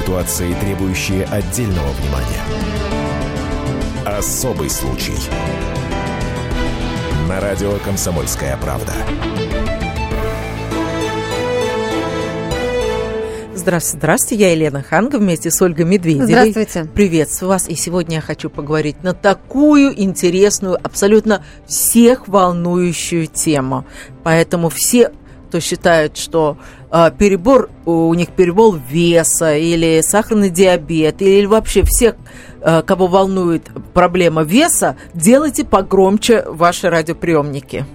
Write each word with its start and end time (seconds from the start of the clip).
Ситуации, 0.00 0.54
требующие 0.54 1.24
отдельного 1.26 1.90
внимания. 1.92 2.42
Особый 4.06 4.70
случай. 4.70 5.12
На 7.28 7.38
радио 7.38 7.74
«Комсомольская 7.84 8.56
правда». 8.56 8.94
Здравствуйте, 13.54 13.98
здравствуйте, 13.98 14.44
я 14.44 14.52
Елена 14.52 14.82
Ханга 14.82 15.16
вместе 15.18 15.50
с 15.50 15.60
Ольгой 15.60 15.84
Медведевой. 15.84 16.28
Здравствуйте. 16.28 16.86
Приветствую 16.94 17.50
вас. 17.50 17.68
И 17.68 17.74
сегодня 17.74 18.16
я 18.16 18.22
хочу 18.22 18.48
поговорить 18.48 19.02
на 19.02 19.12
такую 19.12 19.92
интересную, 20.00 20.78
абсолютно 20.82 21.44
всех 21.66 22.26
волнующую 22.26 23.26
тему. 23.26 23.84
Поэтому 24.24 24.70
все, 24.70 25.12
кто 25.48 25.60
считает, 25.60 26.16
что 26.16 26.56
перебор, 27.10 27.70
у 27.86 28.12
них 28.14 28.30
перебор 28.30 28.78
веса 28.90 29.56
или 29.56 30.00
сахарный 30.00 30.50
диабет, 30.50 31.22
или 31.22 31.46
вообще 31.46 31.82
всех, 31.84 32.16
э, 32.60 32.82
кого 32.82 33.06
волнует 33.06 33.70
проблема 33.94 34.42
веса, 34.42 34.96
делайте 35.14 35.64
погромче 35.64 36.44
ваши 36.46 36.90
радиоприемники. 36.90 37.86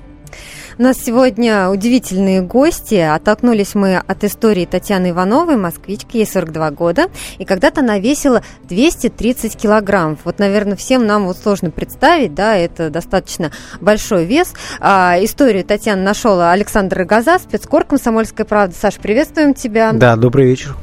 У 0.77 0.81
нас 0.81 0.97
сегодня 0.97 1.69
удивительные 1.69 2.41
гости. 2.41 2.95
Оттолкнулись 2.95 3.75
мы 3.75 3.95
от 3.95 4.25
истории 4.25 4.65
Татьяны 4.65 5.11
Ивановой, 5.11 5.55
москвички, 5.55 6.17
ей 6.17 6.25
42 6.25 6.71
года. 6.71 7.05
И 7.37 7.45
когда-то 7.45 7.79
она 7.79 7.97
весила 7.97 8.43
230 8.63 9.55
килограмм. 9.55 10.17
Вот, 10.25 10.37
наверное, 10.37 10.75
всем 10.75 11.07
нам 11.07 11.27
вот 11.27 11.37
сложно 11.37 11.71
представить, 11.71 12.33
да, 12.33 12.57
это 12.57 12.89
достаточно 12.89 13.51
большой 13.79 14.25
вес. 14.25 14.53
А, 14.81 15.15
историю 15.21 15.63
Татьяны 15.63 16.01
нашел 16.01 16.41
Александр 16.41 16.97
Рогоза, 16.97 17.39
спецкор 17.39 17.85
«Комсомольская 17.85 18.45
правда». 18.45 18.75
Саш, 18.75 18.95
приветствуем 18.95 19.53
тебя. 19.53 19.93
Да, 19.93 20.17
добрый 20.17 20.45
вечер. 20.45 20.75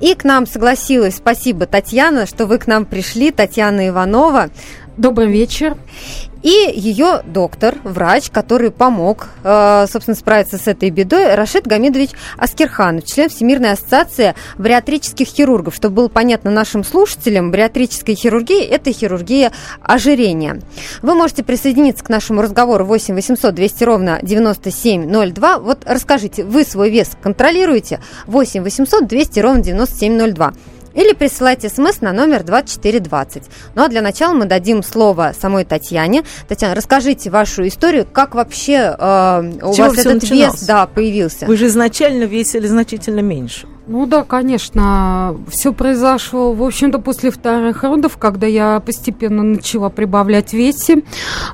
И 0.00 0.14
к 0.14 0.24
нам 0.24 0.46
согласилась, 0.46 1.16
спасибо, 1.16 1.66
Татьяна, 1.66 2.24
что 2.24 2.46
вы 2.46 2.58
к 2.58 2.66
нам 2.66 2.86
пришли, 2.86 3.30
Татьяна 3.30 3.88
Иванова. 3.88 4.48
Добрый 4.98 5.28
вечер. 5.28 5.76
И 6.42 6.72
ее 6.74 7.22
доктор, 7.24 7.76
врач, 7.84 8.30
который 8.30 8.72
помог, 8.72 9.28
э, 9.44 9.86
собственно, 9.88 10.16
справиться 10.16 10.58
с 10.58 10.66
этой 10.66 10.90
бедой, 10.90 11.36
Рашид 11.36 11.68
Гамидович 11.68 12.10
Аскерханов, 12.36 13.04
член 13.04 13.28
Всемирной 13.28 13.72
ассоциации 13.72 14.34
бариатрических 14.56 15.28
хирургов. 15.28 15.76
Чтобы 15.76 15.96
было 15.96 16.08
понятно 16.08 16.50
нашим 16.50 16.82
слушателям, 16.82 17.52
бариатрическая 17.52 18.16
хирургия– 18.16 18.64
это 18.70 18.92
хирургия 18.92 19.52
ожирения. 19.82 20.60
Вы 21.02 21.14
можете 21.14 21.44
присоединиться 21.44 22.04
к 22.04 22.08
нашему 22.08 22.42
разговору 22.42 22.84
8 22.84 23.14
800 23.14 23.54
200 23.54 23.84
ровно 23.84 24.18
9702. 24.22 25.58
Вот 25.60 25.78
расскажите, 25.86 26.42
вы 26.42 26.64
свой 26.64 26.90
вес 26.90 27.12
контролируете? 27.22 28.00
8 28.26 28.62
800 28.62 29.06
200 29.06 29.40
ровно 29.40 29.62
9702. 29.62 30.54
Или 30.98 31.12
присылайте 31.12 31.68
смс 31.68 32.00
на 32.00 32.12
номер 32.12 32.42
2420. 32.42 33.44
Ну 33.76 33.84
а 33.84 33.88
для 33.88 34.02
начала 34.02 34.34
мы 34.34 34.46
дадим 34.46 34.82
слово 34.82 35.32
самой 35.40 35.64
Татьяне. 35.64 36.24
Татьяна, 36.48 36.74
расскажите 36.74 37.30
вашу 37.30 37.68
историю, 37.68 38.04
как 38.04 38.34
вообще 38.34 38.96
э, 38.98 39.52
у 39.62 39.74
Чего 39.74 39.90
вас 39.90 39.98
этот 39.98 40.22
начиналось? 40.22 40.60
вес 40.60 40.66
да, 40.66 40.86
появился. 40.88 41.46
Вы 41.46 41.56
же 41.56 41.66
изначально 41.66 42.24
весили 42.24 42.66
значительно 42.66 43.20
меньше. 43.20 43.68
Ну 43.88 44.04
да, 44.04 44.22
конечно, 44.22 45.34
все 45.48 45.72
произошло, 45.72 46.52
в 46.52 46.62
общем-то, 46.62 46.98
после 46.98 47.30
вторых 47.30 47.82
родов, 47.82 48.18
когда 48.18 48.46
я 48.46 48.80
постепенно 48.80 49.42
начала 49.42 49.88
прибавлять 49.88 50.52
весе. 50.52 51.02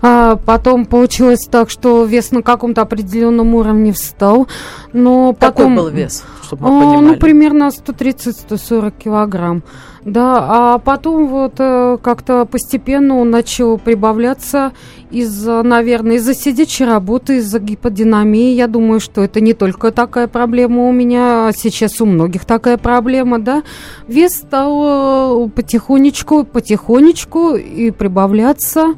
А, 0.03 0.35
потом 0.35 0.85
получилось 0.85 1.47
так, 1.49 1.71
что 1.71 2.05
вес 2.05 2.33
на 2.33 2.43
каком-то 2.43 2.83
определенном 2.83 3.55
уровне 3.55 3.93
встал. 3.93 4.49
Но 4.93 5.33
потом... 5.33 5.77
Какой 5.77 5.77
был 5.77 5.89
вес, 5.91 6.25
чтобы 6.43 6.69
мы 6.69 6.77
А, 6.77 6.81
понимали? 6.81 7.15
Ну, 7.15 7.21
примерно 7.21 7.69
130-140 7.69 8.93
килограмм. 8.99 9.63
Да, 10.05 10.75
а 10.75 10.79
потом 10.79 11.29
вот 11.29 11.55
э, 11.59 11.97
как-то 12.03 12.45
постепенно 12.45 13.17
он 13.17 13.31
начал 13.31 13.79
прибавляться 13.79 14.73
из-за, 15.11 15.63
наверное, 15.63 16.17
из-за 16.17 16.35
сидячей 16.35 16.85
работы, 16.85 17.39
из-за 17.39 17.59
гиподинамии. 17.59 18.53
Я 18.53 18.67
думаю, 18.67 19.01
что 19.01 19.23
это 19.23 19.41
не 19.41 19.55
только 19.55 19.93
такая 19.93 20.29
проблема 20.29 20.89
у 20.89 20.93
меня, 20.93 21.49
а 21.49 21.53
сейчас 21.57 22.03
у 22.03 22.07
многих 22.07 22.45
такая 22.45 22.77
проблема, 22.77 23.39
да. 23.39 23.63
Вес 24.07 24.35
стал 24.35 25.47
э, 25.47 25.49
потихонечку, 25.49 26.45
потихонечку 26.45 27.55
и 27.55 27.91
прибавляться. 27.91 28.95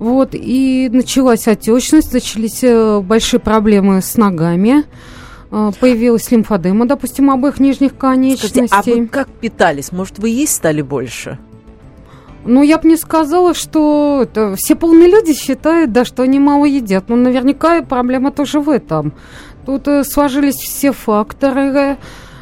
Вот, 0.00 0.30
и 0.32 0.90
началась 0.92 1.46
отечность, 1.46 2.12
начались 2.12 2.64
э, 2.64 2.98
большие 2.98 3.38
проблемы 3.38 4.02
с 4.02 4.16
ногами. 4.16 4.82
Э, 5.54 5.70
Появилась 5.78 6.28
лимфодема, 6.32 6.84
допустим, 6.86 7.30
обоих 7.30 7.60
нижних 7.60 7.96
конечностей. 7.96 8.66
Скажите, 8.66 8.92
а 8.92 8.96
вы 9.02 9.06
как 9.06 9.28
питались? 9.28 9.92
Может, 9.92 10.18
вы 10.18 10.30
есть 10.30 10.54
стали 10.56 10.82
больше? 10.82 11.38
Ну, 12.44 12.62
я 12.62 12.78
бы 12.78 12.88
не 12.88 12.96
сказала, 12.96 13.54
что 13.54 14.20
это, 14.24 14.56
все 14.56 14.74
полные 14.74 15.08
люди 15.08 15.32
считают, 15.32 15.92
да, 15.92 16.04
что 16.04 16.24
они 16.24 16.40
мало 16.40 16.64
едят. 16.64 17.08
Но 17.08 17.14
наверняка 17.16 17.76
и 17.78 17.84
проблема 17.84 18.32
тоже 18.32 18.58
в 18.58 18.68
этом. 18.68 19.12
Тут 19.64 19.86
э, 19.86 20.02
сложились 20.02 20.56
все 20.56 20.90
факторы. 20.90 21.96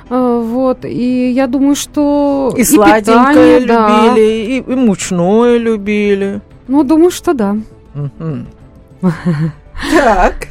э, 0.09 0.41
вот, 0.43 0.87
и 0.87 1.31
я 1.33 1.47
думаю, 1.47 1.77
что 1.77 2.53
И, 2.57 2.65
сладенькое 2.65 3.61
питание, 3.61 3.67
да. 3.67 4.07
любили, 4.15 4.31
и, 4.55 4.73
и 4.73 4.75
мучное 4.75 5.59
любили. 5.59 6.41
Ну, 6.67 6.83
думаю, 6.83 7.11
что 7.11 7.35
да. 7.35 7.57
Так. 9.91 10.49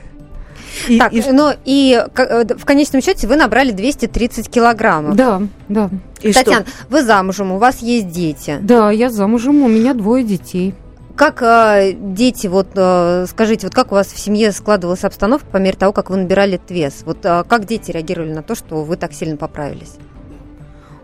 И- 0.87 0.99
Так, 0.99 1.13
и- 1.13 1.23
ну 1.31 1.51
и 1.65 2.01
э, 2.15 2.45
в 2.57 2.65
конечном 2.65 3.01
счете 3.01 3.27
вы 3.27 3.35
набрали 3.35 3.71
230 3.71 4.49
килограммов. 4.49 5.15
Да, 5.15 5.41
да. 5.69 5.89
и 6.21 6.31
что? 6.31 6.43
Татьяна, 6.43 6.65
вы 6.89 7.03
замужем, 7.03 7.51
у 7.51 7.57
вас 7.57 7.79
есть 7.79 8.09
дети. 8.09 8.57
Да, 8.61 8.91
я 8.91 9.09
замужем, 9.09 9.63
у 9.63 9.67
меня 9.67 9.93
двое 9.93 10.23
детей. 10.23 10.73
Как 11.15 11.41
э, 11.41 11.93
дети, 11.93 12.47
вот 12.47 12.69
э, 12.75 13.25
скажите, 13.29 13.67
вот 13.67 13.75
как 13.75 13.91
у 13.91 13.95
вас 13.95 14.07
в 14.07 14.17
семье 14.19 14.51
складывалась 14.51 15.03
обстановка 15.03 15.45
по 15.51 15.57
мере 15.57 15.77
того, 15.77 15.91
как 15.93 16.09
вы 16.09 16.17
набирали 16.17 16.55
этот 16.55 16.71
вес? 16.71 17.01
Вот 17.05 17.19
э, 17.25 17.43
как 17.47 17.65
дети 17.65 17.91
реагировали 17.91 18.33
на 18.33 18.41
то, 18.43 18.55
что 18.55 18.83
вы 18.83 18.95
так 18.97 19.13
сильно 19.13 19.37
поправились? 19.37 19.93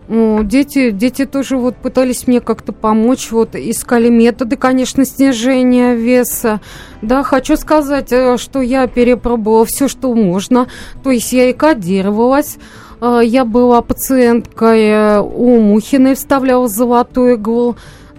Ну, 0.10 0.42
дети, 0.44 0.92
дети 0.92 1.26
тоже 1.26 1.58
вот 1.58 1.76
пытались 1.76 2.28
мне 2.28 2.40
как-то 2.40 2.72
помочь, 2.72 3.30
вот 3.32 3.56
искали 3.56 4.08
методы, 4.10 4.56
конечно, 4.56 5.04
снижения 5.04 5.96
веса. 5.96 6.62
Да, 7.02 7.24
хочу 7.24 7.58
сказать, 7.58 8.14
э, 8.14 8.38
что 8.38 8.62
я 8.62 8.88
перепробовала 8.88 9.66
все, 9.66 9.90
что 9.90 10.14
можно. 10.14 10.68
То 11.04 11.12
есть 11.12 11.34
я 11.34 11.50
и 11.50 11.54
кодировалась. 11.54 12.58
Э, 13.02 13.20
Я 13.22 13.44
была 13.44 13.82
пациенткой 13.82 14.86
э, 14.88 15.20
у 15.20 15.60
Мухиной, 15.60 16.16
вставляла 16.16 16.70
золотую 16.70 17.34
иглу. 17.34 17.76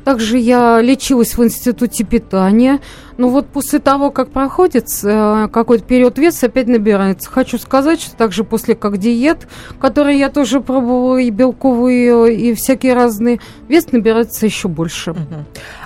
Также 0.08 0.38
я 0.38 0.80
лечилась 0.80 1.36
в 1.36 1.44
институте 1.44 2.02
питания. 2.02 2.80
Но 3.18 3.28
вот 3.28 3.46
после 3.46 3.78
того, 3.78 4.10
как 4.10 4.30
проходит 4.30 4.86
э, 5.04 5.48
какой-то 5.52 5.84
период 5.84 6.16
вес, 6.16 6.42
опять 6.42 6.66
набирается. 6.66 7.28
Хочу 7.28 7.58
сказать, 7.58 8.00
что 8.00 8.16
также 8.16 8.42
после 8.42 8.74
как 8.74 8.96
диет, 8.96 9.46
которые 9.78 10.18
я 10.18 10.30
тоже 10.30 10.62
пробовала, 10.62 11.18
и 11.18 11.28
белковые, 11.28 12.34
и 12.34 12.54
всякие 12.54 12.94
разные, 12.94 13.38
вес 13.68 13.92
набирается 13.92 14.46
еще 14.46 14.68
больше. 14.68 15.14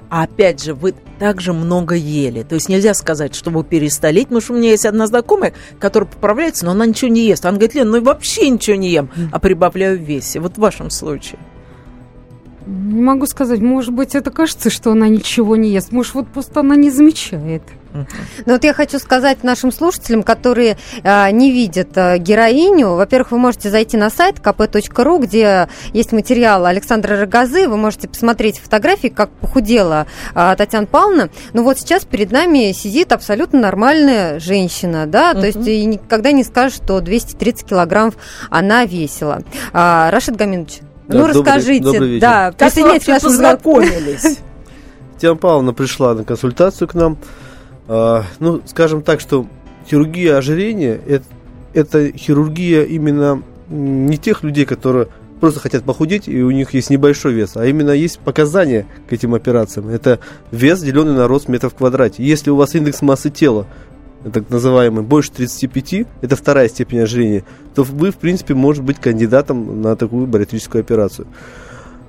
А 0.08 0.22
опять 0.22 0.62
же, 0.62 0.74
вы 0.74 0.94
также 1.18 1.52
много 1.52 1.96
ели. 1.96 2.44
То 2.44 2.54
есть 2.54 2.68
нельзя 2.68 2.94
сказать, 2.94 3.34
что 3.34 3.50
вы 3.50 3.64
перестали 3.64 4.22
потому 4.22 4.40
что 4.40 4.52
у 4.52 4.56
меня 4.56 4.70
есть 4.70 4.86
одна 4.86 5.08
знакомая, 5.08 5.52
которая 5.80 6.08
поправляется, 6.08 6.64
но 6.64 6.70
она 6.70 6.86
ничего 6.86 7.10
не 7.10 7.26
ест. 7.26 7.44
Она 7.44 7.58
говорит, 7.58 7.74
Лен, 7.74 7.90
ну 7.90 7.96
и 7.96 8.00
вообще 8.00 8.48
ничего 8.48 8.76
не 8.76 8.90
ем, 8.90 9.10
а 9.32 9.40
прибавляю 9.40 9.98
в 9.98 10.02
весе. 10.02 10.38
Вот 10.38 10.58
в 10.58 10.58
вашем 10.58 10.90
случае. 10.90 11.40
Не 12.66 13.02
могу 13.02 13.26
сказать, 13.26 13.60
может 13.60 13.92
быть, 13.92 14.14
это 14.14 14.30
кажется, 14.30 14.70
что 14.70 14.92
она 14.92 15.08
ничего 15.08 15.56
не 15.56 15.70
ест. 15.70 15.92
Может, 15.92 16.14
вот 16.14 16.28
просто 16.28 16.60
она 16.60 16.76
не 16.76 16.90
замечает. 16.90 17.62
Ну 18.46 18.54
вот 18.54 18.64
я 18.64 18.72
хочу 18.72 18.98
сказать 18.98 19.44
нашим 19.44 19.70
слушателям, 19.70 20.22
которые 20.22 20.78
э, 21.02 21.30
не 21.30 21.50
видят 21.52 21.90
э, 21.96 22.16
героиню, 22.16 22.94
во-первых, 22.94 23.32
вы 23.32 23.38
можете 23.38 23.68
зайти 23.68 23.98
на 23.98 24.08
сайт 24.08 24.38
kp.ru, 24.38 25.20
где 25.20 25.69
есть 25.92 26.12
материал 26.12 26.64
Александра 26.64 27.19
Рогозы, 27.20 27.69
вы 27.69 27.76
можете 27.76 28.08
посмотреть 28.08 28.58
фотографии, 28.60 29.08
как 29.08 29.28
похудела 29.28 30.06
э, 30.34 30.54
Татьяна 30.56 30.87
Павловна. 30.87 31.28
Ну 31.52 31.64
вот 31.64 31.78
сейчас 31.78 32.06
перед 32.06 32.31
нами 32.32 32.72
сидит 32.72 33.12
абсолютно 33.12 33.60
нормальная 33.60 34.38
женщина, 34.38 35.06
да, 35.06 35.32
то 35.32 35.40
Мгм. 35.40 35.46
есть 35.46 35.69
и 35.69 35.84
никогда 35.84 36.32
не 36.32 36.44
скажешь, 36.44 36.76
что 36.78 36.98
230 37.00 37.66
килограммов 37.66 38.14
она 38.48 38.87
весила. 38.87 39.42
А, 39.75 40.10
Рашид 40.10 40.37
Гаминович, 40.37 40.81
ну 41.12 41.26
добрый- 41.26 41.35
расскажите, 41.44 41.85
добрый 41.85 42.09
вечер. 42.09 42.20
да, 42.20 42.53
Как 42.56 42.75
вы 42.76 42.82
вообще 42.82 43.20
познакомились? 43.20 44.38
Татьяна 45.14 45.37
Павловна 45.37 45.73
пришла 45.73 46.14
на 46.14 46.25
консультацию 46.25 46.88
к 46.88 46.94
нам. 46.94 47.17
А, 47.88 48.25
ну, 48.41 48.61
скажем 48.67 49.03
так, 49.03 49.20
что 49.20 49.47
хирургия 49.88 50.37
ожирения 50.37 50.99
это, 51.06 51.25
это 51.75 52.17
хирургия 52.17 52.85
именно 52.85 53.43
не 53.69 54.17
тех 54.19 54.43
людей, 54.43 54.64
которые 54.64 55.09
просто 55.41 55.59
хотят 55.61 55.82
похудеть, 55.82 56.29
и 56.29 56.41
у 56.43 56.50
них 56.53 56.73
есть 56.75 56.88
небольшой 56.91 57.32
вес, 57.32 57.56
а 57.56 57.67
именно 57.67 57.91
есть 57.91 58.20
показания 58.20 58.87
к 59.09 59.12
этим 59.12 59.35
операциям. 59.35 59.88
Это 59.88 60.20
вес, 60.53 60.81
деленный 60.81 61.14
на 61.14 61.26
рост 61.26 61.49
метров 61.49 61.73
в 61.73 61.76
квадрате. 61.76 62.23
Если 62.23 62.50
у 62.50 62.56
вас 62.56 62.75
индекс 62.76 63.03
массы 63.03 63.29
тела 63.31 63.67
так 64.30 64.50
называемый, 64.50 65.02
больше 65.02 65.32
35, 65.32 66.06
это 66.20 66.36
вторая 66.36 66.69
степень 66.69 67.00
ожирения, 67.00 67.44
то 67.74 67.82
вы, 67.82 68.10
в 68.10 68.16
принципе, 68.16 68.54
можете 68.54 68.84
быть 68.84 68.98
кандидатом 68.98 69.80
на 69.82 69.96
такую 69.96 70.26
бариатрическую 70.26 70.80
операцию. 70.80 71.26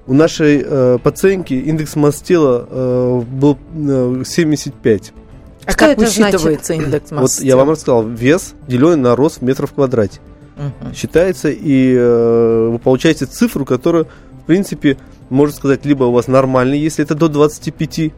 У 0.06 0.14
нашей 0.14 0.64
э, 0.66 0.98
пациентки 1.02 1.54
индекс 1.54 1.96
масс 1.96 2.22
тела 2.22 2.68
э, 2.70 3.22
был 3.32 3.58
э, 3.74 4.24
75. 4.26 5.14
А 5.66 5.72
Что 5.72 5.80
как 5.80 5.90
это 5.92 6.02
значит? 6.02 6.18
высчитывается 6.18 6.74
индекс 6.74 7.12
Вот 7.12 7.22
массы? 7.22 7.46
я 7.46 7.56
вам 7.56 7.70
рассказал, 7.70 8.06
вес 8.06 8.54
деленный 8.68 8.98
на 8.98 9.16
рост 9.16 9.38
в 9.38 9.42
метров 9.44 9.72
в 9.72 9.76
квадрате. 9.76 10.20
Мгм. 10.58 10.94
Считается, 10.94 11.50
и 11.50 11.96
э, 11.96 12.70
вы 12.74 12.80
получаете 12.80 13.26
цифру, 13.26 13.66
которая, 13.66 14.04
в 14.04 14.46
принципе, 14.46 14.98
можно 15.30 15.56
сказать, 15.56 15.86
либо 15.86 16.04
у 16.04 16.12
вас 16.12 16.28
нормальный, 16.28 16.78
если 16.78 17.04
это 17.04 17.16
до 17.16 17.30
25, 17.30 18.12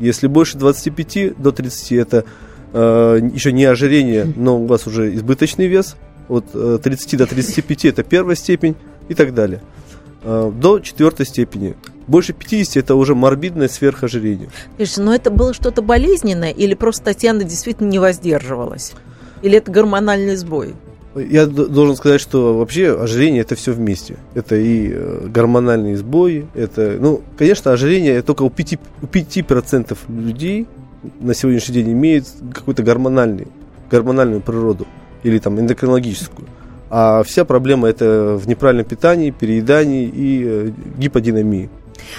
если 0.00 0.26
больше 0.26 0.56
25, 0.56 1.36
до 1.36 1.52
30, 1.52 1.92
это 1.92 2.24
э, 2.72 3.20
еще 3.32 3.52
не 3.52 3.64
ожирение, 3.64 4.32
но 4.36 4.60
у 4.60 4.66
вас 4.66 4.86
уже 4.86 5.14
избыточный 5.14 5.66
вес, 5.66 5.96
от 6.28 6.44
э, 6.54 6.78
30 6.82 7.18
до 7.18 7.26
35 7.26 7.84
это 7.86 8.02
первая 8.02 8.36
степень 8.36 8.76
и 9.08 9.14
так 9.14 9.34
далее. 9.34 9.60
Э, 10.22 10.50
до 10.54 10.80
четвертой 10.80 11.26
степени. 11.26 11.76
Больше 12.06 12.32
50 12.32 12.76
это 12.76 12.94
уже 12.94 13.14
морбидное 13.14 13.68
сверхожирение. 13.68 14.48
Слушайте, 14.76 15.02
но 15.02 15.14
это 15.14 15.30
было 15.30 15.54
что-то 15.54 15.82
болезненное 15.82 16.50
или 16.50 16.74
просто 16.74 17.04
Татьяна 17.04 17.44
действительно 17.44 17.88
не 17.88 17.98
воздерживалась? 17.98 18.92
Или 19.42 19.58
это 19.58 19.70
гормональный 19.70 20.36
сбой? 20.36 20.74
Я 21.14 21.46
должен 21.46 21.94
сказать, 21.96 22.22
что 22.22 22.56
вообще 22.56 22.98
ожирение 22.98 23.42
это 23.42 23.54
все 23.54 23.72
вместе. 23.72 24.16
Это 24.34 24.56
и 24.56 24.90
э, 24.92 25.26
гормональные 25.28 25.98
сбои, 25.98 26.46
это, 26.54 26.96
ну, 26.98 27.20
конечно, 27.36 27.72
ожирение 27.72 28.22
только 28.22 28.44
у 28.44 28.48
5%, 28.48 28.78
у 29.02 29.06
5% 29.06 29.98
людей 30.08 30.66
на 31.20 31.34
сегодняшний 31.34 31.74
день 31.74 31.92
имеет 31.92 32.26
какую-то 32.52 32.82
гормональный, 32.82 33.48
гормональную 33.90 34.40
природу 34.40 34.86
или 35.22 35.38
там 35.38 35.58
эндокринологическую. 35.58 36.48
А 36.90 37.22
вся 37.22 37.44
проблема 37.44 37.88
это 37.88 38.36
в 38.36 38.46
неправильном 38.46 38.84
питании, 38.84 39.30
переедании 39.30 40.04
и 40.04 40.42
э, 40.44 40.70
гиподинамии. 40.98 41.70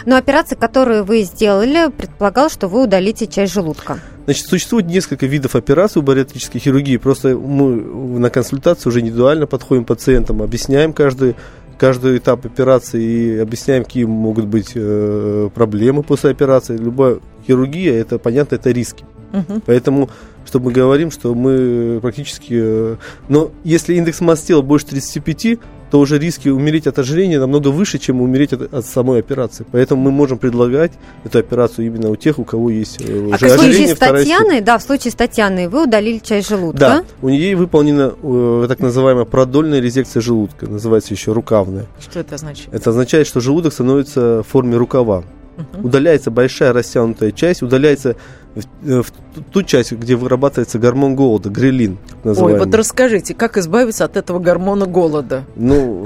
Но 0.06 0.16
операция, 0.16 0.56
которую 0.56 1.04
вы 1.04 1.22
сделали, 1.24 1.92
предполагала, 1.92 2.50
что 2.50 2.68
вы 2.68 2.84
удалите 2.84 3.28
часть 3.28 3.54
желудка. 3.54 4.00
Значит, 4.26 4.48
существует 4.48 4.86
несколько 4.86 5.26
видов 5.26 5.56
операций 5.56 6.00
у 6.00 6.04
бариатрической 6.04 6.62
хирургии. 6.62 6.98
Просто 6.98 7.38
мы 7.38 8.20
на 8.20 8.30
консультации 8.30 8.90
уже 8.90 9.02
индивидуально 9.02 9.48
подходим 9.48 9.84
к 9.84 9.88
пациентам, 9.90 10.42
объясняем 10.42 10.94
каждый, 10.94 11.36
каждый 11.78 12.18
этап 12.18 12.46
операции 12.46 13.04
и 13.04 13.38
объясняем, 13.40 13.84
какие 13.84 14.06
могут 14.06 14.46
быть 14.46 14.72
э, 14.76 15.50
проблемы 15.54 16.04
после 16.04 16.32
операции. 16.32 16.78
Любая 16.78 17.20
хирургия, 17.46 17.94
это 17.94 18.20
понятно, 18.20 18.56
это 18.56 18.72
риски. 18.72 19.06
Мгм. 19.32 19.62
Поэтому, 19.66 20.10
что 20.54 20.60
мы 20.60 20.72
говорим, 20.72 21.10
что 21.10 21.34
мы 21.34 22.00
практически... 22.00 22.54
э, 22.54 22.96
но 23.28 23.52
если 23.64 23.96
индекс 23.96 24.22
масс 24.22 24.44
тела 24.44 24.62
больше 24.62 24.86
35, 24.86 25.58
то 25.90 26.00
уже 26.00 26.20
риски 26.20 26.50
умереть 26.50 26.86
от 26.86 27.00
ожирения 27.00 27.40
намного 27.40 27.70
выше, 27.70 27.98
чем 27.98 28.22
умереть 28.22 28.54
от, 28.54 28.72
от 28.72 28.86
самой 28.86 29.20
операции. 29.20 29.66
Поэтому 29.72 30.04
мы 30.04 30.12
можем 30.12 30.38
предлагать 30.38 30.92
эту 31.24 31.40
операцию 31.40 31.88
именно 31.88 32.12
у 32.12 32.16
тех, 32.16 32.38
у 32.38 32.44
кого 32.44 32.70
есть 32.70 33.02
э, 33.02 33.30
А 33.32 33.36
уже 33.36 33.48
в 33.48 33.60
случае 33.60 33.96
с. 33.96 33.98
Татьяной, 33.98 34.62
да, 34.62 34.78
в 34.78 34.84
случае 34.84 35.12
с 35.12 35.16
Татьяной 35.16 35.70
вы 35.70 35.86
удалили 35.86 36.20
часть 36.20 36.50
желудка. 36.50 36.80
Да, 36.80 37.04
у 37.24 37.30
нее 37.30 37.56
выполнена 37.56 38.14
э, 38.22 38.66
так 38.68 38.80
называемая 38.80 39.26
продольная 39.26 39.80
резекция 39.80 40.22
желудка, 40.22 40.68
называется 40.68 41.16
еще 41.16 41.32
рукавная. 41.32 41.88
Что 42.00 42.20
это 42.20 42.36
означает? 42.36 42.72
Это 42.72 42.92
означает, 42.92 43.26
что 43.26 43.40
желудок 43.40 43.74
становится 43.74 44.44
в 44.44 44.52
форме 44.52 44.78
рукава. 44.78 45.24
Мгм. 45.58 45.86
Удаляется 45.86 46.32
большая 46.32 46.74
растянутая 46.74 47.32
часть, 47.32 47.62
удаляется 47.62 48.16
в, 48.56 48.88
э, 48.88 49.02
в 49.02 49.12
ту- 49.52 49.64
часть, 49.64 49.92
где 49.92 50.16
вырабатывается 50.16 50.80
гормон 50.80 51.16
голода, 51.16 51.50
грелин, 51.50 51.98
Ой, 52.24 52.58
вот 52.58 52.74
расскажите, 52.76 53.34
как 53.34 53.58
избавиться 53.58 54.06
от 54.06 54.18
этого 54.18 54.40
гормона 54.40 54.86
голода? 54.86 55.44
Ну, 55.56 56.06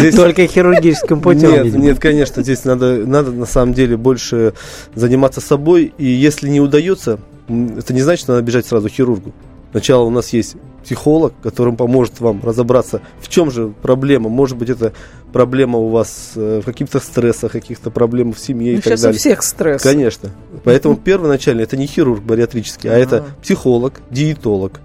здесь... 0.00 0.14
Только 0.16 0.46
хирургическим 0.46 1.20
путем, 1.20 1.50
Нет, 1.50 1.64
видимо. 1.64 1.82
нет, 1.84 1.98
конечно, 1.98 2.42
здесь 2.42 2.64
надо, 2.64 3.06
надо 3.06 3.32
на 3.32 3.46
самом 3.46 3.74
деле 3.74 3.96
больше 3.96 4.54
заниматься 4.94 5.40
собой. 5.40 5.92
И 5.98 6.06
если 6.06 6.48
не 6.48 6.60
удается, 6.60 7.18
это 7.48 7.92
не 7.92 8.02
значит, 8.02 8.22
что 8.24 8.32
надо 8.34 8.44
бежать 8.44 8.66
сразу 8.66 8.88
к 8.88 8.92
хирургу. 8.92 9.32
Сначала 9.72 10.04
у 10.04 10.10
нас 10.10 10.32
есть 10.32 10.56
психолог, 10.88 11.34
который 11.42 11.74
поможет 11.74 12.18
вам 12.20 12.40
разобраться, 12.42 13.02
в 13.20 13.28
чем 13.28 13.50
же 13.50 13.68
проблема. 13.82 14.30
Может 14.30 14.56
быть, 14.56 14.70
это 14.70 14.94
проблема 15.34 15.78
у 15.78 15.88
вас 15.90 16.32
э, 16.34 16.60
в 16.62 16.64
каких-то 16.64 16.98
стрессах, 16.98 17.52
каких-то 17.52 17.90
проблемах 17.90 18.36
в 18.36 18.40
семье 18.40 18.72
и 18.72 18.76
Ну, 18.76 18.80
так 18.80 18.92
сейчас 18.92 19.00
у 19.00 19.02
далее. 19.04 19.18
всех 19.18 19.42
стресс. 19.42 19.82
Конечно. 19.82 20.30
Поэтому 20.64 20.96
первоначально 20.96 21.60
это 21.60 21.76
не 21.76 21.86
хирург 21.86 22.22
бариатрический, 22.22 22.88
а 22.90 22.94
это 22.96 23.26
психолог, 23.42 24.00
диетолог 24.10 24.80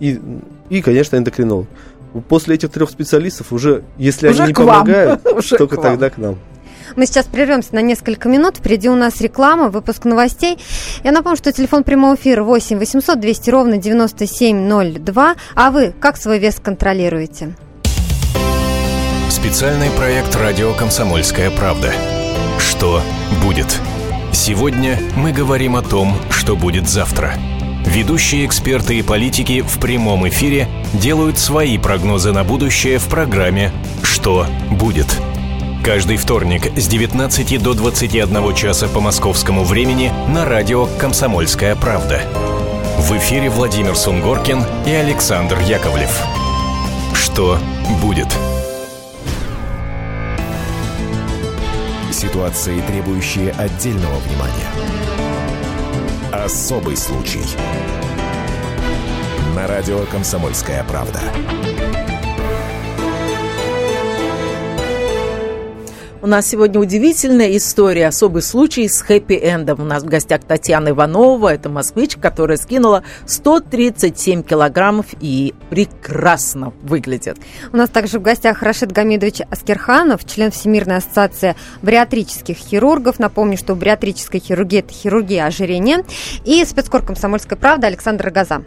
и, 0.00 0.20
и, 0.68 0.82
конечно, 0.82 1.16
эндокринолог. 1.16 1.66
После 2.28 2.56
этих 2.56 2.70
трех 2.70 2.90
специалистов 2.90 3.52
уже, 3.52 3.84
если 3.98 4.28
Уже 4.30 4.42
они 4.42 4.52
не 4.52 4.64
вам. 4.64 4.66
помогают, 4.84 5.22
только 5.58 5.76
тогда 5.76 6.10
к 6.10 6.18
нам. 6.18 6.38
Мы 6.96 7.04
сейчас 7.04 7.26
прервемся 7.26 7.74
на 7.74 7.82
несколько 7.82 8.28
минут. 8.28 8.56
Впереди 8.56 8.88
у 8.88 8.94
нас 8.94 9.20
реклама, 9.20 9.68
выпуск 9.68 10.06
новостей. 10.06 10.58
Я 11.04 11.12
напомню, 11.12 11.36
что 11.36 11.52
телефон 11.52 11.84
прямого 11.84 12.14
эфира 12.14 12.42
8 12.42 12.78
800 12.78 13.20
200 13.20 13.50
ровно 13.50 13.76
9702. 13.76 15.36
А 15.54 15.70
вы 15.70 15.92
как 16.00 16.16
свой 16.16 16.38
вес 16.38 16.56
контролируете? 16.62 17.54
Специальный 19.28 19.90
проект 19.90 20.34
«Радио 20.34 20.72
Комсомольская 20.72 21.50
правда». 21.50 21.92
Что 22.58 23.02
будет? 23.42 23.78
Сегодня 24.32 24.98
мы 25.16 25.32
говорим 25.32 25.76
о 25.76 25.82
том, 25.82 26.16
что 26.30 26.56
будет 26.56 26.88
завтра. 26.88 27.34
Ведущие 27.84 28.46
эксперты 28.46 28.98
и 28.98 29.02
политики 29.02 29.60
в 29.60 29.78
прямом 29.78 30.26
эфире 30.28 30.66
делают 30.94 31.38
свои 31.38 31.76
прогнозы 31.78 32.32
на 32.32 32.42
будущее 32.42 32.98
в 32.98 33.06
программе 33.06 33.70
«Что 34.02 34.46
будет?». 34.70 35.06
Каждый 35.86 36.16
вторник 36.16 36.76
с 36.76 36.88
19 36.88 37.62
до 37.62 37.72
21 37.72 38.54
часа 38.56 38.88
по 38.88 38.98
московскому 38.98 39.62
времени 39.62 40.12
на 40.28 40.44
радио 40.44 40.86
«Комсомольская 40.98 41.76
правда». 41.76 42.22
В 42.98 43.16
эфире 43.18 43.50
Владимир 43.50 43.94
Сунгоркин 43.94 44.64
и 44.84 44.90
Александр 44.90 45.60
Яковлев. 45.60 46.10
Что 47.14 47.60
будет? 48.02 48.26
Ситуации, 52.10 52.80
требующие 52.80 53.52
отдельного 53.52 54.16
внимания. 54.16 54.68
Особый 56.32 56.96
случай. 56.96 57.44
На 59.54 59.68
радио 59.68 60.00
«Комсомольская 60.06 60.82
правда». 60.82 61.20
У 66.26 66.28
нас 66.28 66.48
сегодня 66.48 66.80
удивительная 66.80 67.56
история, 67.56 68.08
особый 68.08 68.42
случай 68.42 68.88
с 68.88 69.00
хэппи-эндом. 69.00 69.80
У 69.80 69.84
нас 69.84 70.02
в 70.02 70.06
гостях 70.06 70.42
Татьяна 70.42 70.88
Иванова, 70.88 71.54
это 71.54 71.68
москвичка, 71.68 72.20
которая 72.20 72.56
скинула 72.56 73.04
137 73.26 74.42
килограммов 74.42 75.06
и 75.20 75.54
прекрасно 75.70 76.72
выглядит. 76.82 77.38
У 77.72 77.76
нас 77.76 77.90
также 77.90 78.18
в 78.18 78.22
гостях 78.22 78.64
Рашид 78.64 78.90
Гамидович 78.90 79.42
Аскерханов, 79.48 80.24
член 80.24 80.50
Всемирной 80.50 80.96
ассоциации 80.96 81.54
бариатрических 81.82 82.56
хирургов. 82.56 83.20
Напомню, 83.20 83.56
что 83.56 83.76
бариатрическая 83.76 84.40
хирургия– 84.40 84.80
это 84.80 84.92
хирургия 84.92 85.46
ожирения. 85.46 86.04
И 86.44 86.64
спецкор 86.64 87.02
«Комсомольской 87.02 87.56
правды» 87.56 87.86
Александр 87.86 88.30
Газа. 88.30 88.64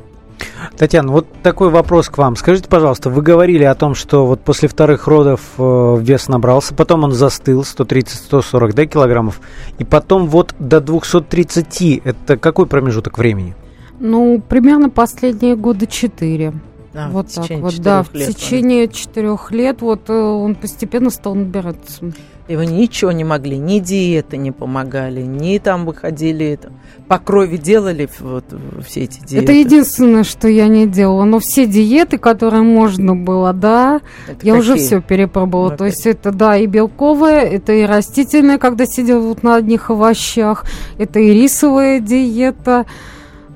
Татьяна, 0.78 1.12
вот 1.12 1.28
такой 1.44 1.70
вопрос 1.70 2.10
к 2.10 2.18
вам. 2.18 2.36
Скажите, 2.36 2.70
пожалуйста, 2.70 3.10
вы 3.10 3.22
говорили 3.22 3.64
о 3.64 3.76
том, 3.76 3.96
что 3.96 4.26
вот 4.26 4.42
после 4.42 4.70
вторых 4.70 5.08
родов 5.08 5.42
э, 5.58 5.98
вес 6.00 6.28
набрался, 6.28 6.74
потом 6.74 7.04
он 7.04 7.12
застыл, 7.12 7.62
130-140 7.62 8.74
да, 8.74 8.86
килограммов, 8.86 9.42
и 9.78 9.84
потом 9.84 10.28
вот 10.28 10.56
до 10.60 10.80
230, 10.80 12.02
это 12.04 12.38
какой 12.38 12.66
промежуток 12.66 13.18
времени? 13.18 13.56
Ну, 14.00 14.42
примерно 14.48 14.90
последние 14.90 15.56
года 15.56 15.86
4. 15.86 16.54
А, 16.94 17.10
вот 17.10 17.32
так 17.32 17.50
вот, 17.52 17.78
да, 17.80 18.04
лет, 18.14 18.30
в 18.30 18.36
течение 18.36 18.88
четырех 18.88 19.52
лет 19.52 19.82
вот 19.82 20.10
э, 20.10 20.14
он 20.14 20.56
постепенно 20.56 21.12
стал 21.12 21.36
набираться. 21.36 22.12
И 22.48 22.56
вы 22.56 22.66
ничего 22.66 23.12
не 23.12 23.24
могли, 23.24 23.60
ни 23.60 23.78
диеты 23.78 24.38
не 24.38 24.52
помогали, 24.52 25.22
ни 25.22 25.60
там 25.60 25.86
выходили, 25.86 26.58
там, 26.60 26.74
по 27.08 27.20
крови 27.20 27.58
делали 27.58 28.10
вот 28.20 28.46
э, 28.50 28.58
все 28.88 29.02
эти 29.04 29.20
диеты. 29.20 29.44
Это 29.44 29.52
единственное, 29.52 30.24
что 30.24 30.48
я 30.48 30.68
не 30.68 30.88
делала, 30.88 31.26
но 31.26 31.38
все 31.38 31.68
диеты, 31.68 32.18
которые 32.18 32.64
можно 32.64 33.16
было, 33.16 33.54
да, 33.54 34.02
это 34.28 34.48
я 34.48 34.54
какие? 34.56 34.60
уже 34.60 34.76
все 34.78 35.00
перепробовала. 35.00 35.70
Ну, 35.72 35.78
То 35.78 35.86
есть 35.86 36.08
это, 36.08 36.32
да, 36.32 36.58
и 36.58 36.66
белковые, 36.66 37.44
это 37.44 37.72
и 37.72 37.84
растительные, 37.84 38.58
когда 38.58 38.88
сидел 38.88 39.22
вот 39.22 39.44
на 39.44 39.56
одних 39.56 39.92
овощах, 39.92 40.66
это 40.98 41.20
и 41.20 41.32
рисовая 41.32 42.00
диета. 42.00 42.88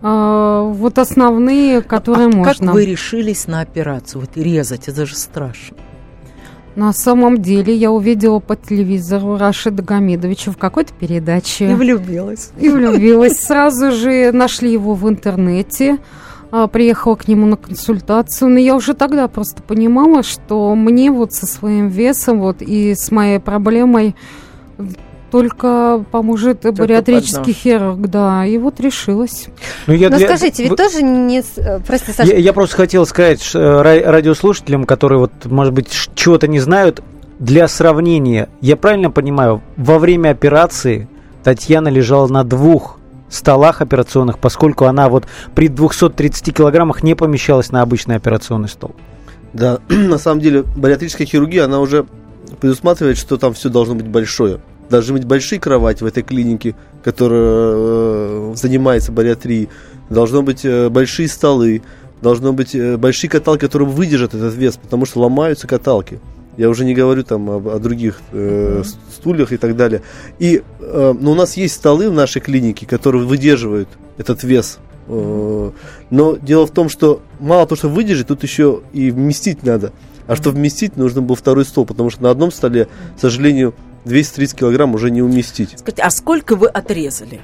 А, 0.05 0.63
вот 0.63 0.99
основные, 0.99 1.81
которые 1.81 2.27
А 2.27 2.29
можно. 2.29 2.67
Как 2.67 2.75
вы 2.75 2.85
решились 2.85 3.47
на 3.47 3.61
операцию? 3.61 4.21
Вот 4.21 4.31
резать, 4.35 4.89
это 4.89 5.05
же 5.05 5.15
страшно. 5.15 5.77
На 6.75 6.91
самом 6.91 7.41
деле 7.41 7.73
я 7.73 7.89
увидела 7.91 8.39
по 8.39 8.55
телевизору 8.55 9.37
Рашида 9.37 9.81
Гамидовича 9.81 10.51
в 10.51 10.57
какой-то 10.57 10.91
передаче. 10.93 11.71
И 11.71 11.73
влюбилась. 11.73 12.51
И 12.59 12.69
влюбилась. 12.69 13.39
Сразу 13.39 13.91
же 13.91 14.31
нашли 14.33 14.71
его 14.73 14.93
в 14.93 15.07
интернете. 15.07 15.99
а, 16.51 16.67
приехала 16.67 17.15
к 17.15 17.27
нему 17.27 17.45
на 17.45 17.57
консультацию, 17.57 18.51
но 18.51 18.59
я 18.59 18.75
уже 18.75 18.93
тогда 18.93 19.27
просто 19.27 19.63
понимала, 19.63 20.21
что 20.21 20.75
мне 20.75 21.11
вот 21.11 21.33
со 21.33 21.47
своим 21.47 21.87
весом 21.87 22.39
вот 22.39 22.61
и 22.61 22.93
с 22.93 23.09
моей 23.09 23.39
проблемой 23.39 24.15
только 25.33 26.05
поможет 26.11 26.61
только 26.61 26.83
бариатрический 26.83 27.53
хирург, 27.53 28.01
да, 28.01 28.45
и 28.45 28.59
вот 28.59 28.79
решилась. 28.79 29.47
Ну, 29.87 29.95
я 29.95 30.11
Но 30.11 30.17
для... 30.17 30.27
скажите, 30.27 30.61
ведь 30.61 30.69
Вы... 30.73 30.77
тоже 30.77 31.01
не... 31.01 31.41
Э, 31.57 31.79
прости, 31.79 32.11
Саша. 32.11 32.29
Я, 32.29 32.37
я 32.37 32.53
просто 32.53 32.75
хотел 32.75 33.03
сказать 33.07 33.41
что, 33.41 33.81
радиослушателям, 33.81 34.83
которые 34.83 35.17
вот, 35.17 35.31
может 35.45 35.73
быть, 35.73 35.89
чего-то 36.13 36.47
не 36.47 36.59
знают, 36.59 37.01
для 37.39 37.67
сравнения, 37.67 38.47
я 38.61 38.77
правильно 38.77 39.09
понимаю, 39.09 39.63
во 39.75 39.97
время 39.97 40.29
операции 40.29 41.09
Татьяна 41.43 41.87
лежала 41.87 42.27
на 42.27 42.43
двух 42.43 42.99
столах 43.27 43.81
операционных, 43.81 44.37
поскольку 44.37 44.85
она 44.85 45.09
вот 45.09 45.25
при 45.55 45.67
230 45.67 46.55
килограммах 46.55 47.01
не 47.01 47.15
помещалась 47.15 47.71
на 47.71 47.81
обычный 47.81 48.17
операционный 48.17 48.69
стол. 48.69 48.95
Да, 49.51 49.79
на 49.89 50.19
самом 50.19 50.41
деле 50.41 50.61
бариатрическая 50.61 51.25
хирургия, 51.25 51.65
она 51.65 51.79
уже 51.79 52.05
предусматривает, 52.61 53.17
что 53.17 53.37
там 53.37 53.55
все 53.55 53.69
должно 53.69 53.95
быть 53.95 54.07
большое 54.07 54.59
должны 54.93 55.13
быть 55.13 55.25
большие 55.25 55.59
кровати 55.59 56.03
в 56.03 56.05
этой 56.05 56.21
клинике, 56.21 56.75
которая 57.03 57.41
э, 57.41 58.53
занимается 58.55 59.11
бариатрией, 59.11 59.69
должны 60.11 60.43
быть 60.43 60.63
э, 60.63 60.89
большие 60.89 61.27
столы, 61.27 61.81
должны 62.21 62.51
быть 62.51 62.75
э, 62.75 62.97
большие 62.97 63.27
каталки, 63.27 63.61
которые 63.61 63.89
выдержат 63.89 64.35
этот 64.35 64.53
вес, 64.53 64.77
потому 64.77 65.07
что 65.07 65.21
ломаются 65.21 65.65
каталки. 65.67 66.19
Я 66.57 66.69
уже 66.69 66.85
не 66.85 66.93
говорю 66.93 67.23
там 67.23 67.49
об, 67.49 67.69
о 67.69 67.79
других 67.79 68.21
э, 68.33 68.83
стульях 69.11 69.51
и 69.51 69.57
так 69.57 69.75
далее. 69.75 70.03
И 70.37 70.61
э, 70.79 71.13
но 71.19 71.31
у 71.31 71.35
нас 71.35 71.57
есть 71.57 71.73
столы 71.73 72.11
в 72.11 72.13
нашей 72.13 72.39
клинике, 72.39 72.85
которые 72.85 73.25
выдерживают 73.25 73.89
этот 74.19 74.43
вес. 74.43 74.77
Э, 75.07 75.71
но 76.11 76.37
дело 76.37 76.67
в 76.67 76.71
том, 76.71 76.87
что 76.89 77.19
мало 77.39 77.65
то, 77.65 77.75
что 77.75 77.89
выдержать, 77.89 78.27
тут 78.27 78.43
еще 78.43 78.81
и 78.93 79.09
вместить 79.09 79.63
надо. 79.63 79.91
А 80.27 80.35
что 80.35 80.51
вместить, 80.51 80.97
нужно 80.97 81.23
был 81.23 81.33
второй 81.33 81.65
стол, 81.65 81.87
потому 81.87 82.11
что 82.11 82.21
на 82.21 82.29
одном 82.29 82.51
столе, 82.51 82.87
к 83.17 83.19
сожалению, 83.19 83.73
230 84.05 84.57
килограмм 84.57 84.95
уже 84.95 85.11
не 85.11 85.21
уместить. 85.21 85.77
Скажите, 85.77 86.01
а 86.01 86.09
сколько 86.09 86.55
вы 86.55 86.67
отрезали? 86.67 87.41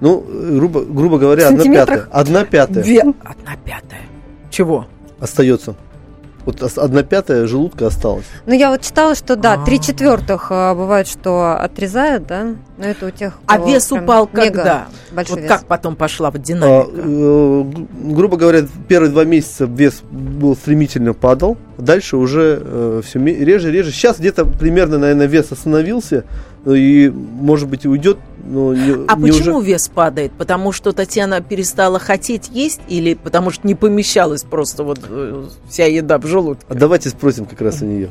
Ну, 0.00 0.20
грубо, 0.20 0.84
грубо 0.84 1.18
говоря, 1.18 1.48
одна 1.48 1.64
пятая. 1.64 2.08
Одна 2.10 2.44
пятая. 2.44 2.82
Две, 2.82 3.00
одна 3.00 3.56
пятая. 3.64 4.02
Чего? 4.50 4.86
Остается. 5.20 5.76
Вот 6.44 6.62
одна 6.62 7.02
пятая 7.02 7.46
желудка 7.46 7.86
осталась. 7.86 8.26
Ну, 8.46 8.52
я 8.54 8.70
вот 8.70 8.82
читала, 8.82 9.14
что 9.14 9.36
да, 9.36 9.64
три 9.64 9.80
четвертых 9.80 10.48
а, 10.50 10.74
бывает, 10.74 11.06
что 11.06 11.52
отрезают, 11.52 12.26
да? 12.26 12.54
Но 12.76 12.84
это 12.84 13.06
у 13.06 13.10
тех. 13.10 13.34
А 13.46 13.58
вес 13.58 13.90
упал 13.92 14.26
когда? 14.26 14.86
Вот 15.12 15.38
вес. 15.38 15.48
как 15.48 15.66
потом 15.66 15.96
пошла 15.96 16.30
вот 16.30 16.42
динамика? 16.42 16.88
А, 16.88 16.92
э, 16.92 17.64
грубо 18.12 18.36
говоря, 18.36 18.66
первые 18.88 19.10
два 19.10 19.24
месяца 19.24 19.64
вес 19.64 20.02
был 20.10 20.56
стремительно 20.56 21.14
падал. 21.14 21.56
Дальше 21.78 22.16
уже 22.16 22.60
э, 22.62 23.02
все 23.04 23.18
реже, 23.18 23.70
реже. 23.70 23.90
Сейчас 23.90 24.18
где-то 24.18 24.44
примерно, 24.44 24.98
наверное, 24.98 25.26
вес 25.26 25.50
остановился 25.52 26.24
и, 26.66 27.10
может 27.10 27.68
быть, 27.68 27.86
уйдет. 27.86 28.18
Но 28.46 28.74
не, 28.74 29.06
а 29.08 29.16
не 29.16 29.30
почему 29.30 29.58
уже... 29.58 29.68
вес 29.68 29.88
падает? 29.88 30.32
Потому 30.32 30.72
что 30.72 30.92
Татьяна 30.92 31.40
перестала 31.40 31.98
хотеть 31.98 32.50
есть 32.52 32.80
или 32.88 33.14
потому 33.14 33.50
что 33.50 33.66
не 33.66 33.74
помещалась 33.74 34.42
просто 34.42 34.84
вот 34.84 35.00
э, 35.08 35.44
вся 35.68 35.86
еда 35.86 36.18
в 36.18 36.26
желудке? 36.26 36.64
А 36.68 36.74
давайте 36.74 37.08
спросим 37.08 37.46
как 37.46 37.60
раз 37.62 37.80
у 37.80 37.86
нее. 37.86 38.10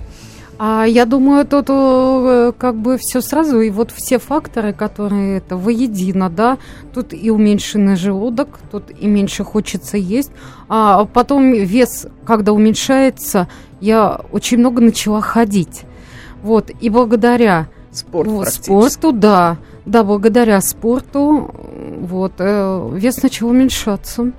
А 0.60 0.86
я 0.86 1.06
думаю, 1.06 1.46
тут 1.46 1.66
э, 1.70 2.52
как 2.58 2.76
бы 2.76 2.98
все 2.98 3.22
сразу, 3.22 3.60
и 3.60 3.70
вот 3.70 3.92
все 3.92 4.20
факторы, 4.20 4.72
которые 4.72 5.38
это 5.38 5.58
воедино, 5.58 6.30
да, 6.30 6.58
тут 6.94 7.14
и 7.14 7.32
уменьшенный 7.32 7.96
желудок, 7.96 8.60
тут 8.72 8.86
и 8.98 9.08
меньше 9.08 9.44
хочется 9.44 9.98
есть, 9.98 10.32
а 10.70 11.06
потом 11.06 11.54
вес, 11.54 12.08
когда 12.26 12.54
уменьшается, 12.54 13.48
я 13.82 14.22
очень 14.32 14.60
много 14.60 14.82
начала 14.82 15.22
ходить, 15.22 15.82
вот, 16.44 16.70
и 16.82 16.90
благодаря 16.90 17.68
Спорт 17.94 18.28
вот, 18.28 18.50
спорту, 18.50 19.12
да. 19.12 19.58
Да, 19.86 20.04
благодаря 20.04 20.62
спорту 20.62 21.54
вот, 22.00 22.34
э, 22.40 22.90
вес 22.94 23.22
начал 23.22 23.50
уменьшаться. 23.50 24.32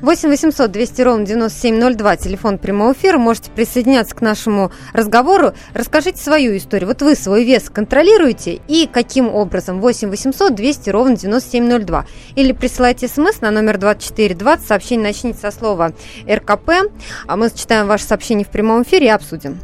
8 0.00 0.28
800 0.28 0.70
200 0.70 1.02
ровно 1.02 1.26
9702, 1.26 2.16
телефон 2.16 2.58
прямого 2.58 2.92
эфира. 2.92 3.18
Можете 3.18 3.50
присоединяться 3.50 4.14
к 4.14 4.20
нашему 4.20 4.70
разговору. 4.92 5.52
Расскажите 5.74 6.22
свою 6.22 6.56
историю. 6.56 6.88
Вот 6.88 7.02
вы 7.02 7.14
свой 7.14 7.44
вес 7.44 7.70
контролируете 7.70 8.60
и 8.68 8.88
каким 8.90 9.28
образом? 9.34 9.80
8 9.80 10.08
800 10.08 10.54
200 10.54 10.90
ровно 10.90 11.16
9702. 11.16 12.06
Или 12.36 12.52
присылайте 12.52 13.08
смс 13.08 13.40
на 13.40 13.50
номер 13.50 13.78
2420. 13.78 14.66
Сообщение 14.66 15.06
начните 15.08 15.38
со 15.38 15.50
слова 15.50 15.92
РКП. 16.28 16.70
А 17.26 17.36
мы 17.36 17.50
читаем 17.50 17.86
ваше 17.86 18.04
сообщение 18.04 18.44
в 18.44 18.50
прямом 18.50 18.82
эфире 18.82 19.06
и 19.06 19.10
обсудим. 19.10 19.58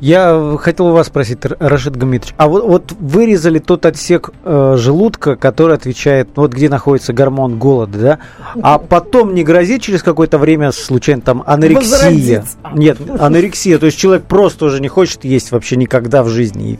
Я 0.00 0.56
хотел 0.58 0.88
у 0.88 0.92
вас 0.92 1.06
спросить, 1.06 1.38
Рашид 1.42 1.96
Гамитович, 1.96 2.34
а 2.36 2.48
вот, 2.48 2.64
вот 2.64 2.92
вырезали 2.98 3.58
тот 3.58 3.86
отсек 3.86 4.30
э, 4.44 4.76
желудка, 4.78 5.36
который 5.36 5.76
отвечает, 5.76 6.28
ну, 6.36 6.42
вот 6.42 6.52
где 6.52 6.68
находится 6.68 7.12
гормон 7.12 7.58
голода, 7.58 7.98
да? 7.98 8.18
А 8.60 8.78
потом 8.78 9.34
не 9.34 9.44
грозит 9.44 9.82
через 9.82 10.02
какое-то 10.02 10.38
время 10.38 10.72
случайно 10.72 11.22
там 11.22 11.42
анорексия? 11.46 12.44
Нет, 12.74 12.98
анорексия, 13.18 13.78
то 13.78 13.86
есть 13.86 13.98
человек 13.98 14.24
просто 14.24 14.66
уже 14.66 14.80
не 14.80 14.88
хочет 14.88 15.24
есть 15.24 15.52
вообще 15.52 15.76
никогда 15.76 16.22
в 16.22 16.28
жизни. 16.28 16.78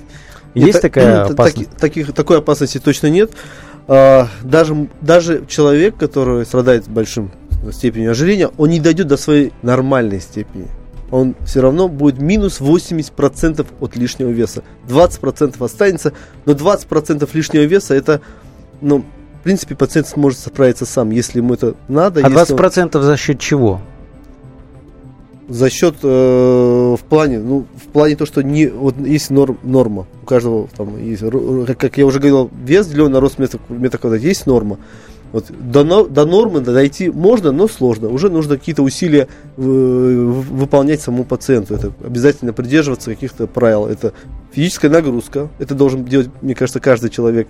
Есть 0.54 0.78
это, 0.78 0.82
такая 0.82 1.24
опасность? 1.24 1.70
Так, 1.70 1.80
таких, 1.80 2.12
такой 2.12 2.38
опасности 2.38 2.78
точно 2.78 3.08
нет. 3.08 3.32
А, 3.88 4.28
даже, 4.42 4.88
даже 5.00 5.44
человек, 5.48 5.96
который 5.96 6.44
страдает 6.44 6.88
большим 6.88 7.32
степенью 7.72 8.10
ожирения, 8.10 8.50
он 8.56 8.70
не 8.70 8.80
дойдет 8.80 9.06
до 9.06 9.16
своей 9.16 9.52
нормальной 9.62 10.20
степени 10.20 10.68
он 11.14 11.36
все 11.44 11.60
равно 11.60 11.86
будет 11.86 12.20
минус 12.20 12.60
80% 12.60 13.64
от 13.78 13.96
лишнего 13.96 14.30
веса. 14.30 14.64
20% 14.88 15.64
останется, 15.64 16.12
но 16.44 16.54
20% 16.54 17.28
лишнего 17.32 17.62
веса 17.62 17.94
это, 17.94 18.20
ну, 18.80 19.04
в 19.38 19.44
принципе, 19.44 19.76
пациент 19.76 20.08
сможет 20.08 20.40
справиться 20.40 20.86
сам, 20.86 21.10
если 21.10 21.38
ему 21.38 21.54
это 21.54 21.76
надо. 21.86 22.20
А 22.26 22.28
20% 22.28 22.96
он... 22.96 23.02
за 23.04 23.16
счет 23.16 23.38
чего? 23.38 23.80
За 25.48 25.70
счет 25.70 25.94
э, 26.02 26.06
в 26.98 27.04
плане, 27.08 27.38
ну, 27.38 27.66
в 27.76 27.92
плане 27.92 28.16
то, 28.16 28.26
что 28.26 28.42
не, 28.42 28.66
вот 28.66 28.98
есть 28.98 29.30
норм, 29.30 29.58
норма. 29.62 30.08
У 30.20 30.26
каждого 30.26 30.66
там 30.76 30.98
есть, 30.98 31.22
как 31.78 31.96
я 31.96 32.06
уже 32.06 32.18
говорил, 32.18 32.50
вес 32.64 32.88
делен 32.88 33.12
на 33.12 33.20
рост 33.20 33.38
метра, 33.38 33.60
метра 33.68 33.98
квадрат, 33.98 34.20
есть 34.20 34.46
норма. 34.46 34.78
Вот 35.34 35.46
до, 35.50 36.04
до 36.04 36.24
нормы 36.26 36.60
дойти 36.60 37.10
можно, 37.10 37.50
но 37.50 37.66
сложно. 37.66 38.08
Уже 38.08 38.30
нужно 38.30 38.56
какие-то 38.56 38.84
усилия 38.84 39.26
э, 39.56 39.60
выполнять 39.60 41.00
самому 41.00 41.24
пациенту. 41.24 41.74
Это 41.74 41.92
обязательно 42.04 42.52
придерживаться 42.52 43.10
каких-то 43.10 43.48
правил. 43.48 43.86
Это 43.86 44.12
физическая 44.52 44.92
нагрузка. 44.92 45.48
Это 45.58 45.74
должен 45.74 46.04
делать, 46.04 46.28
мне 46.40 46.54
кажется, 46.54 46.78
каждый 46.78 47.10
человек. 47.10 47.48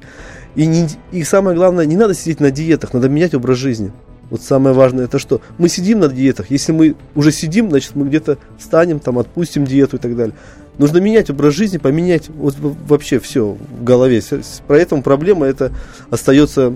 И, 0.55 0.65
не, 0.65 0.89
и 1.13 1.23
самое 1.25 1.55
главное, 1.55 1.85
не 1.85 1.97
надо 1.97 2.15
сидеть 2.15 2.41
на 2.41 2.51
диетах, 2.51 2.95
надо 2.95 3.11
менять 3.11 3.35
образ 3.35 3.59
жизни. 3.59 3.93
Вот 4.31 4.41
самое 4.41 4.75
важное 4.75 5.05
это 5.05 5.19
что? 5.19 5.43
Мы 5.59 5.69
сидим 5.69 6.01
на 6.01 6.09
диетах. 6.09 6.51
Если 6.51 6.73
мы 6.73 6.97
уже 7.15 7.33
сидим, 7.33 7.69
значит 7.69 7.97
мы 7.97 8.07
где-то 8.07 8.39
встанем, 8.59 8.99
там 8.99 9.19
отпустим 9.19 9.67
диету 9.67 9.97
и 9.97 10.01
так 10.01 10.17
далее. 10.17 10.35
Нужно 10.79 10.99
менять 10.99 11.29
образ 11.29 11.53
жизни, 11.53 11.77
поменять 11.77 12.31
вот 12.31 12.57
вообще 12.59 13.19
все 13.19 13.59
в 13.79 13.85
голове. 13.85 14.23
Поэтому 14.69 15.03
проблема 15.03 15.45
это 15.45 15.71
остается 16.09 16.75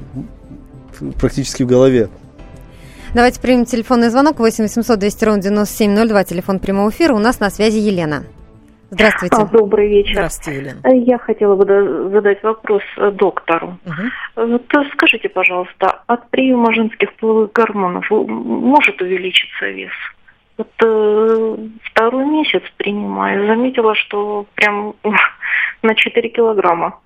практически 1.21 1.63
в 1.63 1.67
голове. 1.67 2.09
Давайте 3.15 3.41
примем 3.41 3.65
телефонный 3.65 4.11
звонок 4.11 4.39
8 4.39 4.65
800 4.65 4.99
200 4.99 5.25
ровно 5.25 5.43
9702, 5.43 6.25
телефон 6.25 6.59
прямого 6.59 6.91
эфира. 6.91 7.15
У 7.15 7.19
нас 7.19 7.41
на 7.41 7.51
связи 7.51 7.79
Елена. 7.79 8.25
Здравствуйте. 8.91 9.37
А, 9.37 9.47
добрый 9.47 9.89
вечер. 9.89 10.13
Здравствуйте, 10.13 10.61
Елена. 10.61 10.81
Э, 10.85 10.97
я 10.97 11.19
хотела 11.19 11.57
бы 11.57 12.11
задать 12.11 12.43
вопрос 12.43 12.83
э, 12.97 13.11
доктору. 13.11 13.79
Угу. 13.85 14.47
Вот 14.49 14.63
скажите, 14.95 15.29
пожалуйста, 15.29 16.03
от 16.07 16.31
приема 16.31 16.73
женских 16.73 17.13
половых 17.15 17.53
гормонов 17.53 18.09
может 18.11 19.01
увеличиться 19.01 19.67
вес? 19.67 19.93
Вот 20.57 20.71
э, 20.85 21.57
второй 21.85 22.27
месяц 22.27 22.63
принимаю, 22.79 23.47
заметила, 23.47 23.95
что 23.95 24.47
прям 24.55 24.95
на 25.83 25.95
4 25.95 26.29
килограмма. 26.31 26.99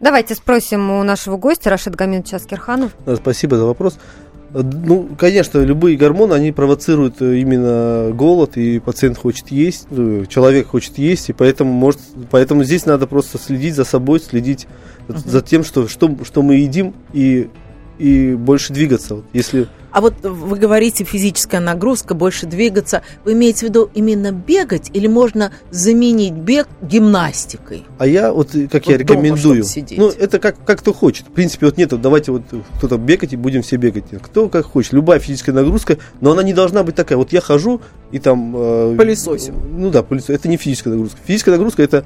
Давайте 0.00 0.34
спросим 0.34 0.90
у 0.90 1.02
нашего 1.02 1.36
гостя 1.36 1.70
Рашид 1.70 1.94
Гаминович 1.94 2.34
Аскерханов. 2.34 2.92
Да, 3.06 3.16
спасибо 3.16 3.56
за 3.56 3.64
вопрос. 3.64 3.98
Ну, 4.52 5.08
конечно, 5.18 5.58
любые 5.58 5.96
гормоны, 5.96 6.34
они 6.34 6.52
провоцируют 6.52 7.20
э, 7.20 7.38
именно 7.38 8.12
голод, 8.12 8.56
и 8.56 8.78
пациент 8.78 9.18
хочет 9.18 9.48
есть, 9.48 9.88
ну, 9.90 10.26
человек 10.26 10.68
хочет 10.68 10.96
есть, 10.96 11.28
и 11.28 11.32
поэтому, 11.32 11.72
может, 11.72 11.98
поэтому 12.30 12.62
здесь 12.62 12.86
надо 12.86 13.08
просто 13.08 13.38
следить 13.38 13.74
за 13.74 13.84
собой, 13.84 14.20
следить 14.20 14.68
uh-huh. 15.08 15.28
за 15.28 15.40
тем, 15.42 15.64
что, 15.64 15.88
что, 15.88 16.16
что 16.22 16.42
мы 16.42 16.56
едим, 16.56 16.94
и 17.12 17.50
и 17.98 18.34
больше 18.34 18.72
двигаться. 18.72 19.16
Вот 19.16 19.24
если 19.32 19.68
а 19.94 20.00
вот 20.00 20.14
вы 20.24 20.58
говорите 20.58 21.04
физическая 21.04 21.60
нагрузка, 21.60 22.14
больше 22.14 22.46
двигаться. 22.46 23.02
Вы 23.24 23.34
имеете 23.34 23.60
в 23.60 23.68
виду 23.68 23.90
именно 23.94 24.32
бегать 24.32 24.90
или 24.92 25.06
можно 25.06 25.52
заменить 25.70 26.32
бег 26.32 26.66
гимнастикой? 26.82 27.84
А 27.98 28.04
я 28.04 28.32
вот, 28.32 28.50
как 28.72 28.86
вот 28.86 28.90
я 28.90 28.96
рекомендую, 28.96 29.62
дома, 29.62 29.86
ну 29.96 30.08
это 30.08 30.40
как, 30.40 30.56
как 30.64 30.80
кто 30.80 30.92
хочет. 30.92 31.28
В 31.28 31.30
принципе, 31.30 31.66
вот 31.66 31.76
нет, 31.76 31.90
давайте 32.00 32.32
вот 32.32 32.42
кто-то 32.76 32.98
бегать 32.98 33.34
и 33.34 33.36
будем 33.36 33.62
все 33.62 33.76
бегать. 33.76 34.06
Кто 34.20 34.48
как 34.48 34.66
хочет. 34.66 34.94
Любая 34.94 35.20
физическая 35.20 35.54
нагрузка, 35.54 35.98
но 36.20 36.32
она 36.32 36.42
не 36.42 36.54
должна 36.54 36.82
быть 36.82 36.96
такая. 36.96 37.16
Вот 37.16 37.32
я 37.32 37.40
хожу 37.40 37.80
и 38.10 38.18
там... 38.18 38.52
Э, 38.56 38.96
Пылесосим. 38.98 39.54
Ну 39.78 39.90
да, 39.90 40.02
пылесосим. 40.02 40.34
Это 40.34 40.48
не 40.48 40.56
физическая 40.56 40.92
нагрузка. 40.92 41.18
Физическая 41.24 41.54
нагрузка 41.54 41.84
это, 41.84 42.04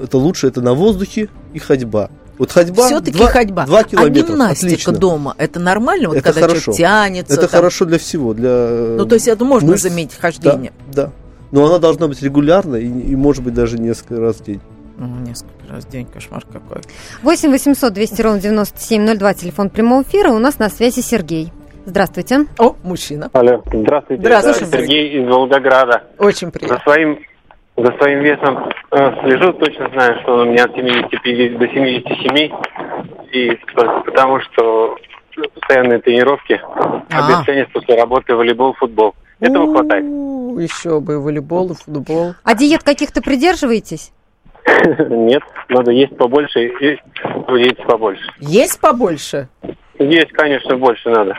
это 0.00 0.18
лучше, 0.18 0.46
это 0.46 0.60
на 0.60 0.74
воздухе 0.74 1.28
и 1.52 1.58
ходьба. 1.58 2.10
Вот 2.38 2.50
ходьба. 2.50 2.86
Все-таки 2.86 3.24
ходьба. 3.24 3.66
Два 3.66 3.84
километра. 3.84 4.22
А 4.22 4.26
гимнастика 4.26 4.66
Отлично. 4.66 4.92
дома 4.92 5.34
это 5.38 5.60
нормально? 5.60 6.08
Вот 6.08 6.16
это 6.16 6.32
когда 6.32 6.48
хорошо. 6.48 6.72
человек 6.72 6.78
тянется. 6.78 7.34
Это 7.34 7.42
там. 7.42 7.50
хорошо 7.50 7.84
для 7.84 7.98
всего. 7.98 8.34
Для 8.34 8.96
ну, 8.96 9.06
то 9.06 9.14
есть 9.14 9.28
это 9.28 9.44
можно 9.44 9.70
мышц. 9.70 9.82
заметить 9.82 10.18
хождение. 10.18 10.72
Да, 10.92 11.04
да. 11.04 11.12
Но 11.52 11.66
она 11.66 11.78
должна 11.78 12.08
быть 12.08 12.20
регулярной 12.22 12.82
и, 12.82 13.12
и 13.12 13.16
может 13.16 13.44
быть 13.44 13.54
даже 13.54 13.78
несколько 13.78 14.20
раз 14.20 14.36
в 14.36 14.44
день. 14.44 14.60
Ну, 14.96 15.06
несколько 15.26 15.52
раз 15.68 15.84
в 15.84 15.88
день, 15.88 16.06
кошмар 16.06 16.44
какой. 16.52 16.82
8 17.22 17.50
800 17.50 17.92
200 17.92 18.22
ровно 18.22 18.40
9702, 18.40 19.34
телефон 19.34 19.70
прямого 19.70 20.02
эфира. 20.02 20.30
У 20.30 20.38
нас 20.38 20.58
на 20.58 20.68
связи 20.68 21.00
Сергей. 21.00 21.52
Здравствуйте. 21.86 22.46
О, 22.58 22.76
мужчина. 22.82 23.28
Алло, 23.32 23.62
здравствуйте. 23.66 24.22
Здравствуйте. 24.22 24.66
Сергей 24.70 25.22
из 25.22 25.28
Волгограда. 25.28 26.04
Очень 26.18 26.50
приятно. 26.50 26.78
За 26.78 26.82
своим 26.82 27.18
за 27.76 27.92
своим 27.98 28.20
весом 28.20 28.70
э, 28.90 29.12
слежу, 29.22 29.52
точно 29.54 29.88
знаю, 29.90 30.20
что 30.22 30.34
он 30.34 30.48
у 30.48 30.52
меня 30.52 30.64
от 30.64 30.74
75 30.74 31.58
до 31.58 31.68
77. 31.68 32.52
И 33.32 33.58
потому 34.04 34.40
что 34.40 34.96
постоянные 35.54 35.98
тренировки, 36.00 36.60
А. 37.10 37.42
после 37.72 37.96
работы, 37.96 38.34
волейбол, 38.34 38.74
футбол. 38.74 39.14
Этого 39.40 39.72
хватает. 39.72 40.04
Еще 40.04 41.00
бы, 41.00 41.20
волейбол 41.20 41.72
и 41.72 41.74
футбол. 41.74 42.34
А 42.44 42.54
диет 42.54 42.84
каких-то 42.84 43.20
придерживаетесь? 43.20 44.12
Нет, 45.10 45.42
надо 45.68 45.90
есть 45.90 46.16
побольше 46.16 46.66
и 46.66 46.98
есть 47.58 47.84
побольше. 47.84 48.22
Есть 48.38 48.80
побольше? 48.80 49.48
Есть, 49.98 50.32
конечно, 50.32 50.76
больше 50.76 51.10
надо. 51.10 51.34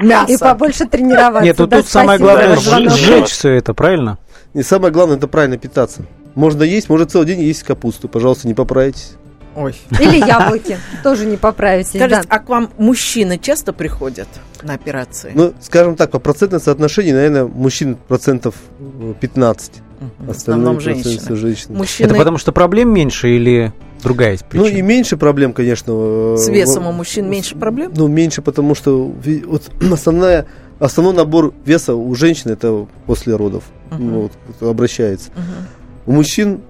Мясо. 0.00 0.32
И 0.32 0.38
побольше 0.38 0.86
тренироваться. 0.86 1.42
Нет, 1.44 1.58
ну 1.58 1.66
Да, 1.66 1.78
тут 1.78 1.86
самое 1.86 2.18
главное 2.18 2.56
сжечь 2.56 3.28
все 3.30 3.54
это, 3.54 3.74
правильно? 3.74 4.18
И 4.54 4.62
самое 4.62 4.92
главное, 4.92 5.16
это 5.16 5.28
правильно 5.28 5.58
питаться. 5.58 6.02
Можно 6.34 6.62
есть, 6.62 6.88
может 6.88 7.10
целый 7.10 7.26
день 7.26 7.40
есть 7.40 7.62
капусту. 7.62 8.08
Пожалуйста, 8.08 8.48
не 8.48 8.54
поправитесь. 8.54 9.12
Ой. 9.56 9.74
Или 9.98 10.18
яблоки. 10.18 10.78
Тоже 11.02 11.26
не 11.26 11.36
поправитесь. 11.36 11.90
Скажите, 11.90 12.22
да. 12.22 12.26
а 12.28 12.38
к 12.38 12.48
вам 12.48 12.70
мужчины 12.78 13.38
часто 13.38 13.72
приходят 13.72 14.28
на 14.62 14.74
операции? 14.74 15.32
Ну, 15.34 15.52
скажем 15.60 15.96
так, 15.96 16.10
по 16.12 16.18
процентному 16.20 16.62
соотношению, 16.62 17.16
наверное, 17.16 17.44
мужчин 17.46 17.96
процентов 17.96 18.54
э, 18.78 19.14
15. 19.20 19.72
Мгм. 20.00 20.10
В 20.26 20.30
основном 20.30 20.80
женщины. 20.80 21.36
женщины. 21.36 21.76
Мужчины 21.76 22.06
Это 22.06 22.14
потому 22.14 22.38
что 22.38 22.52
проблем 22.52 22.92
меньше 22.92 23.36
или 23.36 23.72
другая 24.02 24.32
есть 24.32 24.44
Ну 24.52 24.62
причина? 24.62 24.78
и 24.78 24.82
меньше 24.82 25.16
проблем, 25.16 25.52
конечно. 25.52 25.92
э, 25.94 26.36
с 26.38 26.48
весом 26.48 26.86
у 26.86 26.92
мужчин 26.92 27.28
меньше 27.28 27.56
проблем? 27.56 27.92
Ну, 27.94 28.06
меньше, 28.06 28.42
потому 28.42 28.74
что 28.74 29.12
вот 29.46 29.70
основная, 29.92 30.46
основной 30.78 31.14
набор 31.14 31.52
веса 31.64 31.94
у 31.94 32.14
женщин 32.14 32.50
это 32.50 32.86
после 33.06 33.34
родов. 33.36 33.64
Мгм. 33.90 34.10
Ну, 34.10 34.20
вот, 34.22 34.32
кто 34.56 34.70
обращается. 34.70 35.30
Мгм. 35.32 35.66
У 36.06 36.12
мужчин 36.12 36.60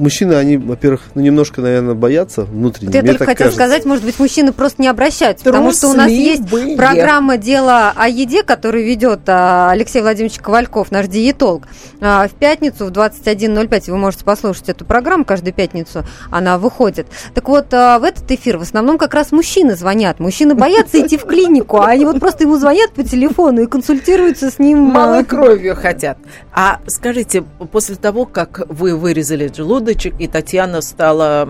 мужчины, 0.00 0.34
они, 0.34 0.56
во-первых, 0.56 1.02
ну, 1.14 1.22
немножко, 1.22 1.60
наверное, 1.60 1.94
боятся 1.94 2.42
внутренне. 2.42 2.88
Вот 2.88 2.94
я 2.94 3.02
Мне 3.02 3.10
только 3.12 3.24
хотела 3.26 3.48
кажется. 3.48 3.56
сказать, 3.56 3.84
может 3.84 4.04
быть, 4.04 4.18
мужчины 4.18 4.52
просто 4.52 4.82
не 4.82 4.88
обращаются, 4.88 5.44
потому 5.44 5.72
что 5.72 5.88
у 5.88 5.94
нас 5.94 6.10
есть 6.10 6.48
Трусливые. 6.48 6.76
программа 6.76 7.36
«Дело 7.36 7.92
о 7.94 8.08
еде», 8.08 8.42
которую 8.42 8.84
ведет 8.84 9.20
а, 9.26 9.70
Алексей 9.70 10.00
Владимирович 10.02 10.38
Ковальков, 10.38 10.90
наш 10.90 11.06
диетолог. 11.06 11.64
А, 12.00 12.26
В 12.28 12.32
пятницу 12.32 12.86
в 12.86 12.90
21.05 12.90 13.90
вы 13.90 13.96
можете 13.98 14.24
послушать 14.24 14.68
эту 14.68 14.84
программу, 14.84 15.24
каждую 15.24 15.52
пятницу 15.54 16.04
она 16.30 16.58
выходит. 16.58 17.06
Так 17.34 17.48
вот, 17.48 17.72
а, 17.72 17.98
в 17.98 18.04
этот 18.04 18.30
эфир 18.30 18.58
в 18.58 18.62
основном 18.62 18.98
как 18.98 19.14
раз 19.14 19.32
мужчины 19.32 19.76
звонят. 19.76 20.18
Мужчины 20.20 20.54
боятся 20.54 21.00
идти 21.00 21.16
в 21.16 21.24
клинику, 21.24 21.78
а 21.78 21.88
они 21.88 22.04
вот 22.04 22.18
просто 22.20 22.44
ему 22.44 22.56
звонят 22.56 22.92
по 22.92 23.02
телефону 23.02 23.62
и 23.62 23.66
консультируются 23.66 24.50
с 24.50 24.58
ним. 24.58 24.78
Малой 24.78 25.24
кровью 25.24 25.76
хотят. 25.76 26.18
А 26.52 26.80
скажите, 26.86 27.42
после 27.70 27.96
того, 27.96 28.24
как 28.24 28.62
вы 28.68 28.96
вырезали 28.96 29.48
желудочек, 29.90 30.14
и 30.18 30.26
Татьяна 30.26 30.80
стала 30.80 31.48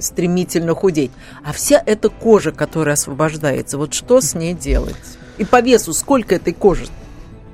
стремительно 0.00 0.74
худеть, 0.74 1.10
а 1.44 1.52
вся 1.52 1.82
эта 1.84 2.08
кожа, 2.08 2.52
которая 2.52 2.94
освобождается, 2.94 3.78
вот 3.78 3.94
что 3.94 4.20
с 4.20 4.34
ней 4.34 4.54
делать? 4.54 4.94
И 5.38 5.44
по 5.44 5.60
весу 5.60 5.92
сколько 5.92 6.34
этой 6.34 6.52
кожи? 6.52 6.86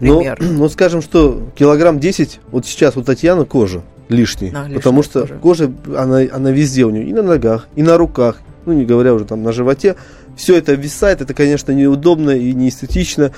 Ну, 0.01 0.25
ну, 0.41 0.69
скажем, 0.69 1.03
что 1.03 1.43
килограмм 1.55 1.99
10, 1.99 2.41
вот 2.51 2.67
сейчас 2.67 2.97
у 2.97 3.03
Татьяны 3.03 3.45
кожа 3.45 3.83
лишняя 4.09 4.69
потому 4.75 5.03
что 5.03 5.23
кожа. 5.23 5.35
кожа, 5.39 5.73
она, 5.97 6.23
она 6.33 6.51
везде 6.51 6.85
у 6.85 6.91
нее, 6.91 7.05
и 7.05 7.13
на 7.13 7.23
ногах, 7.23 7.69
и 7.77 7.83
на 7.83 7.97
руках, 7.97 8.41
ну, 8.67 8.73
не 8.73 8.85
говоря 8.85 9.15
уже 9.15 9.25
там 9.25 9.43
на 9.43 9.53
животе. 9.53 9.97
Все 10.37 10.57
это 10.57 10.75
висает, 10.75 11.21
это, 11.21 11.35
конечно, 11.35 11.73
неудобно 11.73 12.31
и 12.31 12.53
неэстетично. 12.53 13.33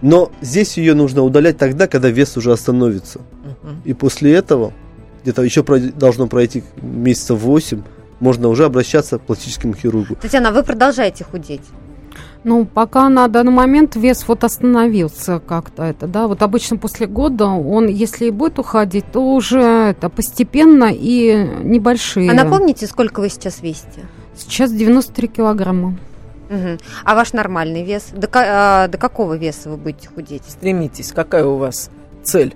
Но 0.00 0.32
здесь 0.40 0.76
ее 0.76 0.94
нужно 0.94 1.22
удалять 1.22 1.58
тогда, 1.58 1.86
когда 1.86 2.08
вес 2.08 2.36
уже 2.36 2.52
остановится. 2.52 3.20
Мгм. 3.62 3.82
И 3.84 3.92
после 3.92 4.34
этого, 4.34 4.72
где-то 5.22 5.42
еще 5.42 5.62
должно 5.62 6.26
пройти 6.26 6.64
месяцев 6.80 7.40
8, 7.40 7.82
можно 8.20 8.48
уже 8.48 8.64
обращаться 8.64 9.18
к 9.18 9.22
пластическому 9.22 9.74
хирургу. 9.74 10.16
Татьяна, 10.16 10.50
а 10.50 10.52
вы 10.52 10.62
продолжаете 10.62 11.24
худеть? 11.24 11.62
Ну, 12.44 12.64
пока 12.64 13.08
на 13.08 13.28
данный 13.28 13.52
момент 13.52 13.94
вес 13.94 14.24
вот 14.26 14.42
остановился 14.42 15.38
как-то 15.38 15.84
это, 15.84 16.08
да. 16.08 16.26
Вот 16.26 16.42
обычно 16.42 16.76
после 16.76 17.06
года 17.06 17.46
он, 17.46 17.86
если 17.86 18.26
и 18.26 18.30
будет 18.30 18.58
уходить, 18.58 19.04
то 19.12 19.20
уже 19.34 19.60
это 19.60 20.08
постепенно 20.08 20.90
и 20.92 21.48
небольшие. 21.62 22.30
А 22.30 22.34
напомните, 22.34 22.86
сколько 22.86 23.20
вы 23.20 23.28
сейчас 23.28 23.62
весите? 23.62 24.06
Сейчас 24.36 24.72
93 24.72 25.28
килограмма. 25.28 25.96
Мгм. 26.50 26.78
А 27.04 27.14
ваш 27.14 27.32
нормальный 27.32 27.84
вес? 27.84 28.08
До, 28.12 28.28
а, 28.34 28.88
до 28.88 28.98
какого 28.98 29.36
веса 29.36 29.70
вы 29.70 29.76
будете 29.76 30.08
худеть? 30.08 30.42
Стремитесь, 30.48 31.12
какая 31.12 31.44
у 31.44 31.56
вас 31.56 31.90
цель? 32.24 32.54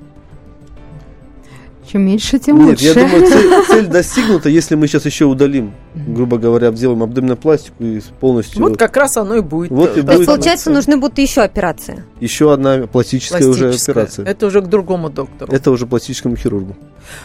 Чем 1.90 2.03
меньше, 2.03 2.38
тем 2.38 2.59
Нет, 2.59 2.68
лучше. 2.68 2.85
я 2.85 2.94
думаю, 2.94 3.27
цель, 3.27 3.64
цель 3.68 3.87
достигнута, 3.87 4.49
если 4.49 4.75
мы 4.75 4.88
сейчас 4.88 5.05
еще 5.07 5.25
удалим, 5.27 5.72
грубо 5.94 6.37
говоря, 6.37 6.72
сделаем 6.72 7.03
абдоминопластику 7.03 7.85
и 7.85 8.01
полностью... 8.20 8.61
Вот 8.61 8.77
как 8.77 8.96
раз 8.96 9.16
оно 9.16 9.37
и 9.37 9.40
будет. 9.40 9.70
Вот 9.70 9.96
и 9.96 10.03
То 10.03 10.14
будет. 10.14 10.27
получается, 10.27 10.70
нужны 10.70 10.96
будут 10.96 11.18
еще 11.18 11.42
операции. 11.42 12.05
Еще 12.20 12.53
одна 12.53 12.87
пластическая, 12.87 13.46
уже 13.46 13.64
пластическая. 13.64 13.92
операция. 13.94 14.22
Это... 14.25 14.31
Это 14.33 14.46
уже 14.46 14.62
к 14.62 14.66
другому 14.66 15.11
доктору. 15.11 15.72
уже 15.72 15.87
пластическому 15.87 16.37
хирургу. 16.37 16.77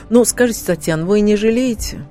Ну, 0.09 0.23
скажите, 0.25 0.61
Татьяна, 0.65 1.05
вы 1.05 1.21
не 1.21 1.35
жалеете? 1.35 2.05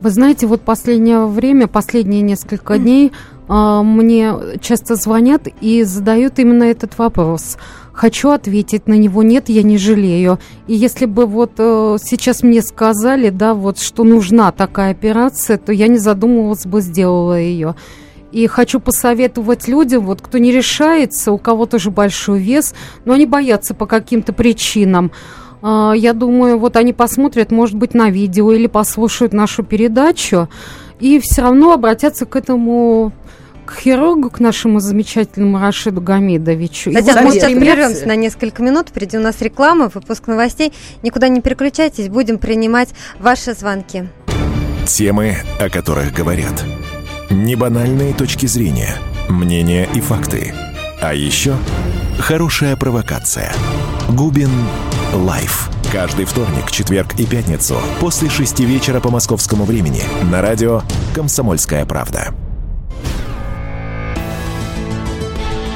Вы 0.00 0.10
знаете, 0.10 0.46
вот 0.46 0.60
последнее 0.60 1.26
время, 1.26 1.66
последние 1.66 2.22
несколько 2.22 2.78
дней 2.78 3.12
а, 3.48 3.82
мне 3.82 4.34
часто 4.60 4.96
звонят 4.96 5.48
и 5.60 5.82
задают 5.84 6.38
именно 6.38 6.64
этот 6.64 6.98
вопрос. 6.98 7.56
Хочу 7.96 8.28
ответить 8.28 8.88
на 8.88 8.92
него, 8.92 9.22
нет, 9.22 9.48
я 9.48 9.62
не 9.62 9.78
жалею. 9.78 10.38
И 10.66 10.74
если 10.74 11.06
бы 11.06 11.24
вот 11.24 11.52
э, 11.56 11.96
сейчас 11.98 12.42
мне 12.42 12.60
сказали, 12.60 13.30
да, 13.30 13.54
вот 13.54 13.78
что 13.78 14.04
нужна 14.04 14.52
такая 14.52 14.90
операция, 14.90 15.56
то 15.56 15.72
я 15.72 15.88
не 15.88 15.96
задумывалась 15.96 16.66
бы, 16.66 16.82
сделала 16.82 17.40
ее. 17.40 17.74
И 18.32 18.46
хочу 18.48 18.80
посоветовать 18.80 19.66
людям, 19.66 20.04
вот 20.04 20.20
кто 20.20 20.36
не 20.36 20.52
решается, 20.52 21.32
у 21.32 21.38
кого 21.38 21.64
тоже 21.64 21.90
большой 21.90 22.38
вес, 22.40 22.74
но 23.06 23.14
они 23.14 23.24
боятся 23.24 23.72
по 23.72 23.86
каким-то 23.86 24.34
причинам. 24.34 25.10
А, 25.62 25.94
Я 25.96 26.12
думаю, 26.12 26.58
вот 26.58 26.76
они 26.76 26.92
посмотрят, 26.92 27.50
может 27.50 27.76
быть, 27.76 27.94
на 27.94 28.10
видео 28.10 28.52
или 28.52 28.66
послушают 28.66 29.32
нашу 29.32 29.62
передачу, 29.62 30.50
и 31.00 31.18
все 31.18 31.40
равно 31.40 31.72
обратятся 31.72 32.26
к 32.26 32.36
этому 32.36 33.12
к 33.66 33.76
хирургу, 33.76 34.30
к 34.30 34.40
нашему 34.40 34.80
замечательному 34.80 35.58
Рашиду 35.58 36.00
Гамидовичу. 36.00 36.92
Татьяна, 36.92 37.22
вот 37.22 37.28
мы 37.28 37.34
сейчас 37.34 37.52
прервемся 37.52 38.06
на 38.06 38.16
несколько 38.16 38.62
минут. 38.62 38.88
Впереди 38.88 39.18
у 39.18 39.20
нас 39.20 39.40
реклама, 39.42 39.90
выпуск 39.92 40.28
новостей. 40.28 40.72
Никуда 41.02 41.28
не 41.28 41.40
переключайтесь, 41.40 42.08
будем 42.08 42.38
принимать 42.38 42.90
ваши 43.18 43.52
звонки. 43.52 44.08
Темы, 44.86 45.36
о 45.60 45.68
которых 45.68 46.12
говорят. 46.12 46.64
Небанальные 47.28 48.14
точки 48.14 48.46
зрения, 48.46 48.94
мнения 49.28 49.88
и 49.92 50.00
факты. 50.00 50.54
А 51.02 51.12
еще 51.12 51.56
хорошая 52.18 52.76
провокация. 52.76 53.52
Губин 54.08 54.50
Live. 55.12 55.68
Каждый 55.92 56.24
вторник, 56.24 56.70
четверг 56.70 57.18
и 57.18 57.26
пятницу 57.26 57.76
после 58.00 58.28
шести 58.28 58.64
вечера 58.64 59.00
по 59.00 59.10
московскому 59.10 59.64
времени 59.64 60.02
на 60.30 60.40
радио 60.40 60.82
«Комсомольская 61.14 61.84
правда». 61.84 62.34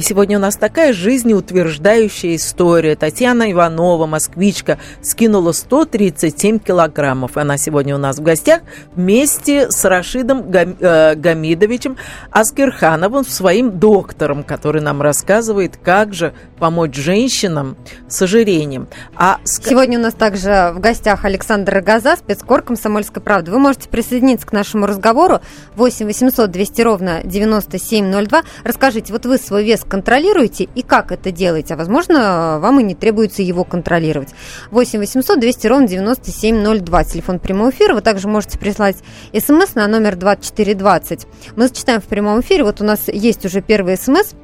И 0.00 0.02
сегодня 0.02 0.38
у 0.38 0.40
нас 0.40 0.56
такая 0.56 0.94
жизнеутверждающая 0.94 2.36
история. 2.36 2.96
Татьяна 2.96 3.52
Иванова, 3.52 4.06
москвичка, 4.06 4.78
скинула 5.02 5.52
137 5.52 6.58
килограммов. 6.58 7.36
Она 7.36 7.58
сегодня 7.58 7.94
у 7.94 7.98
нас 7.98 8.16
в 8.16 8.22
гостях 8.22 8.62
вместе 8.96 9.70
с 9.70 9.84
Рашидом 9.84 10.50
э, 10.50 11.14
Гамидовичем 11.16 11.98
Аскерхановым, 12.30 13.26
своим 13.26 13.78
доктором, 13.78 14.42
который 14.42 14.80
нам 14.80 15.02
рассказывает, 15.02 15.76
как 15.76 16.14
же 16.14 16.32
помочь 16.58 16.96
женщинам 16.96 17.76
с 18.08 18.22
ожирением. 18.22 18.88
А... 19.14 19.38
Сегодня 19.44 19.98
у 19.98 20.02
нас 20.02 20.14
также 20.14 20.72
в 20.74 20.80
гостях 20.80 21.26
Александр 21.26 21.74
Рогоза, 21.74 22.16
спецкор 22.16 22.62
«Комсомольской 22.62 23.22
правды». 23.22 23.50
Вы 23.50 23.58
можете 23.58 23.90
присоединиться 23.90 24.46
к 24.46 24.52
нашему 24.54 24.86
разговору 24.86 25.40
8 25.76 26.06
800 26.06 26.50
200 26.50 26.80
ровно 26.80 27.20
9702. 27.22 28.44
Расскажите, 28.64 29.12
вот 29.12 29.26
вы 29.26 29.36
свой 29.36 29.62
вес 29.62 29.84
контролируете 29.90 30.68
и 30.74 30.82
как 30.82 31.12
это 31.12 31.30
делаете? 31.30 31.74
А 31.74 31.76
возможно, 31.76 32.58
вам 32.60 32.80
и 32.80 32.82
не 32.82 32.94
требуется 32.94 33.42
его 33.42 33.64
контролировать. 33.64 34.30
8 34.70 34.98
800 34.98 35.38
200 35.38 35.66
ровно 35.66 35.88
9702. 35.88 37.04
Телефон 37.04 37.38
прямого 37.38 37.70
эфира. 37.70 37.94
Вы 37.94 38.00
также 38.00 38.28
можете 38.28 38.58
прислать 38.58 38.96
смс 39.38 39.74
на 39.74 39.86
номер 39.86 40.16
2420. 40.16 41.26
Мы 41.56 41.68
зачитаем 41.68 42.00
в 42.00 42.04
прямом 42.04 42.40
эфире. 42.40 42.64
Вот 42.64 42.80
у 42.80 42.84
нас 42.84 43.08
есть 43.08 43.44
уже 43.44 43.60
первый 43.60 43.98
смс. 43.98 44.34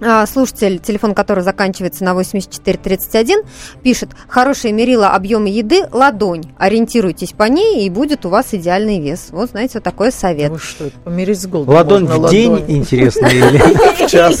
А, 0.00 0.26
слушатель, 0.26 0.78
телефон 0.78 1.14
которого 1.14 1.42
заканчивается 1.42 2.04
на 2.04 2.14
8431, 2.14 3.40
пишет, 3.82 4.10
хорошее 4.28 4.74
мерило 4.74 5.08
объема 5.08 5.48
еды– 5.48 5.82
ладонь. 5.92 6.44
Ориентируйтесь 6.58 7.32
по 7.32 7.44
ней, 7.44 7.86
и 7.86 7.90
будет 7.90 8.26
у 8.26 8.28
вас 8.28 8.48
идеальный 8.52 9.00
вес. 9.00 9.28
Вот, 9.30 9.50
знаете, 9.50 9.72
вот 9.74 9.84
такой 9.84 10.12
совет. 10.12 10.50
Вы 10.50 10.58
что, 10.58 10.90
померить 11.04 11.40
с 11.40 11.46
голоду 11.46 11.72
Ладонь 11.72 12.06
в 12.06 12.10
ладонь. 12.10 12.30
день, 12.30 12.64
интересно, 12.68 13.26
или 13.32 13.58
в 13.58 14.10
час? 14.10 14.40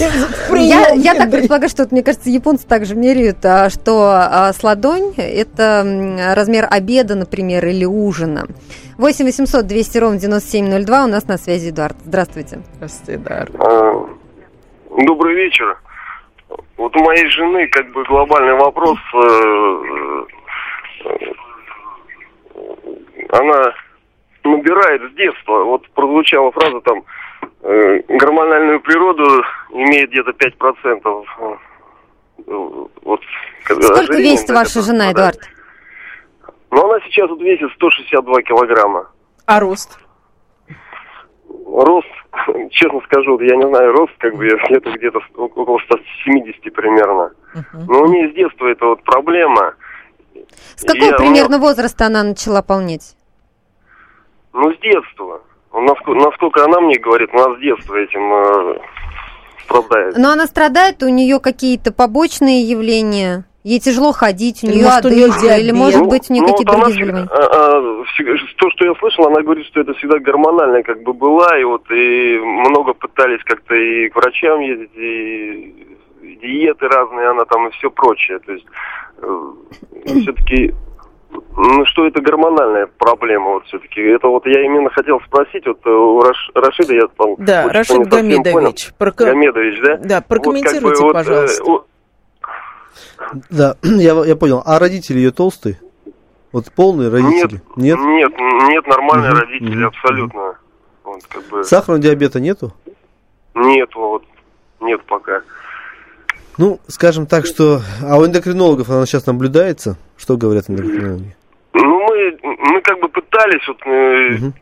Я 0.50 1.14
так 1.14 1.30
предполагаю, 1.30 1.70
что, 1.70 1.86
мне 1.90 2.02
кажется, 2.02 2.30
японцы 2.30 2.66
также 2.66 2.94
меряют, 2.94 3.44
а, 3.44 3.70
что 3.70 4.10
а, 4.12 4.52
с 4.52 4.62
ладонь– 4.62 5.14
это 5.16 6.32
размер 6.34 6.66
обеда, 6.70 7.14
например, 7.14 7.66
или 7.66 7.84
ужина. 7.84 8.46
8 8.98 9.24
800 9.24 9.66
200 9.66 9.98
ровно 9.98 10.18
9702, 10.18 11.04
у 11.04 11.08
нас 11.08 11.26
на 11.28 11.38
связи 11.38 11.70
Эдуард. 11.70 11.96
Здравствуйте. 12.04 12.60
Здравствуйте, 12.76 13.20
Эдуард. 13.20 14.15
Добрый 14.96 15.34
вечер. 15.34 15.78
Вот 16.78 16.96
у 16.96 17.00
моей 17.04 17.26
жены 17.28 17.68
как 17.68 17.90
бы 17.92 18.02
глобальный 18.04 18.54
вопрос. 18.54 18.98
Э, 19.14 20.24
э, 21.04 21.32
она 23.28 23.74
набирает 24.44 25.02
с 25.02 25.14
детства. 25.16 25.64
Вот 25.64 25.86
прозвучала 25.90 26.50
фраза 26.52 26.80
там 26.80 27.04
э, 27.62 28.00
гормональную 28.08 28.80
природу 28.80 29.44
имеет 29.70 30.10
где-то 30.10 30.30
5%. 30.30 31.58
Вот, 33.02 33.20
Сколько 33.64 34.16
весит 34.16 34.48
ваша 34.48 34.80
жена, 34.80 35.12
Эдуард? 35.12 35.40
Ну, 36.70 36.84
она 36.84 37.00
сейчас 37.06 37.28
вот 37.28 37.40
весит 37.42 37.70
162 37.74 38.42
килограмма. 38.42 39.10
А 39.44 39.60
рост? 39.60 39.98
Рост 41.76 42.08
честно 42.70 43.00
скажу, 43.04 43.38
я 43.40 43.54
не 43.54 43.68
знаю, 43.68 43.92
рост 43.92 44.12
как 44.18 44.34
бы 44.34 44.46
это 44.46 44.90
где-то 44.92 45.20
около 45.36 45.78
170 45.78 46.72
примерно. 46.72 47.32
Но 47.86 48.02
у 48.02 48.06
нее 48.06 48.30
с 48.30 48.34
детства 48.34 48.66
это 48.66 48.86
вот 48.86 49.02
проблема. 49.04 49.74
С 50.74 50.84
какого 50.84 51.04
я, 51.04 51.16
примерно 51.16 51.58
ну, 51.58 51.64
возраста 51.64 52.06
она 52.06 52.22
начала 52.22 52.62
полнеть? 52.62 53.14
Ну, 54.54 54.72
с 54.72 54.78
детства. 54.78 55.42
Насколько, 55.72 56.24
насколько 56.24 56.64
она 56.64 56.80
мне 56.80 56.98
говорит, 56.98 57.28
у 57.34 57.36
нас 57.36 57.58
с 57.58 57.60
детства 57.60 57.94
этим 57.94 58.32
э, 58.32 58.78
страдает. 59.64 60.16
Но 60.16 60.30
она 60.30 60.46
страдает, 60.46 61.02
у 61.02 61.08
нее 61.08 61.40
какие-то 61.40 61.92
побочные 61.92 62.62
явления? 62.62 63.44
Ей 63.66 63.80
тяжело 63.80 64.12
ходить, 64.12 64.62
у 64.62 64.68
нее 64.68 64.86
одышка, 64.86 65.56
или 65.58 65.72
может 65.72 66.02
ну, 66.02 66.08
быть 66.08 66.30
у 66.30 66.32
нее 66.32 66.42
ну, 66.42 66.52
какие-то 66.52 66.72
другие 66.72 67.04
заболевания? 67.04 67.28
А, 67.32 67.42
а, 67.42 68.04
то, 68.58 68.70
что 68.70 68.84
я 68.84 68.94
слышал, 68.94 69.26
она 69.26 69.42
говорит, 69.42 69.66
что 69.66 69.80
это 69.80 69.92
всегда 69.94 70.20
гормональная 70.20 70.84
как 70.84 71.02
бы 71.02 71.12
была, 71.12 71.58
и 71.58 71.64
вот 71.64 71.82
и 71.90 72.38
много 72.38 72.94
пытались 72.94 73.42
как-то 73.42 73.74
и 73.74 74.08
к 74.08 74.14
врачам 74.14 74.60
ездить, 74.60 74.94
и 74.94 75.96
диеты 76.40 76.86
разные, 76.86 77.30
она 77.30 77.44
там 77.44 77.66
и 77.66 77.72
все 77.72 77.90
прочее. 77.90 78.38
То 78.38 78.52
есть 78.52 78.66
э, 79.18 79.52
все-таки 80.22 80.72
ну, 81.56 81.84
что 81.86 82.06
это 82.06 82.22
гормональная 82.22 82.86
проблема 82.86 83.54
вот 83.54 83.64
все-таки. 83.64 84.00
Это 84.00 84.28
вот 84.28 84.46
я 84.46 84.64
именно 84.64 84.90
хотел 84.90 85.20
спросить, 85.22 85.66
вот 85.66 85.84
у 85.84 86.20
Раш, 86.20 86.50
Рашида 86.54 86.94
я 86.94 87.06
там... 87.18 87.34
Да, 87.38 87.68
Рашид 87.68 88.06
Гамедович. 88.06 88.92
Проком... 88.96 89.26
Гамедович, 89.26 89.80
да? 89.82 89.96
Да, 89.96 90.20
прокомментируйте, 90.20 91.02
вот, 91.02 91.14
как 91.14 91.24
бы, 91.26 91.30
пожалуйста. 91.30 91.86
Да, 93.50 93.76
я, 93.82 94.24
я 94.24 94.36
понял. 94.36 94.62
А 94.64 94.78
родители 94.78 95.18
ее 95.18 95.30
толстые? 95.30 95.78
Вот 96.52 96.72
полные 96.72 97.10
родители? 97.10 97.60
Нет? 97.76 97.98
Нет, 97.98 97.98
нет, 97.98 98.68
нет 98.68 98.86
нормальные 98.86 99.32
угу, 99.32 99.40
родители, 99.40 99.84
угу, 99.84 99.88
абсолютно. 99.88 100.58
Вот, 101.04 101.22
как 101.28 101.44
бы... 101.48 101.64
Сахарного 101.64 102.02
диабета 102.02 102.40
нету? 102.40 102.72
Нет, 103.54 103.90
вот, 103.94 104.24
нет 104.80 105.02
пока. 105.04 105.42
Ну, 106.58 106.80
скажем 106.88 107.26
так, 107.26 107.46
что... 107.46 107.80
А 108.02 108.18
у 108.18 108.24
эндокринологов 108.24 108.88
она 108.88 109.04
сейчас 109.06 109.26
наблюдается? 109.26 109.98
Что 110.16 110.36
говорят 110.36 110.70
эндокринологи? 110.70 111.36
Ну, 111.74 112.00
мы, 112.06 112.38
мы 112.42 112.80
как 112.80 113.00
бы 113.00 113.08
пытались 113.08 113.66
вот... 113.68 113.78
Угу. 113.82 114.52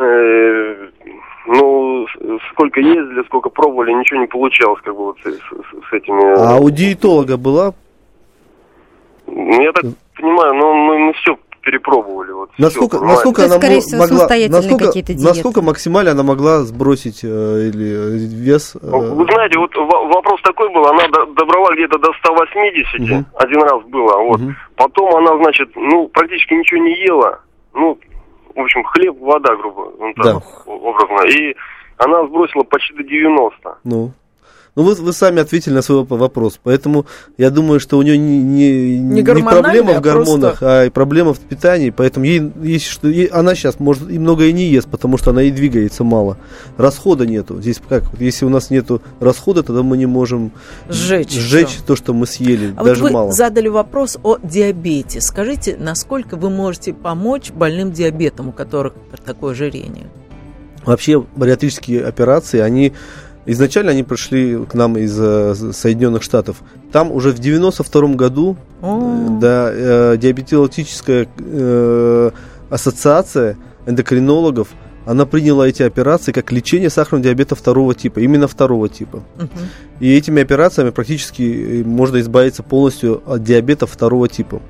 Э, 0.00 0.88
ну, 1.46 2.06
сколько 2.52 2.80
ездили, 2.80 3.24
сколько 3.26 3.48
пробовали, 3.48 3.92
ничего 3.92 4.20
не 4.20 4.26
получалось, 4.26 4.80
как 4.84 4.94
бы 4.94 5.06
вот 5.06 5.18
с, 5.20 5.28
с, 5.28 5.88
с 5.88 5.92
этими... 5.92 6.36
А 6.36 6.56
у 6.56 6.68
диетолога 6.70 7.36
была 7.36 7.74
ну, 9.30 9.62
я 9.62 9.72
так 9.72 9.84
понимаю, 10.16 10.54
но 10.54 10.74
мы, 10.74 10.98
мы 10.98 11.12
все 11.14 11.36
перепробовали. 11.62 12.32
Вот, 12.32 12.50
насколько, 12.58 12.96
все, 12.96 13.06
насколько 13.06 13.44
она 13.44 13.54
скорее 13.56 13.80
всего, 13.80 14.02
могла, 14.02 14.28
насколько, 14.48 14.92
насколько 15.22 15.62
максимально 15.62 16.12
она 16.12 16.22
могла 16.22 16.60
сбросить 16.60 17.20
э, 17.22 17.26
или 17.26 17.88
э, 17.92 18.44
вес? 18.44 18.76
Э... 18.76 18.78
Ну, 18.82 19.14
вы 19.14 19.24
знаете, 19.24 19.58
вот 19.58 19.74
вопрос 19.76 20.40
такой 20.42 20.72
был, 20.72 20.86
она 20.86 21.06
добрала 21.36 21.74
где-то 21.74 21.98
до 21.98 22.12
180, 22.24 23.00
угу. 23.00 23.24
один 23.34 23.62
раз 23.62 23.82
было, 23.84 24.18
вот. 24.18 24.40
Угу. 24.40 24.50
Потом 24.76 25.16
она, 25.16 25.36
значит, 25.42 25.70
ну, 25.76 26.08
практически 26.08 26.54
ничего 26.54 26.80
не 26.80 26.94
ела, 27.04 27.40
ну, 27.74 27.98
в 28.54 28.60
общем, 28.60 28.82
хлеб, 28.84 29.16
вода, 29.20 29.54
грубо, 29.56 29.92
ну, 29.98 30.12
так, 30.14 30.24
да. 30.24 30.72
образно, 30.72 31.28
и 31.28 31.54
она 31.98 32.26
сбросила 32.26 32.62
почти 32.62 32.94
до 32.94 33.02
90. 33.02 33.78
Ну. 33.84 34.12
Ну, 34.78 34.84
вы, 34.84 34.94
вы 34.94 35.12
сами 35.12 35.40
ответили 35.40 35.74
на 35.74 35.82
свой 35.82 36.04
вопрос. 36.04 36.60
Поэтому 36.62 37.04
я 37.36 37.50
думаю, 37.50 37.80
что 37.80 37.98
у 37.98 38.02
нее 38.02 38.16
не, 38.16 38.38
не, 38.38 38.98
не, 39.00 39.22
не 39.22 39.24
проблема 39.24 39.94
в 39.94 40.00
гормонах, 40.00 40.62
а, 40.62 40.84
а 40.84 40.90
проблема 40.92 41.34
в 41.34 41.40
питании. 41.40 41.90
Поэтому 41.90 42.24
ей, 42.24 42.52
есть, 42.62 42.86
что, 42.86 43.08
ей, 43.08 43.26
она 43.26 43.56
сейчас 43.56 43.80
может 43.80 44.08
и 44.08 44.20
много 44.20 44.44
и 44.44 44.52
не 44.52 44.66
ест, 44.66 44.86
потому 44.88 45.18
что 45.18 45.32
она 45.32 45.42
и 45.42 45.50
двигается 45.50 46.04
мало. 46.04 46.38
Расхода 46.76 47.26
нету. 47.26 47.60
Здесь 47.60 47.80
как? 47.88 48.04
Если 48.20 48.44
у 48.44 48.50
нас 48.50 48.70
нету 48.70 49.02
расхода, 49.18 49.64
тогда 49.64 49.82
мы 49.82 49.96
не 49.96 50.06
можем 50.06 50.52
сжечь, 50.88 51.32
сжечь 51.32 51.78
то, 51.84 51.96
что 51.96 52.14
мы 52.14 52.28
съели. 52.28 52.72
А 52.76 52.84
даже 52.84 53.02
вот 53.02 53.08
вы 53.08 53.14
мало. 53.14 53.32
задали 53.32 53.66
вопрос 53.66 54.16
о 54.22 54.38
диабете. 54.40 55.20
Скажите, 55.20 55.76
насколько 55.76 56.36
вы 56.36 56.50
можете 56.50 56.94
помочь 56.94 57.50
больным 57.50 57.90
диабетом, 57.90 58.50
у 58.50 58.52
которых 58.52 58.92
такое 59.26 59.54
ожирение? 59.54 60.06
Вообще 60.86 61.20
бариатрические 61.20 62.06
операции, 62.06 62.60
они 62.60 62.94
Изначально 63.50 63.92
они 63.92 64.02
пришли 64.02 64.62
к 64.66 64.74
нам 64.74 64.98
из 64.98 65.18
э, 65.18 65.54
Соединенных 65.72 66.22
Штатов. 66.22 66.58
Там 66.92 67.10
уже 67.10 67.30
в 67.30 67.38
92 67.38 68.08
году 68.08 68.58
э, 68.82 69.26
да, 69.40 69.70
э, 69.72 70.16
диабетологическая 70.18 71.26
э, 71.38 72.30
ассоциация 72.68 73.56
эндокринологов 73.86 74.68
она 75.06 75.24
приняла 75.24 75.66
эти 75.66 75.82
операции 75.82 76.32
как 76.32 76.52
лечение 76.52 76.90
сахарного 76.90 77.24
диабета 77.24 77.54
второго 77.54 77.94
типа, 77.94 78.18
именно 78.18 78.46
второго 78.46 78.90
типа. 78.90 79.22
Угу. 79.38 79.48
И 80.00 80.14
этими 80.14 80.42
операциями 80.42 80.90
практически 80.90 81.80
э, 81.80 81.84
можно 81.84 82.20
избавиться 82.20 82.62
полностью 82.62 83.22
от 83.24 83.42
диабета 83.42 83.86
второго 83.86 84.28
типа. 84.28 84.60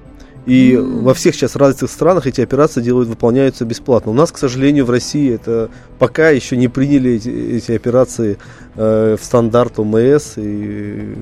И 0.48 0.72
mm. 0.72 1.02
во 1.02 1.12
всех 1.12 1.34
сейчас 1.34 1.56
развитых 1.56 1.90
странах 1.90 2.26
эти 2.26 2.40
операции 2.40 2.80
делают, 2.80 3.06
выполняются 3.06 3.66
бесплатно. 3.66 4.12
У 4.12 4.14
нас, 4.14 4.32
к 4.32 4.38
сожалению, 4.38 4.87
в 4.87 4.90
России 4.90 5.34
это 5.34 5.68
пока 5.98 6.30
еще 6.30 6.56
не 6.56 6.68
приняли 6.68 7.16
эти, 7.16 7.28
эти 7.28 7.72
операции 7.72 8.38
э, 8.74 9.18
в 9.20 9.22
стандарт 9.22 9.78
ОМС, 9.78 10.38
и, 10.38 11.14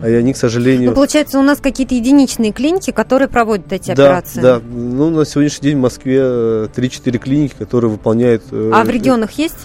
а 0.00 0.06
они, 0.06 0.32
к 0.32 0.36
сожалению... 0.36 0.90
Ну, 0.90 0.94
получается, 0.94 1.40
у 1.40 1.42
нас 1.42 1.58
какие-то 1.58 1.96
единичные 1.96 2.52
клиники, 2.52 2.92
которые 2.92 3.26
проводят 3.26 3.72
эти 3.72 3.88
да, 3.88 4.04
операции? 4.04 4.40
Да, 4.40 4.60
ну, 4.64 5.10
на 5.10 5.24
сегодняшний 5.24 5.70
день 5.70 5.78
в 5.78 5.80
Москве 5.80 6.20
3-4 6.20 6.68
э, 7.16 7.18
клиники, 7.18 7.54
которые 7.58 7.90
выполняют... 7.90 8.44
Э, 8.52 8.70
а 8.72 8.84
в 8.84 8.90
регионах 8.90 9.32
есть? 9.32 9.56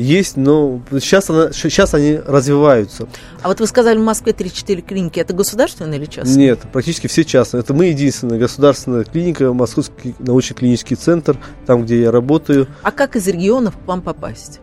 Есть, 0.00 0.38
но 0.38 0.80
сейчас, 0.92 1.28
она, 1.28 1.52
сейчас 1.52 1.92
они 1.92 2.16
развиваются. 2.16 3.06
А 3.42 3.48
вот 3.48 3.60
вы 3.60 3.66
сказали, 3.66 3.98
в 3.98 4.02
Москве 4.02 4.32
3-4 4.32 4.80
клиники. 4.80 5.20
Это 5.20 5.34
государственные 5.34 6.00
или 6.00 6.06
частные? 6.06 6.36
Нет, 6.38 6.60
практически 6.72 7.06
все 7.06 7.22
частные. 7.22 7.60
Это 7.60 7.74
мы 7.74 7.86
единственная 7.86 8.38
государственная 8.38 9.04
клиника, 9.04 9.52
Московский 9.52 10.14
научно-клинический 10.18 10.96
центр, 10.96 11.36
там, 11.66 11.82
где 11.84 12.00
я 12.00 12.10
работаю. 12.10 12.66
А 12.82 12.92
как 12.92 13.14
из 13.14 13.26
регионов 13.28 13.76
к 13.76 13.86
вам 13.86 14.00
попасть? 14.00 14.60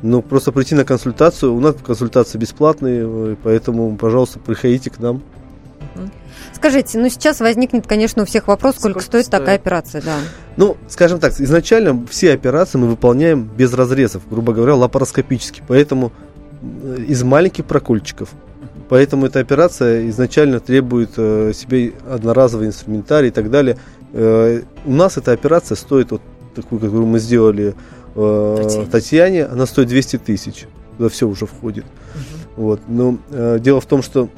Ну, 0.00 0.22
просто 0.22 0.52
прийти 0.52 0.74
на 0.74 0.86
консультацию. 0.86 1.54
У 1.54 1.60
нас 1.60 1.76
консультации 1.84 2.38
бесплатные, 2.38 3.36
поэтому, 3.42 3.94
пожалуйста, 3.96 4.38
приходите 4.38 4.88
к 4.88 4.98
нам. 5.00 5.22
Скажите, 6.58 6.98
ну 6.98 7.08
сейчас 7.08 7.38
возникнет, 7.38 7.86
конечно, 7.86 8.24
у 8.24 8.26
всех 8.26 8.48
вопрос, 8.48 8.74
сколько, 8.74 8.98
сколько 8.98 9.06
стоит, 9.06 9.26
стоит 9.26 9.40
такая 9.40 9.54
операция, 9.54 10.02
да. 10.02 10.16
Ну, 10.56 10.76
скажем 10.88 11.20
так, 11.20 11.40
изначально 11.40 12.04
все 12.10 12.32
операции 12.32 12.78
мы 12.78 12.88
выполняем 12.88 13.44
без 13.44 13.72
разрезов, 13.72 14.28
грубо 14.28 14.52
говоря, 14.52 14.74
лапароскопически, 14.74 15.62
поэтому 15.68 16.10
э, 16.60 17.04
из 17.06 17.22
маленьких 17.22 17.64
прокольчиков. 17.64 18.30
Поэтому 18.88 19.26
эта 19.26 19.38
операция 19.38 20.08
изначально 20.08 20.58
требует 20.58 21.10
э, 21.16 21.52
себе 21.54 21.92
одноразовый 22.10 22.66
инструментарий 22.66 23.28
и 23.28 23.32
так 23.32 23.52
далее. 23.52 23.78
Э, 24.12 24.62
у 24.84 24.92
нас 24.92 25.16
эта 25.16 25.30
операция 25.30 25.76
стоит 25.76 26.10
вот 26.10 26.22
такую, 26.56 26.80
которую 26.80 27.06
мы 27.06 27.20
сделали 27.20 27.76
э, 28.16 28.56
Татьяне. 28.64 28.86
Татьяне, 28.86 29.44
она 29.44 29.66
стоит 29.66 29.86
200 29.86 30.16
тысяч. 30.18 30.66
Туда 30.96 31.08
все 31.08 31.28
уже 31.28 31.46
входит. 31.46 31.84
Угу. 31.84 32.64
Вот. 32.64 32.80
Но 32.88 33.18
э, 33.30 33.58
дело 33.60 33.80
в 33.80 33.86
том, 33.86 34.02
что 34.02 34.28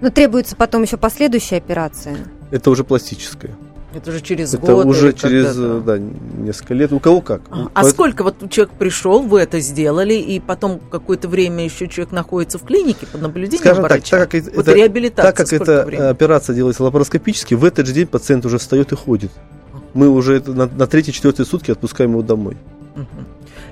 но 0.00 0.10
требуется 0.10 0.56
потом 0.56 0.82
еще 0.82 0.96
последующая 0.96 1.56
операция. 1.56 2.16
Это 2.50 2.70
уже 2.70 2.84
пластическая. 2.84 3.56
Это 3.94 4.10
уже 4.10 4.20
через 4.20 4.52
это 4.52 4.66
год. 4.66 4.80
Это 4.80 4.88
уже 4.88 5.12
через 5.14 5.56
да, 5.56 5.98
несколько 5.98 6.74
лет. 6.74 6.92
У 6.92 7.00
кого 7.00 7.22
как. 7.22 7.40
А, 7.50 7.68
а 7.72 7.84
сколько 7.84 8.22
вот 8.22 8.36
человек 8.50 8.74
пришел, 8.74 9.22
вы 9.22 9.40
это 9.40 9.60
сделали, 9.60 10.12
и 10.12 10.40
потом 10.40 10.78
какое-то 10.78 11.26
время 11.26 11.64
еще 11.64 11.88
человек 11.88 12.12
находится 12.12 12.58
в 12.58 12.64
клинике 12.64 13.06
под 13.06 13.22
наблюдением 13.22 13.60
Скажем 13.60 13.84
врача? 13.84 14.18
Так, 14.18 14.30
так 14.30 14.44
как, 14.44 14.54
вот 14.56 14.68
это, 14.68 14.76
реабилитация 14.76 15.32
так 15.32 15.36
как 15.36 15.52
эта 15.52 15.86
времени? 15.86 16.06
операция 16.06 16.54
делается 16.54 16.84
лапароскопически, 16.84 17.54
в 17.54 17.64
этот 17.64 17.86
же 17.86 17.94
день 17.94 18.06
пациент 18.06 18.44
уже 18.44 18.58
встает 18.58 18.92
и 18.92 18.94
ходит. 18.94 19.30
Мы 19.94 20.10
уже 20.10 20.36
это 20.36 20.52
на, 20.52 20.66
на 20.66 20.86
третьи-четвертые 20.86 21.46
сутки 21.46 21.70
отпускаем 21.70 22.10
его 22.10 22.22
домой. 22.22 22.58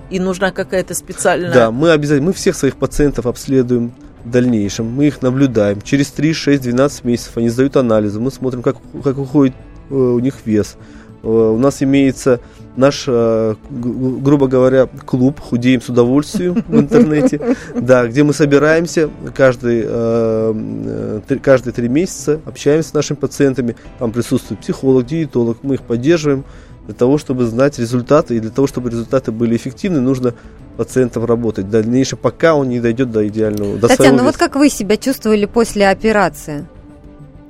И 0.09 0.19
нужна 0.19 0.51
какая-то 0.51 0.95
специальная... 0.95 1.53
Да, 1.53 1.71
мы 1.71 1.91
обязательно, 1.91 2.29
мы 2.29 2.33
всех 2.33 2.57
своих 2.57 2.77
пациентов 2.77 3.27
обследуем 3.27 3.93
в 4.27 4.31
дальнейшем. 4.31 4.87
Мы 4.87 5.07
их 5.07 5.23
наблюдаем. 5.23 5.81
Через 5.81 6.11
3, 6.11 6.33
6, 6.33 6.63
12 6.63 7.05
месяцев 7.05 7.37
они 7.37 7.49
сдают 7.49 7.77
анализы. 7.77 8.21
Мы 8.21 8.31
смотрим, 8.31 8.63
как, 8.63 8.77
как 9.03 9.19
уходит 9.19 9.55
э, 9.91 9.95
у 9.95 10.19
них 10.19 10.35
вес. 10.45 10.77
Э, 11.23 11.29
у 11.29 11.59
нас 11.59 11.83
имеется 11.83 12.41
наш, 12.77 13.05
э, 13.07 13.55
грубо 13.71 14.49
говоря, 14.49 14.89
клуб 15.05 15.41
«Худеем 15.41 15.81
с 15.81 15.89
удовольствием» 15.89 16.63
в 16.67 16.79
интернете, 16.79 17.41
да, 17.75 18.07
где 18.07 18.23
мы 18.23 18.33
собираемся 18.33 19.11
каждый, 19.35 19.85
э, 19.87 21.21
каждые 21.43 21.73
три 21.73 21.89
месяца, 21.89 22.41
общаемся 22.45 22.91
с 22.91 22.95
нашими 22.95 23.17
пациентами. 23.17 23.77
Там 23.99 24.13
присутствует 24.13 24.61
психолог, 24.61 25.07
диетолог, 25.07 25.59
мы 25.63 25.75
их 25.75 25.83
поддерживаем. 25.83 26.45
Для 26.87 26.95
того, 26.95 27.19
чтобы 27.19 27.47
знать 27.47 27.79
результаты, 27.79 28.37
и 28.37 28.41
для 28.41 28.51
того, 28.51 28.67
чтобы 28.67 28.91
результаты 28.91 29.33
были 29.33 29.57
эффективны, 29.57 30.01
нужно 30.01 30.35
пациентом 30.77 31.25
работать. 31.25 31.69
Дальнейшее, 31.69 32.19
пока 32.19 32.55
он 32.55 32.69
не 32.69 32.81
дойдет 32.81 33.11
до 33.11 33.27
идеального, 33.27 33.77
до 33.77 33.89
Татьяна, 33.89 34.19
ну 34.19 34.25
вот 34.25 34.37
как 34.37 34.57
вы 34.57 34.69
себя 34.69 34.97
чувствовали 34.97 35.47
после 35.47 35.89
операции? 35.89 36.67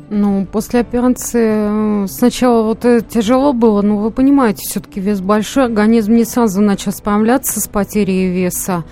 Ну, 0.09 0.47
после 0.51 0.81
операции 0.81 2.05
э, 2.05 2.07
сначала 2.07 2.63
вот 2.63 2.85
э, 2.85 3.03
тяжело 3.03 3.53
было, 3.53 3.83
но 3.83 3.99
вы 3.99 4.13
понимаете, 4.13 4.63
все-таки 4.65 5.01
вес 5.01 5.21
большой, 5.21 5.65
организм 5.65 6.15
не 6.15 6.25
сразу 6.25 6.61
начал 6.61 6.93
справляться 6.93 7.61
с 7.61 7.67
потерей 7.67 8.31
веса. 8.31 8.85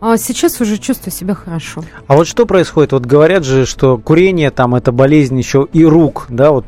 А 0.00 0.16
сейчас 0.16 0.60
уже 0.60 0.78
чувствую 0.78 1.12
себя 1.12 1.34
хорошо. 1.34 1.84
А 2.06 2.16
вот 2.16 2.26
что 2.26 2.46
происходит? 2.46 2.92
Вот 2.92 3.04
говорят 3.04 3.44
же, 3.44 3.66
что 3.66 3.98
курение 3.98 4.50
там 4.50 4.74
это 4.74 4.90
болезнь 4.90 5.36
еще 5.36 5.68
и 5.72 5.84
рук, 5.84 6.26
да, 6.30 6.50
вот 6.50 6.64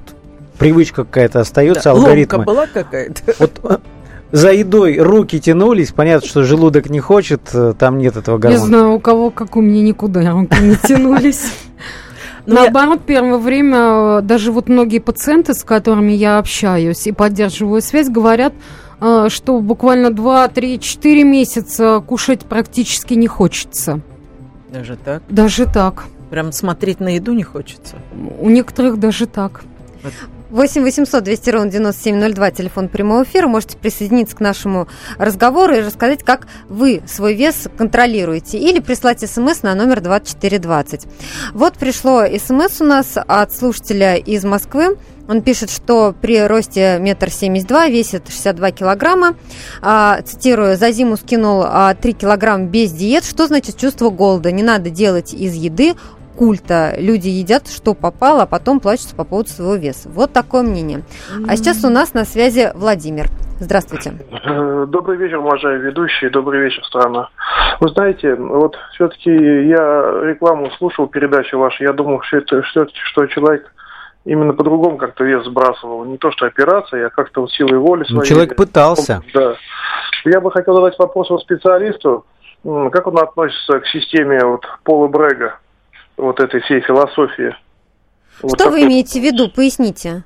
привычка 0.58 1.04
какая-то 1.04 1.40
остается, 1.40 1.84
да, 1.84 1.90
алгоритмы. 1.92 2.38
Ломка 2.38 2.50
была 2.52 2.66
какая-то. 2.66 3.34
Вот 3.38 3.60
э, 3.64 3.78
за 4.32 4.52
едой 4.52 4.98
руки 4.98 5.40
тянулись, 5.40 5.92
понятно, 5.92 6.28
что 6.28 6.42
желудок 6.42 6.90
не 6.90 7.00
хочет, 7.00 7.42
э, 7.52 7.74
там 7.78 7.98
нет 7.98 8.16
этого 8.16 8.38
гормона. 8.38 8.60
Не 8.60 8.66
знаю, 8.66 8.92
у 8.94 9.00
кого, 9.00 9.30
как 9.30 9.56
у 9.56 9.60
меня, 9.60 9.82
никуда 9.82 10.30
руки 10.30 10.56
не 10.62 10.76
тянулись. 10.76 11.52
Ну, 12.46 12.54
Наоборот, 12.54 13.00
первое 13.04 13.38
время 13.38 14.20
даже 14.22 14.52
вот 14.52 14.68
многие 14.68 15.00
пациенты, 15.00 15.52
с 15.52 15.64
которыми 15.64 16.12
я 16.12 16.38
общаюсь 16.38 17.06
и 17.06 17.12
поддерживаю 17.12 17.82
связь, 17.82 18.08
говорят, 18.08 18.52
э, 19.00 19.26
что 19.30 19.60
буквально 19.60 20.12
2, 20.12 20.48
3, 20.48 20.78
4 20.80 21.24
месяца 21.24 22.02
кушать 22.06 22.46
практически 22.46 23.14
не 23.14 23.26
хочется. 23.26 24.00
Даже 24.70 24.96
так? 24.96 25.22
Даже 25.28 25.66
так. 25.66 26.04
Прям 26.30 26.52
смотреть 26.52 27.00
на 27.00 27.14
еду 27.14 27.32
не 27.32 27.42
хочется? 27.42 27.96
У 28.40 28.50
некоторых 28.50 28.98
даже 28.98 29.26
так. 29.26 29.62
8 30.50 30.82
800 30.82 31.24
200 31.24 31.50
ровно 31.50 31.70
9702, 31.70 32.50
телефон 32.52 32.88
прямого 32.88 33.24
эфира. 33.24 33.48
Можете 33.48 33.76
присоединиться 33.76 34.36
к 34.36 34.40
нашему 34.40 34.86
разговору 35.18 35.74
и 35.74 35.80
рассказать, 35.80 36.22
как 36.22 36.46
вы 36.68 37.02
свой 37.06 37.34
вес 37.34 37.68
контролируете. 37.76 38.58
Или 38.58 38.78
прислать 38.78 39.28
смс 39.28 39.62
на 39.62 39.74
номер 39.74 40.00
2420. 40.00 41.06
Вот 41.52 41.74
пришло 41.74 42.24
смс 42.26 42.80
у 42.80 42.84
нас 42.84 43.16
от 43.16 43.52
слушателя 43.52 44.16
из 44.16 44.44
Москвы. 44.44 44.96
Он 45.28 45.42
пишет, 45.42 45.70
что 45.70 46.14
при 46.20 46.40
росте 46.46 46.98
метр 47.00 47.30
семьдесят 47.30 47.68
два 47.68 47.88
весит 47.88 48.28
62 48.28 48.70
килограмма. 48.70 49.36
А, 49.82 50.20
цитирую, 50.22 50.76
за 50.76 50.92
зиму 50.92 51.16
скинул 51.16 51.64
а, 51.64 51.94
3 51.94 52.12
килограмма 52.12 52.66
без 52.66 52.92
диет. 52.92 53.24
Что 53.24 53.48
значит 53.48 53.76
чувство 53.76 54.10
голода? 54.10 54.52
Не 54.52 54.62
надо 54.62 54.90
делать 54.90 55.34
из 55.34 55.54
еды 55.54 55.94
культа. 56.36 56.94
Люди 56.98 57.28
едят, 57.28 57.68
что 57.68 57.94
попало, 57.94 58.42
а 58.42 58.46
потом 58.46 58.80
плачутся 58.80 59.16
по 59.16 59.24
поводу 59.24 59.48
своего 59.48 59.74
веса. 59.74 60.08
Вот 60.08 60.32
такое 60.32 60.62
мнение. 60.62 61.02
А 61.48 61.56
сейчас 61.56 61.84
у 61.84 61.88
нас 61.88 62.14
на 62.14 62.24
связи 62.24 62.70
Владимир. 62.74 63.26
Здравствуйте. 63.58 64.12
Э, 64.44 64.84
добрый 64.86 65.16
вечер, 65.16 65.38
уважаемые 65.38 65.90
ведущие. 65.90 66.28
Добрый 66.28 66.60
вечер, 66.60 66.84
страна. 66.84 67.30
Вы 67.80 67.88
знаете, 67.88 68.34
вот 68.34 68.76
все-таки 68.94 69.30
я 69.30 70.20
рекламу 70.24 70.70
слушал, 70.72 71.06
передачу 71.06 71.58
вашу. 71.58 71.82
Я 71.82 71.94
думал, 71.94 72.20
что 72.22 72.36
это 72.36 72.62
что, 72.64 72.86
что 73.10 73.26
человек 73.26 73.72
именно 74.26 74.52
по-другому 74.52 74.98
как-то 74.98 75.24
вес 75.24 75.44
сбрасывал. 75.46 76.04
Не 76.04 76.18
то, 76.18 76.30
что 76.32 76.46
операция, 76.46 77.06
а 77.06 77.10
как-то 77.10 77.42
вот 77.42 77.50
силой 77.52 77.78
воли 77.78 78.04
своей. 78.04 78.18
Ну, 78.18 78.24
человек 78.24 78.56
пытался. 78.56 79.22
Да. 79.32 79.54
Я 80.26 80.40
бы 80.40 80.50
хотел 80.50 80.74
задать 80.74 80.98
вопрос 80.98 81.28
специалисту. 81.42 82.26
Как 82.62 83.06
он 83.06 83.18
относится 83.18 83.80
к 83.80 83.86
системе 83.86 84.44
вот 84.44 84.66
Пола 84.82 85.06
Брега? 85.06 85.60
Вот 86.16 86.40
этой 86.40 86.60
всей 86.62 86.80
философии. 86.80 87.54
Что 88.38 88.48
вот 88.48 88.72
вы 88.72 88.84
имеете 88.84 89.20
в 89.20 89.22
виду? 89.22 89.48
Поясните. 89.48 90.24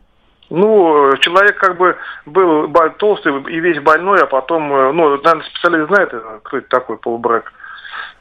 Ну, 0.51 1.13
человек 1.21 1.57
как 1.59 1.77
бы 1.77 1.97
был 2.27 2.69
толстый 2.99 3.33
и 3.53 3.61
весь 3.61 3.81
больной, 3.81 4.21
а 4.21 4.27
потом, 4.27 4.73
э, 4.73 4.93
ну, 4.93 5.17
наверное, 5.17 5.45
специалист 5.45 5.89
знает, 5.89 6.13
кто 6.43 6.59
это 6.59 6.69
такой 6.69 6.97
полубрак. 6.97 7.53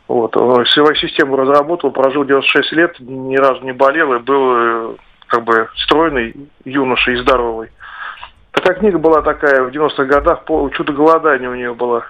Вот, 0.07 0.35
он 0.37 0.65
свою 0.67 0.95
систему 0.95 1.35
разработал, 1.35 1.91
прожил 1.91 2.23
96 2.23 2.71
лет, 2.73 2.99
ни 2.99 3.35
разу 3.35 3.63
не 3.63 3.73
болел 3.73 4.13
и 4.13 4.19
был 4.19 4.53
э, 4.55 4.95
как 5.27 5.43
бы 5.43 5.69
стройный 5.75 6.35
юноша 6.65 7.11
и 7.11 7.17
здоровый. 7.17 7.69
Такая 8.51 8.75
книга 8.75 8.99
была 8.99 9.21
такая 9.21 9.63
в 9.63 9.69
90-х 9.69 10.05
годах, 10.05 10.43
чудо 10.73 10.93
голодания 10.93 11.49
у 11.49 11.55
нее 11.55 11.73
было 11.73 12.05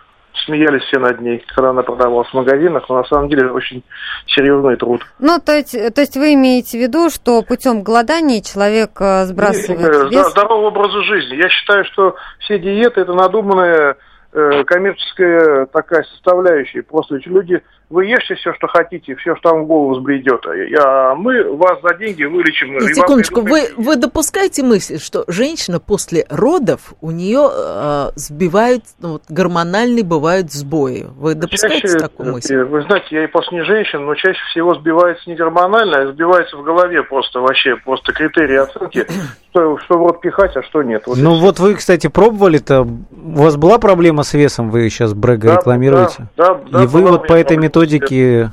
смеялись 0.45 0.83
все 0.83 0.99
над 0.99 1.21
ней, 1.21 1.43
когда 1.47 1.71
она 1.71 1.83
продавалась 1.83 2.29
в 2.29 2.33
магазинах, 2.33 2.85
но 2.89 2.97
на 2.97 3.03
самом 3.05 3.29
деле 3.29 3.51
очень 3.51 3.83
серьезный 4.27 4.75
труд. 4.75 5.05
Ну, 5.19 5.39
то 5.39 5.53
есть, 5.53 5.71
то 5.71 6.01
есть 6.01 6.15
вы 6.15 6.33
имеете 6.33 6.77
в 6.77 6.81
виду, 6.81 7.09
что 7.09 7.41
путем 7.41 7.83
голодания 7.83 8.41
человек 8.41 8.91
э, 8.99 9.25
сбрасывает 9.25 9.79
Нет, 9.79 10.11
вес? 10.11 10.23
Да, 10.23 10.29
здорового 10.29 10.67
образа 10.67 11.01
жизни. 11.03 11.35
Я 11.35 11.49
считаю, 11.49 11.85
что 11.85 12.15
все 12.39 12.59
диеты– 12.59 13.01
это 13.01 13.13
надуманная 13.13 13.97
э, 14.33 14.63
коммерческая 14.65 15.65
такая 15.67 16.03
составляющая. 16.03 16.83
Просто 16.83 17.19
люди 17.25 17.61
вы 17.89 18.05
ешьте 18.05 18.35
все, 18.35 18.53
что 18.53 18.67
хотите, 18.67 19.15
все, 19.15 19.35
что 19.35 19.49
вам 19.49 19.63
в 19.63 19.67
голову 19.67 19.95
взбредет. 19.95 20.45
А 20.45 21.15
мы 21.15 21.43
вас 21.55 21.81
за 21.81 21.95
деньги 21.95 22.23
вылечим. 22.23 22.77
И 22.77 22.93
секундочку, 22.93 23.41
вы, 23.41 23.69
вы 23.77 23.95
допускаете 23.95 24.63
мысль, 24.63 24.99
что 24.99 25.23
женщина 25.27 25.79
после 25.79 26.25
родов, 26.29 26.93
у 27.01 27.09
нее 27.09 27.49
э, 27.51 28.11
сбивают, 28.15 28.83
ну, 28.99 29.13
вот, 29.13 29.23
гормональные 29.27 30.03
бывают 30.03 30.51
сбои. 30.51 31.07
Вы 31.17 31.33
допускаете 31.33 31.87
чаще, 31.87 31.97
такую 31.97 32.33
мысль? 32.33 32.57
Вы 32.57 32.83
знаете, 32.83 33.07
я 33.09 33.23
и 33.23 33.27
после 33.27 33.59
не 33.59 33.63
женщин, 33.65 34.05
но 34.05 34.13
чаще 34.13 34.39
всего 34.51 34.75
сбивается 34.75 35.27
не 35.27 35.35
гормонально, 35.35 36.01
а 36.01 36.11
сбивается 36.11 36.57
в 36.57 36.63
голове 36.63 37.01
просто 37.01 37.39
вообще, 37.39 37.75
просто 37.77 38.13
критерии 38.13 38.57
оценки, 38.57 39.07
что, 39.49 39.79
что 39.79 39.97
в 39.97 40.05
рот 40.05 40.21
пихать, 40.21 40.55
а 40.55 40.61
что 40.61 40.83
нет. 40.83 41.03
Вот 41.07 41.17
ну 41.17 41.39
вот 41.39 41.59
вы, 41.59 41.73
кстати, 41.73 42.05
пробовали-то, 42.05 42.81
у 42.83 43.41
вас 43.41 43.57
была 43.57 43.79
проблема 43.79 44.21
с 44.21 44.33
весом, 44.33 44.69
вы 44.69 44.87
сейчас 44.89 45.15
Брэга 45.15 45.47
да, 45.47 45.55
рекламируете? 45.55 46.27
Да, 46.37 46.53
да, 46.53 46.61
да. 46.71 46.83
И 46.83 46.87
вы 46.87 47.01
вот 47.01 47.27
по 47.27 47.33
этой 47.33 47.57
методике 47.57 47.78
методики? 47.79 48.51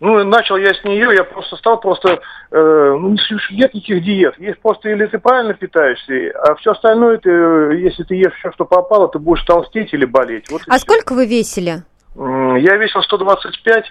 Ну, 0.00 0.22
начал 0.24 0.56
я 0.56 0.74
с 0.74 0.84
нее, 0.84 1.14
я 1.14 1.24
просто 1.24 1.56
стал 1.56 1.80
просто, 1.80 2.20
э, 2.50 2.96
ну, 3.00 3.16
нет 3.52 3.72
никаких 3.72 4.02
диет. 4.02 4.38
Есть 4.38 4.60
просто 4.60 4.90
или 4.90 5.06
ты 5.06 5.18
правильно 5.18 5.54
питаешься, 5.54 6.12
а 6.42 6.56
все 6.56 6.72
остальное, 6.72 7.16
ты, 7.18 7.30
если 7.30 8.02
ты 8.02 8.16
ешь 8.16 8.34
все, 8.40 8.52
что 8.52 8.64
попало, 8.64 9.08
ты 9.08 9.18
будешь 9.18 9.44
толстеть 9.44 9.94
или 9.94 10.04
болеть. 10.04 10.50
Вот 10.50 10.62
а 10.68 10.78
сколько 10.78 11.14
вы 11.14 11.26
весили? 11.26 11.84
Я 12.16 12.76
весил 12.76 13.02
125, 13.02 13.84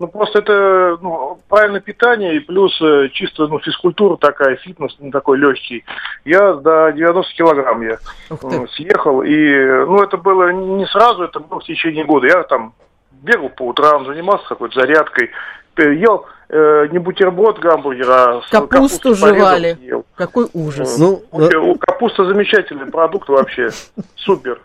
ну, 0.00 0.08
просто 0.08 0.40
это 0.40 0.98
ну, 1.02 1.38
правильное 1.48 1.80
питание 1.80 2.36
и 2.36 2.40
плюс 2.40 2.76
э, 2.80 3.10
чисто 3.12 3.46
ну, 3.46 3.60
физкультура 3.60 4.16
такая, 4.16 4.56
фитнес 4.56 4.96
ну, 4.98 5.10
такой 5.10 5.38
легкий. 5.38 5.84
Я 6.24 6.54
до 6.54 6.90
90 6.90 7.34
килограмм 7.34 7.82
я 7.82 7.98
съехал, 8.74 9.22
и 9.22 9.34
ну, 9.86 10.02
это 10.02 10.16
было 10.16 10.50
не 10.50 10.86
сразу, 10.86 11.24
это 11.24 11.38
было 11.38 11.60
в 11.60 11.64
течение 11.64 12.04
года. 12.04 12.26
Я 12.26 12.42
там 12.44 12.72
бегал 13.22 13.50
по 13.50 13.68
утрам, 13.68 14.06
занимался 14.06 14.46
какой-то 14.48 14.80
зарядкой, 14.80 15.30
ел 15.94 16.26
э, 16.50 16.88
не 16.90 16.98
бутерброд 16.98 17.58
гамбургера, 17.58 18.38
а 18.38 18.42
капусту 18.50 19.14
жевали. 19.14 19.78
Ел. 19.80 20.04
Какой 20.14 20.48
ужас. 20.52 20.98
Ну, 20.98 21.22
ну, 21.32 21.76
капуста 21.78 22.24
замечательный 22.24 22.86
продукт 22.86 23.28
вообще. 23.28 23.70
Супер. 24.16 24.60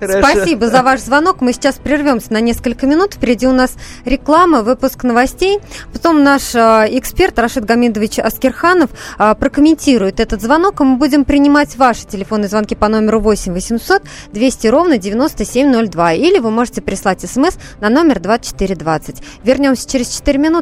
Спасибо 0.00 0.66
за 0.68 0.82
ваш 0.82 1.00
звонок. 1.00 1.40
Мы 1.40 1.52
сейчас 1.52 1.76
прервемся 1.78 2.32
на 2.32 2.40
несколько 2.40 2.86
минут. 2.86 3.14
Впереди 3.14 3.46
у 3.46 3.52
нас 3.52 3.76
реклама, 4.04 4.62
выпуск 4.62 5.04
новостей. 5.04 5.60
Потом 5.92 6.24
наш 6.24 6.54
э, 6.54 6.58
эксперт 6.90 7.38
Рашид 7.38 7.64
Гамидович 7.64 8.18
Аскерханов 8.18 8.90
э, 9.18 9.34
прокомментирует 9.38 10.18
этот 10.18 10.40
звонок. 10.40 10.80
И 10.80 10.84
мы 10.84 10.96
будем 10.96 11.24
принимать 11.24 11.76
ваши 11.76 12.06
телефонные 12.06 12.48
звонки 12.48 12.74
по 12.74 12.88
номеру 12.88 13.20
8 13.20 13.52
800 13.52 14.02
200 14.32 14.66
ровно 14.68 14.98
9702. 14.98 16.12
Или 16.14 16.38
вы 16.38 16.50
можете 16.50 16.82
прислать 16.82 17.20
смс 17.20 17.56
на 17.80 17.88
номер 17.88 18.18
2420. 18.18 19.22
Вернемся 19.44 19.88
через 19.88 20.08
4 20.08 20.38
минуты. 20.38 20.61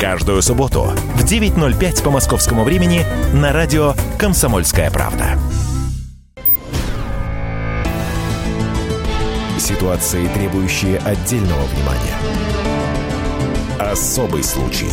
Каждую 0.00 0.42
субботу 0.42 0.82
в 1.16 1.24
9.05 1.24 2.04
по 2.04 2.10
московскому 2.10 2.62
времени 2.62 3.04
на 3.34 3.52
радио 3.52 3.94
«Комсомольская 4.16 4.92
правда». 4.92 5.36
Ситуации, 9.58 10.28
требующие 10.28 10.98
отдельного 10.98 11.64
внимания. 11.64 12.14
Особый 13.80 14.44
случай. 14.44 14.88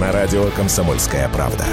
На 0.00 0.10
радио 0.10 0.46
«Комсомольская 0.56 1.28
правда». 1.28 1.66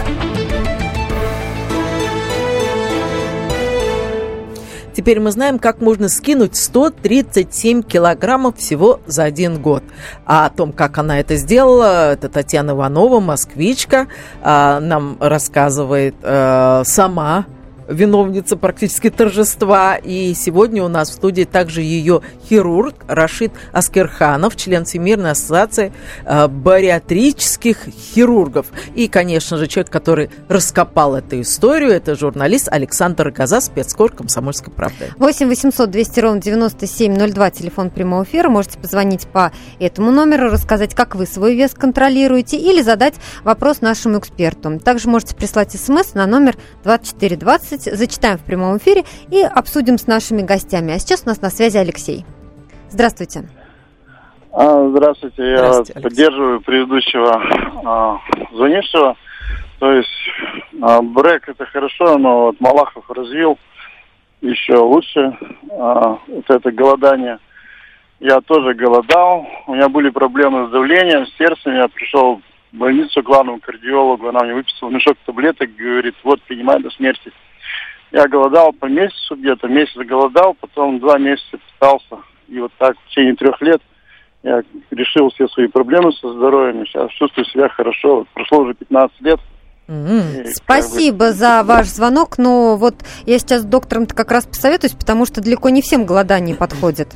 Теперь 4.94 5.20
мы 5.20 5.32
знаем, 5.32 5.60
как 5.60 5.82
можно 5.82 6.08
скинуть 6.08 6.56
137 6.56 7.82
килограммов 7.84 8.58
всего 8.58 9.00
за 9.08 9.24
один 9.24 9.62
год. 9.62 9.84
А 10.26 10.46
о 10.46 10.50
том, 10.50 10.72
как 10.72 10.98
она 10.98 11.20
это 11.20 11.36
сделала, 11.36 12.14
это 12.14 12.30
Татьяна 12.30 12.72
Иванова, 12.72 13.20
москвичка, 13.20 14.08
а, 14.42 14.80
нам 14.80 15.18
рассказывает 15.20 16.16
э, 16.22 16.84
сама 16.86 17.46
виновница 17.88 18.58
практически 18.58 19.10
торжества. 19.10 19.96
И 19.96 20.34
сегодня 20.34 20.84
у 20.84 20.88
нас 20.88 21.10
в 21.10 21.14
студии 21.14 21.44
также 21.44 21.82
ее 21.82 22.22
хирург 22.50 22.96
Рашид 23.08 23.52
Аскерханов, 23.72 24.56
член 24.56 24.86
Всемирной 24.86 25.32
ассоциации 25.32 25.94
э, 26.26 26.48
бариатрических 26.48 27.78
хирургов. 27.88 28.68
И, 28.96 29.08
конечно 29.08 29.58
же, 29.58 29.68
человек, 29.68 29.92
который 29.92 30.30
раскопал 30.48 31.16
эту 31.16 31.42
историю, 31.42 31.92
это 31.92 32.16
журналист 32.16 32.68
Александр 32.72 33.32
Газа, 33.32 33.62
спецкор 33.62 34.12
«Комсомольской 34.12 34.74
правды». 34.74 35.12
8 35.18 35.48
800 35.48 35.90
200 35.90 36.20
ровно 36.20 36.42
9702, 36.42 37.52
телефон 37.52 37.90
прямого 37.90 38.24
эфира. 38.24 38.50
Можете 38.50 38.78
позвонить 38.78 39.28
по 39.28 39.52
этому 39.80 40.12
номеру, 40.12 40.50
рассказать, 40.50 40.94
как 40.96 41.16
вы 41.16 41.26
свой 41.26 41.56
вес 41.56 41.74
контролируете 41.74 42.58
или 42.58 42.82
задать 42.82 43.16
вопрос 43.44 43.82
нашему 43.82 44.20
эксперту. 44.20 44.80
Также 44.80 45.10
можете 45.10 45.36
прислать 45.36 45.72
смс 45.72 46.14
на 46.14 46.26
номер 46.26 46.56
2420 46.84 47.73
20 47.74 47.98
зачитаем 47.98 48.38
в 48.38 48.44
прямом 48.44 48.78
эфире 48.78 49.04
и 49.32 49.42
обсудим 49.42 49.98
с 49.98 50.08
нашими 50.08 50.42
гостями. 50.42 50.94
А 50.94 51.00
сейчас 51.00 51.24
у 51.26 51.30
нас 51.30 51.42
на 51.42 51.50
связи 51.50 51.78
Алексей. 51.78 52.26
Здравствуйте. 52.90 53.50
А, 54.52 54.88
здравствуйте, 54.90 55.50
я 55.50 55.58
здравствуйте, 55.58 56.00
поддерживаю 56.00 56.62
предыдущего 56.62 57.42
а, 57.84 58.20
звонившего. 58.52 59.16
То 59.80 59.92
есть 59.92 60.10
а, 60.82 61.02
брек 61.02 61.50
это 61.50 61.66
хорошо, 61.66 62.18
но 62.20 62.46
вот 62.46 62.62
Малахов 62.62 63.10
развил 63.10 63.58
еще 64.42 64.76
лучше 64.76 65.36
а, 65.72 66.20
вот 66.28 66.50
это 66.50 66.72
голодание. 66.72 67.40
Я 68.20 68.40
тоже 68.42 68.76
голодал, 68.76 69.48
у 69.66 69.74
меня 69.74 69.90
были 69.90 70.10
проблемы 70.10 70.68
с 70.68 70.72
давлением, 70.72 71.26
с 71.26 71.38
сердцем, 71.38 71.74
я 71.74 71.88
пришел 71.88 72.42
в 72.72 72.78
больницу 72.78 73.22
к 73.22 73.26
главному 73.26 73.60
кардиологу, 73.60 74.30
она 74.30 74.42
мне 74.44 74.54
выписала 74.54 74.92
мешок 74.92 75.18
таблеток, 75.26 75.76
говорит, 75.76 76.16
вот 76.24 76.42
принимай 76.44 76.80
до 76.80 76.92
смерти. 76.92 77.32
Я 78.14 78.28
голодал 78.28 78.72
по 78.74 78.86
месяцу 78.86 79.36
где-то, 79.36 79.68
месяц 79.68 79.96
голодал, 79.96 80.54
потом 80.54 81.00
два 81.00 81.18
месяца 81.18 81.58
питался. 81.58 82.24
И 82.48 82.60
вот 82.60 82.72
так 82.78 82.96
в 82.96 83.10
течение 83.10 83.36
трех 83.36 83.60
лет 83.60 83.82
я 84.44 84.62
решил 84.92 85.32
все 85.32 85.48
свои 85.48 85.68
проблемы 85.68 86.12
со 86.14 86.32
здоровьем. 86.32 86.86
Сейчас 86.86 87.10
чувствую 87.14 87.46
себя 87.46 87.70
хорошо. 87.70 88.18
Вот 88.18 88.28
прошло 88.30 88.60
уже 88.60 88.76
15 88.76 89.22
лет. 89.22 89.40
Mm-hmm. 89.88 90.46
Спасибо 90.54 91.18
бы... 91.18 91.32
за 91.32 91.64
ваш 91.64 91.88
звонок, 91.88 92.38
но 92.38 92.78
вот 92.78 92.96
я 93.26 93.40
сейчас 93.40 93.62
с 93.62 93.66
доктором 93.66 94.06
как 94.06 94.32
раз 94.32 94.46
посоветуюсь, 94.46 94.94
потому 94.94 95.26
что 95.26 95.42
далеко 95.42 95.70
не 95.70 95.82
всем 95.82 96.06
голодание 96.06 96.56
подходит. 96.56 97.10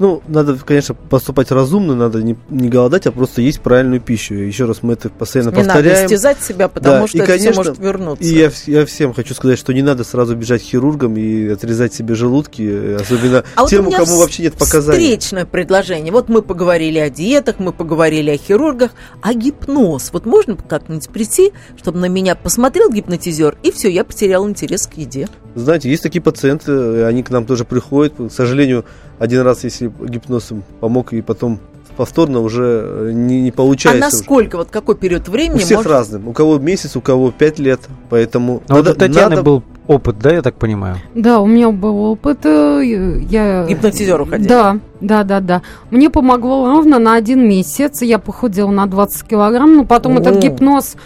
Ну, 0.00 0.22
надо, 0.28 0.56
конечно, 0.56 0.94
поступать 0.94 1.50
разумно, 1.50 1.94
надо 1.94 2.22
не, 2.22 2.34
не 2.48 2.70
голодать, 2.70 3.06
а 3.06 3.12
просто 3.12 3.42
есть 3.42 3.60
правильную 3.60 4.00
пищу. 4.00 4.32
Еще 4.32 4.64
раз 4.64 4.82
мы 4.82 4.94
это 4.94 5.10
постоянно 5.10 5.50
не 5.50 5.56
повторяем. 5.56 5.84
Не 5.84 5.90
надо 5.90 6.06
истязать 6.06 6.42
себя, 6.42 6.68
потому 6.68 7.02
да. 7.02 7.06
что 7.06 7.18
и, 7.18 7.20
это 7.20 7.32
конечно, 7.32 7.50
все 7.52 7.58
может 7.58 7.78
вернуться. 7.78 8.24
И 8.24 8.34
я, 8.34 8.50
я 8.64 8.86
всем 8.86 9.12
хочу 9.12 9.34
сказать, 9.34 9.58
что 9.58 9.74
не 9.74 9.82
надо 9.82 10.02
сразу 10.04 10.34
бежать 10.34 10.62
к 10.62 10.64
хирургам 10.64 11.18
и 11.18 11.48
отрезать 11.48 11.92
себе 11.92 12.14
желудки, 12.14 12.94
особенно 12.94 13.44
а 13.54 13.66
тем, 13.66 13.84
вот 13.84 13.92
у 13.92 13.96
кому 13.98 14.20
вообще 14.20 14.44
нет 14.44 14.54
показаний. 14.54 15.02
встречное 15.02 15.44
предложение. 15.44 16.12
Вот 16.12 16.30
мы 16.30 16.40
поговорили 16.40 16.98
о 16.98 17.10
диетах, 17.10 17.58
мы 17.58 17.74
поговорили 17.74 18.30
о 18.30 18.38
хирургах, 18.38 18.92
а 19.20 19.34
гипноз. 19.34 20.14
Вот 20.14 20.24
можно 20.24 20.56
как-нибудь 20.56 21.10
прийти, 21.10 21.52
чтобы 21.76 21.98
на 21.98 22.06
меня 22.06 22.36
посмотрел 22.36 22.90
гипнотизер, 22.90 23.58
и 23.62 23.70
все, 23.70 23.90
я 23.90 24.04
потерял 24.04 24.48
интерес 24.48 24.86
к 24.86 24.94
еде. 24.94 25.28
Знаете, 25.54 25.90
есть 25.90 26.02
такие 26.02 26.22
пациенты, 26.22 27.04
они 27.04 27.22
к 27.22 27.28
нам 27.28 27.44
тоже 27.44 27.66
приходят, 27.66 28.14
к 28.16 28.30
сожалению, 28.30 28.86
один 29.18 29.42
раз, 29.42 29.64
если 29.64 29.89
гипноз 30.00 30.50
им 30.50 30.62
помог, 30.80 31.12
и 31.12 31.22
потом 31.22 31.60
повторно 31.96 32.40
уже 32.40 32.82
э, 32.82 33.10
не, 33.12 33.42
не 33.42 33.50
получается. 33.50 34.02
А 34.02 34.10
насколько, 34.10 34.56
вот 34.56 34.70
какой 34.70 34.94
период 34.94 35.28
времени? 35.28 35.56
У 35.56 35.60
всех 35.60 35.78
может... 35.78 35.92
разным. 35.92 36.28
У 36.28 36.32
кого 36.32 36.58
месяц, 36.58 36.96
у 36.96 37.00
кого 37.00 37.30
пять 37.30 37.58
лет, 37.58 37.80
поэтому... 38.08 38.62
Но 38.68 38.76
надо, 38.76 38.90
вот 38.90 38.96
у 38.96 39.00
Татьяны 39.00 39.30
надо... 39.30 39.42
был 39.42 39.62
опыт, 39.86 40.18
да, 40.18 40.32
я 40.32 40.40
так 40.40 40.54
понимаю? 40.54 40.96
Да, 41.14 41.40
у 41.40 41.46
меня 41.46 41.70
был 41.70 41.98
опыт. 42.04 42.46
Э, 42.46 42.80
я... 42.82 43.66
Гипнотизер 43.66 44.20
уходил? 44.20 44.48
Да, 44.48 44.78
да, 45.00 45.24
да, 45.24 45.40
да. 45.40 45.62
Мне 45.90 46.08
помогло 46.08 46.70
ровно 46.70 46.98
на 46.98 47.14
один 47.16 47.46
месяц. 47.46 48.00
Я 48.02 48.18
похудела 48.18 48.70
на 48.70 48.86
20 48.86 49.28
килограмм, 49.28 49.76
но 49.76 49.84
потом 49.84 50.16
О. 50.16 50.20
этот 50.20 50.42
гипноз 50.42 50.96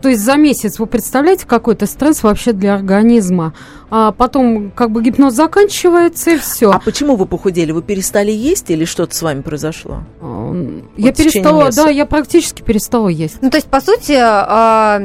то 0.00 0.08
есть 0.08 0.22
за 0.22 0.36
месяц 0.36 0.78
вы 0.78 0.86
представляете 0.86 1.46
какой-то 1.46 1.86
стресс 1.86 2.22
вообще 2.22 2.52
для 2.52 2.74
организма? 2.74 3.54
А 3.88 4.10
потом 4.10 4.72
как 4.72 4.90
бы 4.90 5.00
гипноз 5.00 5.34
заканчивается 5.34 6.32
и 6.32 6.38
все. 6.38 6.72
А 6.72 6.80
почему 6.80 7.14
вы 7.14 7.26
похудели? 7.26 7.70
Вы 7.70 7.82
перестали 7.82 8.32
есть 8.32 8.68
или 8.70 8.84
что-то 8.84 9.14
с 9.14 9.22
вами 9.22 9.42
произошло? 9.42 10.02
А, 10.20 10.52
я 10.96 11.06
вот 11.06 11.16
перестала, 11.16 11.70
да, 11.70 11.88
я 11.88 12.04
практически 12.04 12.62
перестала 12.62 13.08
есть. 13.08 13.38
Ну 13.42 13.50
то 13.50 13.56
есть 13.56 13.68
по 13.68 13.80
сути 13.80 14.16
а, 14.18 15.00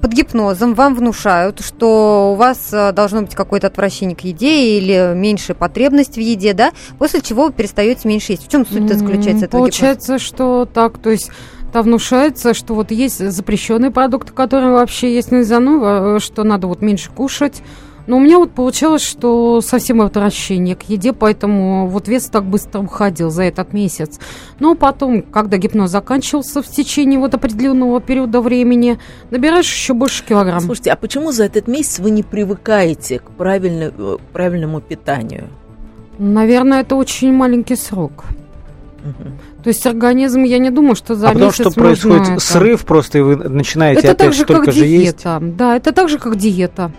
под 0.00 0.12
гипнозом 0.12 0.74
вам 0.74 0.94
внушают, 0.94 1.60
что 1.60 2.32
у 2.32 2.36
вас 2.36 2.70
а, 2.72 2.92
должно 2.92 3.22
быть 3.22 3.34
какое-то 3.34 3.66
отвращение 3.66 4.16
к 4.16 4.20
еде 4.20 4.78
или 4.78 5.12
меньшая 5.14 5.54
потребность 5.54 6.14
в 6.14 6.20
еде, 6.20 6.54
да? 6.54 6.72
После 6.98 7.20
чего 7.20 7.46
вы 7.46 7.52
перестаете 7.52 8.08
меньше 8.08 8.32
есть. 8.32 8.46
В 8.46 8.50
чем 8.50 8.66
суть-то 8.66 8.94
заключается 8.94 9.44
этого 9.46 9.60
Получается, 9.60 10.14
гипноза? 10.14 10.24
что 10.24 10.68
так, 10.72 10.96
то 10.96 11.10
есть 11.10 11.30
там 11.74 11.86
внушается, 11.86 12.54
что 12.54 12.72
вот 12.72 12.92
есть 12.92 13.18
запрещенные 13.18 13.90
продукты, 13.90 14.32
которые 14.32 14.70
вообще 14.70 15.12
есть 15.12 15.32
нельзя, 15.32 15.58
ну, 15.58 16.20
что 16.20 16.44
надо 16.44 16.68
вот 16.68 16.82
меньше 16.82 17.10
кушать. 17.10 17.64
Но 18.06 18.18
у 18.18 18.20
меня 18.20 18.38
вот 18.38 18.52
получалось, 18.52 19.02
что 19.02 19.60
совсем 19.60 20.00
отвращение 20.00 20.76
к 20.76 20.84
еде, 20.84 21.12
поэтому 21.12 21.88
вот 21.88 22.06
вес 22.06 22.26
так 22.26 22.44
быстро 22.44 22.82
уходил 22.82 23.28
за 23.28 23.42
этот 23.42 23.72
месяц. 23.72 24.20
Но 24.60 24.76
потом, 24.76 25.22
когда 25.22 25.56
гипноз 25.56 25.90
заканчивался 25.90 26.62
в 26.62 26.68
течение 26.68 27.18
вот 27.18 27.34
определенного 27.34 28.00
периода 28.00 28.40
времени, 28.40 29.00
набираешь 29.30 29.66
еще 29.66 29.94
больше 29.94 30.24
килограмм. 30.24 30.60
Слушайте, 30.60 30.92
а 30.92 30.96
почему 30.96 31.32
за 31.32 31.46
этот 31.46 31.66
месяц 31.66 31.98
вы 31.98 32.10
не 32.10 32.22
привыкаете 32.22 33.18
к 33.18 33.32
правильному, 33.32 34.20
правильному 34.32 34.80
питанию? 34.80 35.48
Наверное, 36.18 36.82
это 36.82 36.94
очень 36.94 37.32
маленький 37.32 37.74
срок. 37.74 38.26
То 39.62 39.68
есть 39.68 39.86
организм, 39.86 40.42
я 40.42 40.58
не 40.58 40.70
думаю, 40.70 40.94
что 40.94 41.14
за 41.14 41.28
а 41.28 41.34
месяц 41.34 41.58
потому 41.58 41.70
что 41.70 41.80
происходит 41.80 42.28
это... 42.28 42.40
срыв 42.40 42.84
просто, 42.84 43.18
и 43.18 43.20
вы 43.20 43.36
начинаете 43.36 44.00
это 44.00 44.12
опять 44.12 44.18
так 44.18 44.32
же, 44.34 44.42
столько 44.42 44.64
как 44.66 44.74
же 44.74 44.80
диета. 44.86 45.38
есть? 45.40 45.56
Да, 45.56 45.76
это 45.76 45.92
так 45.92 46.08
же, 46.08 46.18
как 46.18 46.36
диета. 46.36 46.92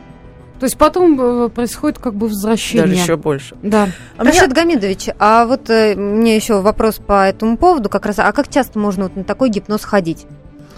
То 0.59 0.65
есть 0.65 0.77
потом 0.77 1.49
происходит 1.49 1.99
как 1.99 2.15
бы 2.15 2.27
возвращение. 2.27 2.87
Даже 2.87 3.01
еще 3.01 3.17
больше. 3.17 3.55
Да. 3.61 3.89
А 4.17 4.23
Рашид 4.23 4.43
меня... 4.43 4.55
Гамидович, 4.55 5.09
а 5.19 5.45
вот 5.45 5.69
э, 5.69 5.95
мне 5.95 6.35
еще 6.35 6.61
вопрос 6.61 6.95
по 6.95 7.27
этому 7.27 7.57
поводу 7.57 7.89
как 7.89 8.05
раз. 8.05 8.19
А 8.19 8.31
как 8.31 8.47
часто 8.47 8.79
можно 8.79 9.03
вот 9.03 9.15
на 9.17 9.23
такой 9.25 9.49
гипноз 9.49 9.83
ходить? 9.83 10.25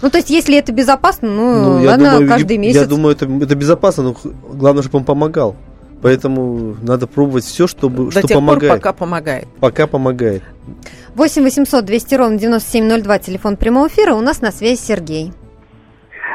Ну, 0.00 0.10
то 0.10 0.18
есть, 0.18 0.30
если 0.30 0.56
это 0.56 0.72
безопасно, 0.72 1.28
ну, 1.28 1.78
ну 1.78 1.86
ладно, 1.86 2.12
думаю, 2.12 2.28
каждый 2.28 2.56
месяц. 2.56 2.80
Я 2.80 2.86
думаю, 2.86 3.16
это, 3.16 3.26
это 3.26 3.54
безопасно, 3.54 4.02
но 4.04 4.16
главное, 4.52 4.82
чтобы 4.82 4.98
он 4.98 5.04
помогал. 5.04 5.56
Поэтому 6.00 6.76
надо 6.82 7.06
пробовать 7.06 7.44
все, 7.44 7.66
чтобы, 7.66 8.06
До 8.06 8.10
что 8.12 8.28
тех 8.28 8.36
помогает. 8.36 8.72
Пор, 8.72 8.78
пока 8.78 8.92
помогает. 8.92 9.48
Пока 9.60 9.86
помогает. 9.86 10.42
8 11.14 11.42
800 11.42 11.84
200 11.84 12.14
ровно 12.14 12.38
9702, 12.38 13.18
телефон 13.18 13.56
прямого 13.56 13.88
эфира. 13.88 14.14
У 14.14 14.20
нас 14.20 14.40
на 14.40 14.52
связи 14.52 14.80
Сергей. 14.80 15.32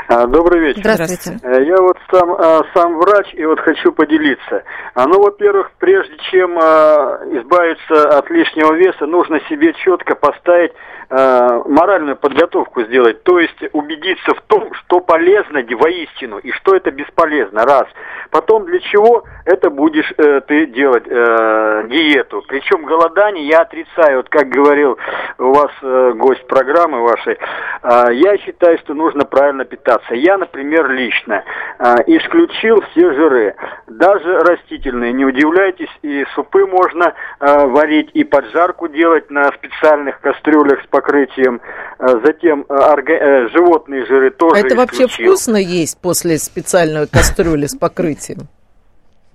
А, 0.07 0.27
добрый 0.27 0.59
вечер. 0.59 0.81
Здравствуйте. 0.81 1.39
Э, 1.43 1.63
я 1.63 1.77
вот 1.77 1.97
сам, 2.11 2.31
а, 2.31 2.61
сам 2.73 2.97
врач 2.97 3.33
и 3.33 3.45
вот 3.45 3.59
хочу 3.59 3.91
поделиться. 3.91 4.63
А, 4.95 5.07
ну, 5.07 5.21
во-первых, 5.21 5.71
прежде 5.79 6.15
чем 6.31 6.57
избавиться 6.57 8.17
от 8.17 8.29
лишнего 8.29 8.73
веса, 8.73 9.05
нужно 9.05 9.39
себе 9.49 9.73
четко 9.73 10.15
поставить 10.15 10.73
моральную 11.09 12.15
подготовку 12.15 12.81
сделать, 12.85 13.21
то 13.23 13.37
есть 13.37 13.57
убедиться 13.73 14.33
в 14.33 14.41
том, 14.47 14.73
что 14.73 14.99
полезно 14.99 15.61
воистину 15.75 16.39
и 16.39 16.51
что 16.51 16.75
это 16.75 16.89
бесполезно, 16.89 17.65
раз. 17.65 17.85
Потом 18.31 18.65
для 18.65 18.79
чего 18.79 19.23
это 19.45 19.69
будешь 19.69 20.11
э, 20.17 20.41
ты 20.47 20.65
делать 20.65 21.03
э, 21.05 21.87
диету. 21.87 22.43
Причем 22.47 22.83
голодание 22.83 23.47
я 23.47 23.61
отрицаю, 23.61 24.17
вот 24.17 24.29
как 24.29 24.49
говорил 24.49 24.97
у 25.37 25.53
вас 25.53 25.71
э, 25.83 26.13
гость 26.15 26.47
программы 26.47 27.01
вашей, 27.03 27.33
э, 27.33 28.13
я 28.13 28.37
считаю, 28.39 28.79
что 28.79 28.95
нужно 28.95 29.25
правильно 29.25 29.65
питаться. 29.65 29.92
Я, 30.11 30.37
например, 30.37 30.89
лично 30.89 31.43
э, 31.79 31.95
исключил 32.07 32.81
все 32.91 33.13
жиры, 33.13 33.55
даже 33.87 34.39
растительные. 34.39 35.13
Не 35.13 35.25
удивляйтесь, 35.25 35.89
и 36.01 36.25
супы 36.35 36.65
можно 36.65 37.13
э, 37.39 37.65
варить, 37.67 38.09
и 38.13 38.23
поджарку 38.23 38.87
делать 38.87 39.29
на 39.29 39.51
специальных 39.51 40.19
кастрюлях 40.21 40.83
с 40.83 40.87
покрытием. 40.87 41.61
Э, 41.99 42.19
затем 42.23 42.65
э, 42.67 42.73
орга... 42.73 43.13
Э, 43.13 43.49
животные 43.49 44.05
жиры 44.05 44.31
тоже 44.31 44.55
А 44.55 44.59
это 44.59 44.67
исключил. 44.69 45.01
вообще 45.03 45.23
вкусно 45.23 45.57
есть 45.57 45.99
после 46.01 46.37
специальной 46.37 47.07
кастрюли 47.07 47.65
с 47.65 47.75
покрытием? 47.75 48.47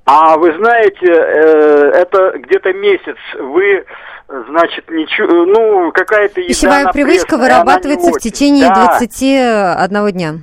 А 0.04 0.38
вы 0.38 0.54
знаете, 0.56 1.04
это 1.04 2.38
где-то 2.38 2.72
месяц. 2.72 3.16
Вы 3.38 3.84
значит, 4.29 4.91
ничего, 4.91 5.47
ну, 5.47 5.91
какая-то 5.93 6.41
еда... 6.41 6.49
Пищевая 6.49 6.93
привычка 6.93 7.37
вырабатывается 7.37 8.11
в 8.12 8.18
течение 8.20 8.68
да. 8.68 8.99
21 8.99 10.12
дня. 10.12 10.35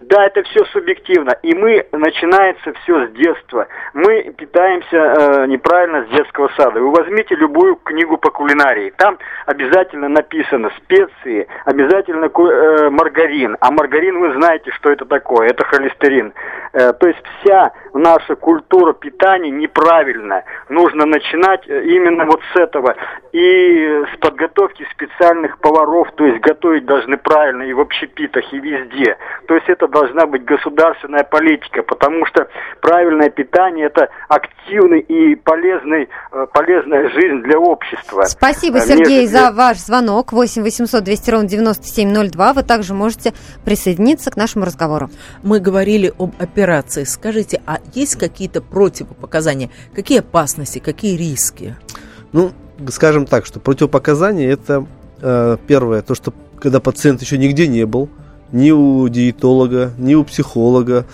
Да, 0.00 0.26
это 0.26 0.44
все 0.44 0.64
субъективно. 0.66 1.32
И 1.42 1.52
мы, 1.54 1.84
начинается 1.90 2.72
все 2.82 3.08
с 3.08 3.10
детства. 3.10 3.66
Мы 3.94 4.32
питаемся 4.36 4.96
э, 4.96 5.46
неправильно 5.46 6.04
с 6.04 6.08
детского 6.10 6.48
сада. 6.56 6.80
Вы 6.80 6.92
возьмите 6.92 7.34
любую 7.34 7.74
книгу 7.76 8.16
по 8.16 8.30
кулинарии. 8.30 8.92
Там 8.96 9.18
обязательно 9.46 10.08
написано 10.08 10.70
специи, 10.76 11.48
обязательно 11.64 12.26
э, 12.26 12.90
маргарин. 12.90 13.56
А 13.58 13.72
маргарин, 13.72 14.20
вы 14.20 14.34
знаете, 14.34 14.70
что 14.70 14.90
это 14.90 15.04
такое. 15.04 15.48
Это 15.48 15.64
холестерин. 15.64 16.32
Э, 16.74 16.92
то 16.92 17.08
есть 17.08 17.22
вся 17.40 17.72
наша 17.92 18.36
культура 18.36 18.92
питания 18.92 19.50
неправильная. 19.50 20.44
Нужно 20.68 21.06
начинать 21.06 21.68
э, 21.68 21.82
именно 21.86 22.24
вот 22.24 22.40
с 22.54 22.56
этого. 22.56 22.94
И 23.32 24.04
с 24.14 24.16
подготовки 24.20 24.86
специальных 24.92 25.58
поваров. 25.58 26.08
То 26.12 26.24
есть 26.24 26.40
готовить 26.40 26.86
должны 26.86 27.16
правильно 27.16 27.64
и 27.64 27.72
в 27.72 27.80
общепитах, 27.80 28.52
и 28.52 28.60
везде. 28.60 29.18
То 29.48 29.56
есть 29.56 29.68
это 29.68 29.87
должна 29.88 30.26
быть 30.26 30.44
государственная 30.44 31.24
политика, 31.24 31.82
потому 31.82 32.24
что 32.26 32.48
правильное 32.80 33.30
питание 33.30 33.86
это 33.86 34.08
активный 34.28 35.00
и 35.00 35.34
полезный, 35.34 36.08
э, 36.32 36.46
полезная 36.52 37.08
жизнь 37.10 37.42
для 37.42 37.58
общества. 37.58 38.24
Спасибо, 38.24 38.78
э, 38.78 38.80
Сергей, 38.80 39.22
Между... 39.22 39.38
за 39.38 39.52
ваш 39.52 39.78
звонок. 39.78 40.32
8 40.32 40.62
800 40.62 41.04
200 41.04 41.30
ровно 41.30 41.48
9702. 41.48 42.52
Вы 42.52 42.62
также 42.62 42.94
можете 42.94 43.32
присоединиться 43.64 44.30
к 44.30 44.36
нашему 44.36 44.64
разговору. 44.64 45.10
Мы 45.42 45.60
говорили 45.60 46.12
об 46.18 46.32
операции. 46.38 47.04
Скажите, 47.04 47.60
а 47.66 47.78
есть 47.94 48.16
какие-то 48.16 48.62
противопоказания? 48.62 49.70
Какие 49.94 50.20
опасности, 50.20 50.78
какие 50.78 51.16
риски? 51.16 51.76
Ну, 52.32 52.52
скажем 52.88 53.26
так, 53.26 53.46
что 53.46 53.60
противопоказания 53.60 54.50
это 54.50 54.86
э, 55.20 55.56
первое, 55.66 56.02
то, 56.02 56.14
что 56.14 56.32
когда 56.60 56.80
пациент 56.80 57.22
еще 57.22 57.38
нигде 57.38 57.66
не 57.66 57.86
был, 57.86 58.08
ни 58.52 58.70
у 58.70 59.08
диетолога, 59.08 59.92
ни 59.98 60.14
у 60.14 60.24
психолога, 60.24 61.06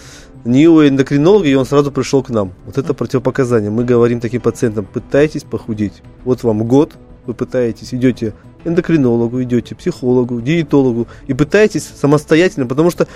ни 0.45 0.67
у 0.67 0.87
эндокринолога, 0.87 1.47
и 1.47 1.55
он 1.55 1.65
сразу 1.65 1.91
пришел 1.91 2.23
к 2.23 2.31
нам. 2.31 2.53
Вот 2.67 2.79
это 2.79 2.95
противопоказание. 2.95 3.71
Мы 3.71 3.85
говорим 3.85 4.21
таким 4.21 4.41
пациентам, 4.41 4.85
пытайтесь 4.85 5.43
похудеть. 5.43 6.03
Вот 6.25 6.43
вам 6.43 6.65
год, 6.65 6.93
вы 7.27 7.35
пытаетесь, 7.35 7.95
идете 7.95 8.35
эндокринологу, 8.65 9.43
идете 9.43 9.75
психологу, 9.75 10.41
диетологу 10.41 11.07
и 11.27 11.35
пытаетесь 11.35 11.85
самостоятельно, 11.85 12.67
потому 12.67 12.91
что 12.91 13.07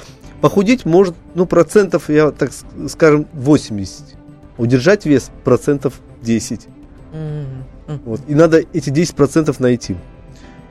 похудеть 0.41 0.85
может, 0.85 1.14
ну, 1.35 1.47
процентов, 1.47 2.09
я 2.09 2.31
так 2.31 2.51
скажем, 2.89 3.27
80. 3.33 4.16
Удержать 4.57 5.07
вес 5.07 5.31
процентов 5.45 6.01
10. 6.23 6.69
Mm-hmm. 7.12 8.01
Вот. 8.05 8.21
И 8.27 8.35
надо 8.35 8.62
эти 8.73 8.91
10% 8.91 9.55
найти. 9.59 9.97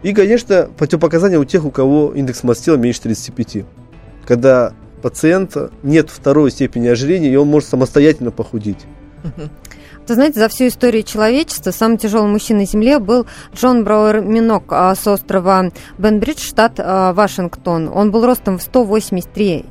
И, 0.07 0.13
конечно, 0.13 0.69
противопоказания 0.77 1.37
у 1.37 1.43
тех, 1.43 1.65
у 1.65 1.69
кого 1.69 2.13
индекс 2.13 2.41
масс 2.43 2.65
меньше 2.65 3.01
35. 3.01 3.65
Когда 4.25 4.71
пациента 5.01 5.69
нет 5.83 6.09
второй 6.09 6.49
степени 6.49 6.87
ожирения, 6.87 7.29
и 7.29 7.35
он 7.35 7.49
может 7.49 7.67
самостоятельно 7.67 8.31
похудеть. 8.31 8.85
Вы 10.07 10.13
знаете, 10.13 10.39
за 10.39 10.47
всю 10.47 10.67
историю 10.67 11.03
человечества 11.03 11.71
самым 11.71 11.97
тяжелым 11.97 12.31
мужчиной 12.31 12.61
на 12.61 12.65
Земле 12.67 12.99
был 12.99 13.25
Джон 13.53 13.83
Броуэр 13.83 14.21
Минок 14.21 14.67
а, 14.69 14.95
с 14.95 15.05
острова 15.05 15.73
Бенбридж, 15.97 16.39
штат 16.39 16.75
а, 16.77 17.11
Вашингтон. 17.11 17.89
Он 17.93 18.09
был 18.09 18.25
ростом 18.25 18.59
в 18.59 18.61
183 18.61 19.65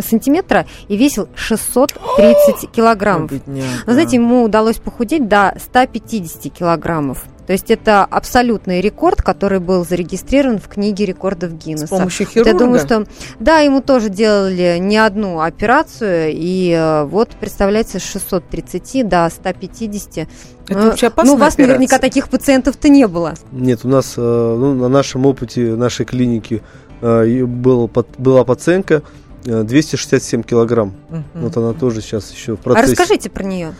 сантиметра 0.00 0.66
и 0.88 0.96
весил 0.96 1.28
630 1.34 2.70
килограммов. 2.70 3.30
Вы 3.30 3.92
знаете, 3.92 4.16
ему 4.16 4.44
удалось 4.44 4.76
похудеть 4.76 5.28
до 5.28 5.54
150 5.58 6.50
килограммов. 6.50 7.26
То 7.46 7.52
есть 7.52 7.70
это 7.70 8.04
абсолютный 8.04 8.80
рекорд, 8.80 9.22
который 9.22 9.60
был 9.60 9.84
зарегистрирован 9.84 10.58
в 10.58 10.68
книге 10.68 11.04
рекордов 11.04 11.52
Гиннесса. 11.52 11.86
С 11.86 11.90
помощью 11.90 12.26
хирурга? 12.26 12.50
я 12.50 12.58
думаю, 12.58 12.80
что 12.80 13.06
да, 13.38 13.58
ему 13.58 13.82
тоже 13.82 14.08
делали 14.08 14.78
не 14.80 14.96
одну 14.96 15.40
операцию, 15.40 16.30
и 16.32 16.70
э, 16.70 17.04
вот, 17.04 17.30
представляете, 17.38 17.98
с 17.98 18.02
630 18.02 19.06
до 19.06 19.28
150. 19.30 20.28
Это 20.66 20.78
ну, 20.78 20.86
вообще 20.86 21.08
опасная 21.08 21.32
Ну, 21.32 21.36
у 21.36 21.40
вас 21.40 21.54
операция? 21.54 21.66
наверняка 21.66 21.98
таких 21.98 22.28
пациентов-то 22.30 22.88
не 22.88 23.06
было. 23.06 23.34
Нет, 23.52 23.80
у 23.84 23.88
нас 23.88 24.14
э, 24.16 24.20
ну, 24.20 24.74
на 24.74 24.88
нашем 24.88 25.26
опыте 25.26 25.76
нашей 25.76 26.06
клиники 26.06 26.62
э, 27.02 27.44
был, 27.44 27.90
была 28.18 28.44
пациентка 28.44 29.02
267 29.44 30.42
килограмм. 30.42 30.94
Угу. 31.10 31.44
Вот 31.44 31.56
она 31.58 31.74
тоже 31.74 32.00
сейчас 32.00 32.32
еще 32.32 32.56
в 32.56 32.60
а 32.60 32.62
процессе. 32.62 32.94
А 32.94 33.02
расскажите 33.02 33.28
про 33.28 33.44
нее. 33.44 33.74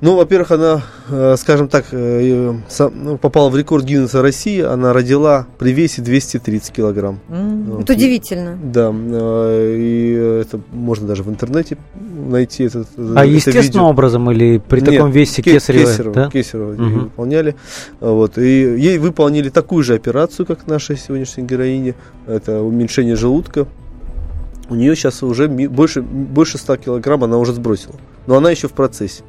Ну, 0.00 0.16
во-первых, 0.16 0.52
она, 0.52 0.82
э, 1.08 1.34
скажем 1.36 1.68
так, 1.68 1.86
э, 1.90 2.54
ну, 2.94 3.18
попала 3.18 3.50
в 3.50 3.56
рекорд 3.56 3.84
Гиннесса 3.84 4.22
России. 4.22 4.60
Она 4.60 4.92
родила 4.92 5.48
при 5.58 5.72
весе 5.72 6.02
230 6.02 6.72
килограмм. 6.72 7.18
Mm. 7.28 7.64
Вот. 7.72 7.82
Это 7.82 7.94
удивительно. 7.94 8.56
Да, 8.62 8.92
э, 8.94 9.76
и 9.76 10.12
это 10.42 10.60
можно 10.70 11.08
даже 11.08 11.24
в 11.24 11.28
интернете 11.28 11.78
найти. 11.96 12.64
Этот, 12.64 12.86
а 12.96 13.24
это 13.24 13.24
естественным 13.24 13.64
видео. 13.64 13.88
образом 13.88 14.30
или 14.30 14.58
при 14.58 14.80
Нет, 14.80 14.90
таком 14.90 15.10
весе 15.10 15.42
кесарево? 15.42 15.90
Кесарево, 15.90 16.14
да? 16.14 16.30
кесарево 16.30 16.72
угу. 16.74 17.00
выполняли. 17.00 17.56
Вот, 17.98 18.38
и 18.38 18.76
ей 18.78 18.98
выполнили 18.98 19.48
такую 19.48 19.82
же 19.82 19.94
операцию, 19.94 20.46
как 20.46 20.68
наша 20.68 20.96
сегодняшняя 20.96 21.44
героиня. 21.44 21.96
Это 22.26 22.62
уменьшение 22.62 23.16
желудка. 23.16 23.66
У 24.70 24.76
нее 24.76 24.94
сейчас 24.94 25.24
уже 25.24 25.48
больше, 25.48 26.02
больше 26.02 26.58
100 26.58 26.76
килограмм 26.76 27.24
она 27.24 27.38
уже 27.38 27.52
сбросила. 27.52 27.94
Но 28.26 28.36
она 28.36 28.50
еще 28.50 28.68
в 28.68 28.72
процессе. 28.72 29.24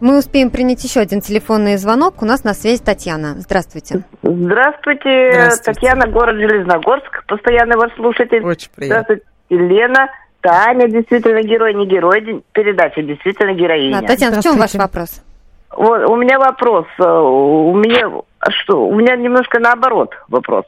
Мы 0.00 0.18
успеем 0.18 0.50
принять 0.50 0.82
еще 0.82 1.00
один 1.00 1.20
телефонный 1.20 1.76
звонок. 1.76 2.22
У 2.22 2.24
нас 2.24 2.42
на 2.42 2.54
связи 2.54 2.82
Татьяна. 2.82 3.34
Здравствуйте. 3.36 4.02
Здравствуйте, 4.22 5.32
Здравствуйте. 5.32 5.62
Татьяна, 5.64 6.06
город 6.06 6.36
Железногорск. 6.36 7.24
Постоянный 7.26 7.76
ваш 7.76 7.94
слушатель. 7.96 8.42
Очень 8.42 8.70
приятно. 8.74 9.04
Здравствуйте, 9.04 9.24
Лена. 9.50 10.08
Таня 10.40 10.88
действительно 10.88 11.42
герой, 11.42 11.74
не 11.74 11.86
герой 11.86 12.42
передачи, 12.52 13.02
действительно 13.02 13.52
героиня. 13.52 14.00
Да, 14.00 14.06
Татьяна, 14.06 14.40
в 14.40 14.42
чем 14.42 14.56
ваш 14.56 14.72
вопрос? 14.74 15.22
Вот, 15.70 16.08
у 16.08 16.16
меня 16.16 16.38
вопрос. 16.38 16.86
Э, 16.98 17.04
у 17.04 17.74
меня 17.74 18.10
что? 18.48 18.86
У 18.86 18.94
меня 18.94 19.16
немножко 19.16 19.58
наоборот 19.60 20.14
вопрос. 20.28 20.64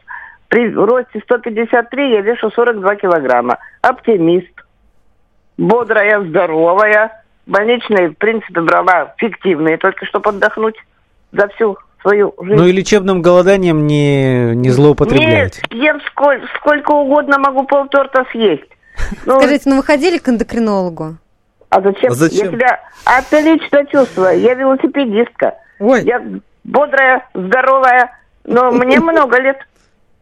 При 0.48 0.70
росте 0.74 1.20
153 1.24 2.12
я 2.12 2.20
вешу 2.20 2.50
42 2.50 2.96
килограмма. 2.96 3.56
Оптимист. 3.80 4.52
Бодрая, 5.56 6.22
здоровая 6.22 7.21
больничные, 7.46 8.10
в 8.10 8.14
принципе, 8.14 8.60
брала 8.60 9.14
фиктивные, 9.18 9.78
только 9.78 10.06
чтобы 10.06 10.30
отдохнуть 10.30 10.76
за 11.32 11.48
всю 11.48 11.76
свою 12.02 12.34
жизнь. 12.40 12.54
Ну 12.56 12.66
и 12.66 12.72
лечебным 12.72 13.22
голоданием 13.22 13.86
не, 13.86 14.54
не 14.54 14.70
злоупотребляете? 14.70 15.62
Нет, 15.70 15.82
ем 15.82 16.00
сколь, 16.10 16.42
сколько 16.56 16.90
угодно, 16.92 17.38
могу 17.38 17.64
полторта 17.64 18.24
съесть. 18.32 18.68
Ну, 19.26 19.40
Скажите, 19.40 19.70
ну 19.70 19.76
вы 19.76 19.82
ходили 19.82 20.18
к 20.18 20.28
эндокринологу? 20.28 21.16
А 21.70 21.80
зачем? 21.80 22.12
А 22.12 22.14
зачем? 22.14 22.46
Я 22.46 22.52
себя 22.52 22.80
отлично 23.04 23.86
чувствую. 23.86 24.38
Я 24.40 24.54
велосипедистка. 24.54 25.54
Ой. 25.80 26.02
Я 26.04 26.22
бодрая, 26.64 27.26
здоровая, 27.34 28.18
но 28.44 28.70
мне 28.70 29.00
много 29.00 29.40
лет. 29.40 29.56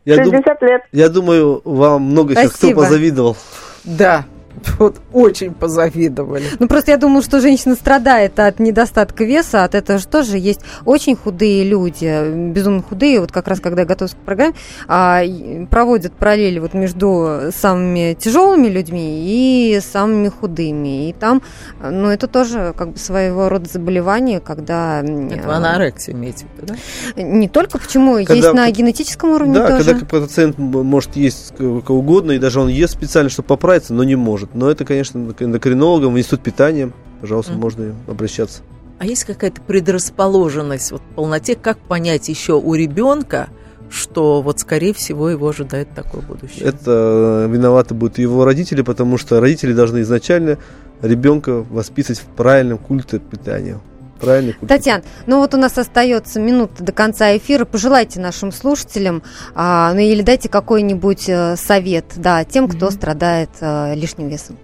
Я, 0.04 0.22
дум- 0.22 0.36
60 0.36 0.62
лет. 0.62 0.82
я 0.92 1.08
думаю, 1.08 1.60
вам 1.64 2.02
много 2.02 2.34
сейчас 2.34 2.52
кто 2.52 2.70
позавидовал. 2.72 3.36
Да, 3.84 4.24
вот 4.78 4.96
очень 5.12 5.52
позавидовали. 5.52 6.44
Ну, 6.58 6.68
просто 6.68 6.92
я 6.92 6.96
думаю, 6.96 7.22
что 7.22 7.40
женщина 7.40 7.74
страдает 7.74 8.38
от 8.38 8.58
недостатка 8.60 9.24
веса, 9.24 9.64
от 9.64 9.74
этого 9.74 9.98
же 9.98 10.06
тоже 10.06 10.38
есть 10.38 10.60
очень 10.84 11.16
худые 11.16 11.64
люди, 11.64 12.50
безумно 12.50 12.82
худые. 12.82 13.20
Вот 13.20 13.32
как 13.32 13.48
раз, 13.48 13.60
когда 13.60 13.82
я 13.82 13.86
готовлюсь 13.86 14.14
к 14.14 14.24
программе, 14.24 14.54
а, 14.88 15.22
проводят 15.70 16.12
параллели 16.12 16.58
вот 16.58 16.74
между 16.74 17.50
самыми 17.54 18.14
тяжелыми 18.18 18.68
людьми 18.68 19.24
и 19.24 19.80
самыми 19.80 20.28
худыми. 20.28 21.10
И 21.10 21.12
там, 21.12 21.42
ну, 21.82 22.08
это 22.08 22.26
тоже 22.26 22.74
как 22.76 22.92
бы 22.92 22.98
своего 22.98 23.48
рода 23.48 23.68
заболевание, 23.68 24.40
когда... 24.40 25.00
Это 25.00 25.52
а, 25.52 25.56
анорексия 25.56 26.14
имеете 26.14 26.46
в 26.46 26.62
виду, 26.62 26.74
да? 27.16 27.22
Не 27.22 27.48
только, 27.48 27.78
почему? 27.78 28.14
Когда 28.16 28.34
есть 28.34 28.52
на 28.52 28.70
генетическом 28.70 29.30
уровне 29.30 29.54
Да, 29.54 29.68
тоже. 29.68 29.94
когда 29.94 30.06
пациент 30.06 30.58
может 30.58 31.16
есть 31.16 31.54
кого 31.56 31.98
угодно, 31.98 32.32
и 32.32 32.38
даже 32.38 32.60
он 32.60 32.68
ест 32.68 32.94
специально, 32.94 33.30
чтобы 33.30 33.48
поправиться, 33.48 33.94
но 33.94 34.04
не 34.04 34.16
может. 34.16 34.49
Но 34.54 34.70
это, 34.70 34.84
конечно, 34.84 35.18
эндокринологам, 35.38 36.14
в 36.14 36.18
институт 36.18 36.42
питания, 36.42 36.90
пожалуйста, 37.20 37.52
Мгм. 37.52 37.60
можно 37.60 37.94
обращаться. 38.08 38.62
А 38.98 39.06
есть 39.06 39.24
какая-то 39.24 39.60
предрасположенность 39.62 40.92
вот, 40.92 41.00
к 41.00 41.14
полноте? 41.14 41.54
Как 41.56 41.78
понять 41.78 42.28
еще 42.28 42.54
у 42.54 42.74
ребенка, 42.74 43.48
что 43.88 44.42
вот, 44.42 44.60
скорее 44.60 44.92
всего, 44.92 45.30
его 45.30 45.48
ожидает 45.48 45.94
такое 45.94 46.20
будущее? 46.20 46.64
Это 46.64 47.46
э, 47.46 47.48
виноваты 47.50 47.94
будут 47.94 48.18
его 48.18 48.44
родители, 48.44 48.82
потому 48.82 49.16
что 49.16 49.40
родители 49.40 49.72
должны 49.72 50.02
изначально 50.02 50.58
ребенка 51.00 51.64
воспитывать 51.70 52.20
в 52.20 52.26
правильном 52.26 52.78
культе 52.78 53.18
питания. 53.18 53.80
Правильный 54.20 54.52
культ 54.52 54.68
Татьяна, 54.68 55.02
ну 55.26 55.38
вот 55.38 55.54
у 55.54 55.56
нас 55.56 55.78
остается 55.78 56.40
минута 56.40 56.84
до 56.84 56.92
конца 56.92 57.36
эфира. 57.36 57.64
Пожелайте 57.64 58.20
нашим 58.20 58.52
слушателям, 58.52 59.22
а, 59.54 59.92
ну 59.94 60.00
или 60.00 60.22
дайте 60.22 60.48
какой-нибудь 60.48 61.28
э, 61.28 61.56
совет, 61.56 62.04
да, 62.16 62.44
тем, 62.44 62.68
кто 62.68 62.90
страдает 62.90 63.50
э, 63.60 63.94
лишним 63.94 64.28
весом. 64.28 64.58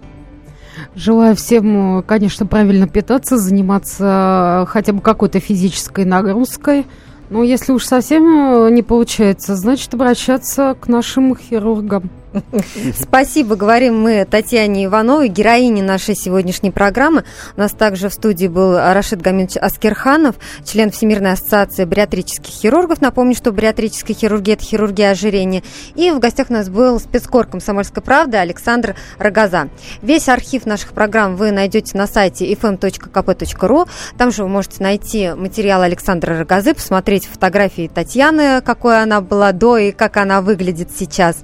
Желаю 0.95 1.35
всем, 1.35 1.99
э, 1.99 2.03
конечно, 2.03 2.45
правильно 2.45 2.87
питаться, 2.87 3.37
заниматься 3.37 4.65
хотя 4.69 4.93
бы 4.93 5.01
какой-то 5.01 5.39
физической 5.39 6.05
нагрузкой. 6.05 6.85
Но 7.29 7.43
если 7.43 7.73
уж 7.73 7.83
совсем 7.83 8.73
не 8.73 8.83
получается, 8.83 9.55
значит 9.55 9.93
обращаться 9.93 10.77
к 10.79 10.87
нашим 10.87 11.35
хирургам. 11.35 12.09
Спасибо, 12.99 13.55
говорим 13.55 13.99
мы 13.99 14.25
Татьяне 14.25 14.85
Ивановой, 14.85 15.29
героине 15.29 15.81
нашей 15.81 16.15
сегодняшней 16.15 16.71
программы. 16.71 17.23
У 17.55 17.59
нас 17.59 17.71
также 17.71 18.09
в 18.09 18.13
студии 18.13 18.47
был 18.47 18.77
Рашид 18.77 19.21
Гаминович 19.21 19.57
Аскерханов, 19.57 20.35
член 20.65 20.91
Всемирной 20.91 21.33
ассоциации 21.33 21.85
бариатрических 21.85 22.51
хирургов. 22.51 23.01
Напомню, 23.01 23.35
что 23.35 23.51
бариатрическая 23.51 24.15
хирургия– 24.15 24.53
это 24.55 24.63
хирургия 24.63 25.11
ожирения. 25.11 25.63
И 25.95 26.11
в 26.11 26.19
гостях 26.19 26.47
у 26.49 26.53
нас 26.53 26.69
был 26.69 26.99
спецкор 26.99 27.45
«Комсомольской 27.45 28.03
правды» 28.03 28.37
Александр 28.37 28.95
Рогоза. 29.17 29.69
Весь 30.01 30.29
архив 30.29 30.65
наших 30.65 30.93
программ 30.93 31.35
вы 31.35 31.51
найдете 31.51 31.97
на 31.97 32.07
сайте 32.07 32.51
fm.kp.ru. 32.53 33.87
Там 34.17 34.31
же 34.31 34.43
вы 34.43 34.49
можете 34.49 34.83
найти 34.83 35.29
материал 35.33 35.81
Александра 35.81 36.37
Рогозы, 36.37 36.73
посмотреть 36.73 37.25
фотографии 37.25 37.89
Татьяны, 37.93 38.61
какой 38.61 39.01
она 39.01 39.21
была 39.21 39.51
до 39.51 39.77
и 39.77 39.91
как 39.91 40.17
она 40.17 40.41
выглядит 40.41 40.89
сейчас. 40.97 41.37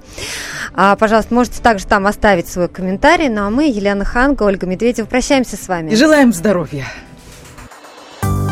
А, 0.76 0.96
пожалуйста, 0.96 1.32
можете 1.32 1.62
также 1.62 1.86
там 1.86 2.06
оставить 2.06 2.48
свой 2.48 2.68
комментарий. 2.68 3.28
Ну 3.28 3.46
а 3.46 3.50
мы, 3.50 3.68
Елена 3.68 4.04
Ханга, 4.04 4.42
Ольга 4.42 4.66
Медведева, 4.66 5.06
прощаемся 5.06 5.56
с 5.56 5.68
вами. 5.68 5.90
И 5.90 5.96
желаем 5.96 6.32
здоровья. 6.32 6.86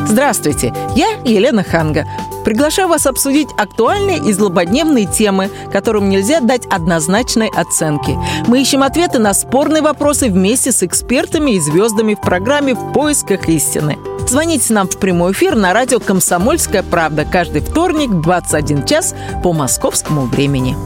Здравствуйте, 0.07 0.75
я 0.95 1.09
Елена 1.25 1.65
Ханга. 1.65 2.05
Приглашаю 2.45 2.89
вас 2.89 3.07
обсудить 3.07 3.49
актуальные 3.57 4.19
и 4.19 4.33
злободневные 4.33 5.07
темы, 5.07 5.49
которым 5.73 6.11
нельзя 6.11 6.41
дать 6.41 6.67
однозначной 6.67 7.49
оценки. 7.49 8.19
Мы 8.47 8.61
ищем 8.61 8.83
ответы 8.83 9.19
на 9.19 9.33
спорные 9.33 9.81
вопросы 9.81 10.29
вместе 10.29 10.73
с 10.73 10.83
экспертами 10.83 11.53
и 11.53 11.61
звездами 11.61 12.15
в 12.15 12.21
программе 12.21 12.75
«В 12.75 12.93
поисках 12.93 13.49
истины». 13.49 13.97
Звоните 14.29 14.75
нам 14.75 14.89
в 14.89 14.99
прямой 14.99 15.33
эфир 15.33 15.55
на 15.55 15.73
радио 15.73 15.99
«Комсомольская 15.99 16.83
правда» 16.83 17.25
каждый 17.25 17.63
вторник 17.63 18.11
в 18.11 18.23
21 18.23 18.85
час 18.85 19.15
по 19.43 19.53
московскому 19.53 20.23
времени. 20.23 20.77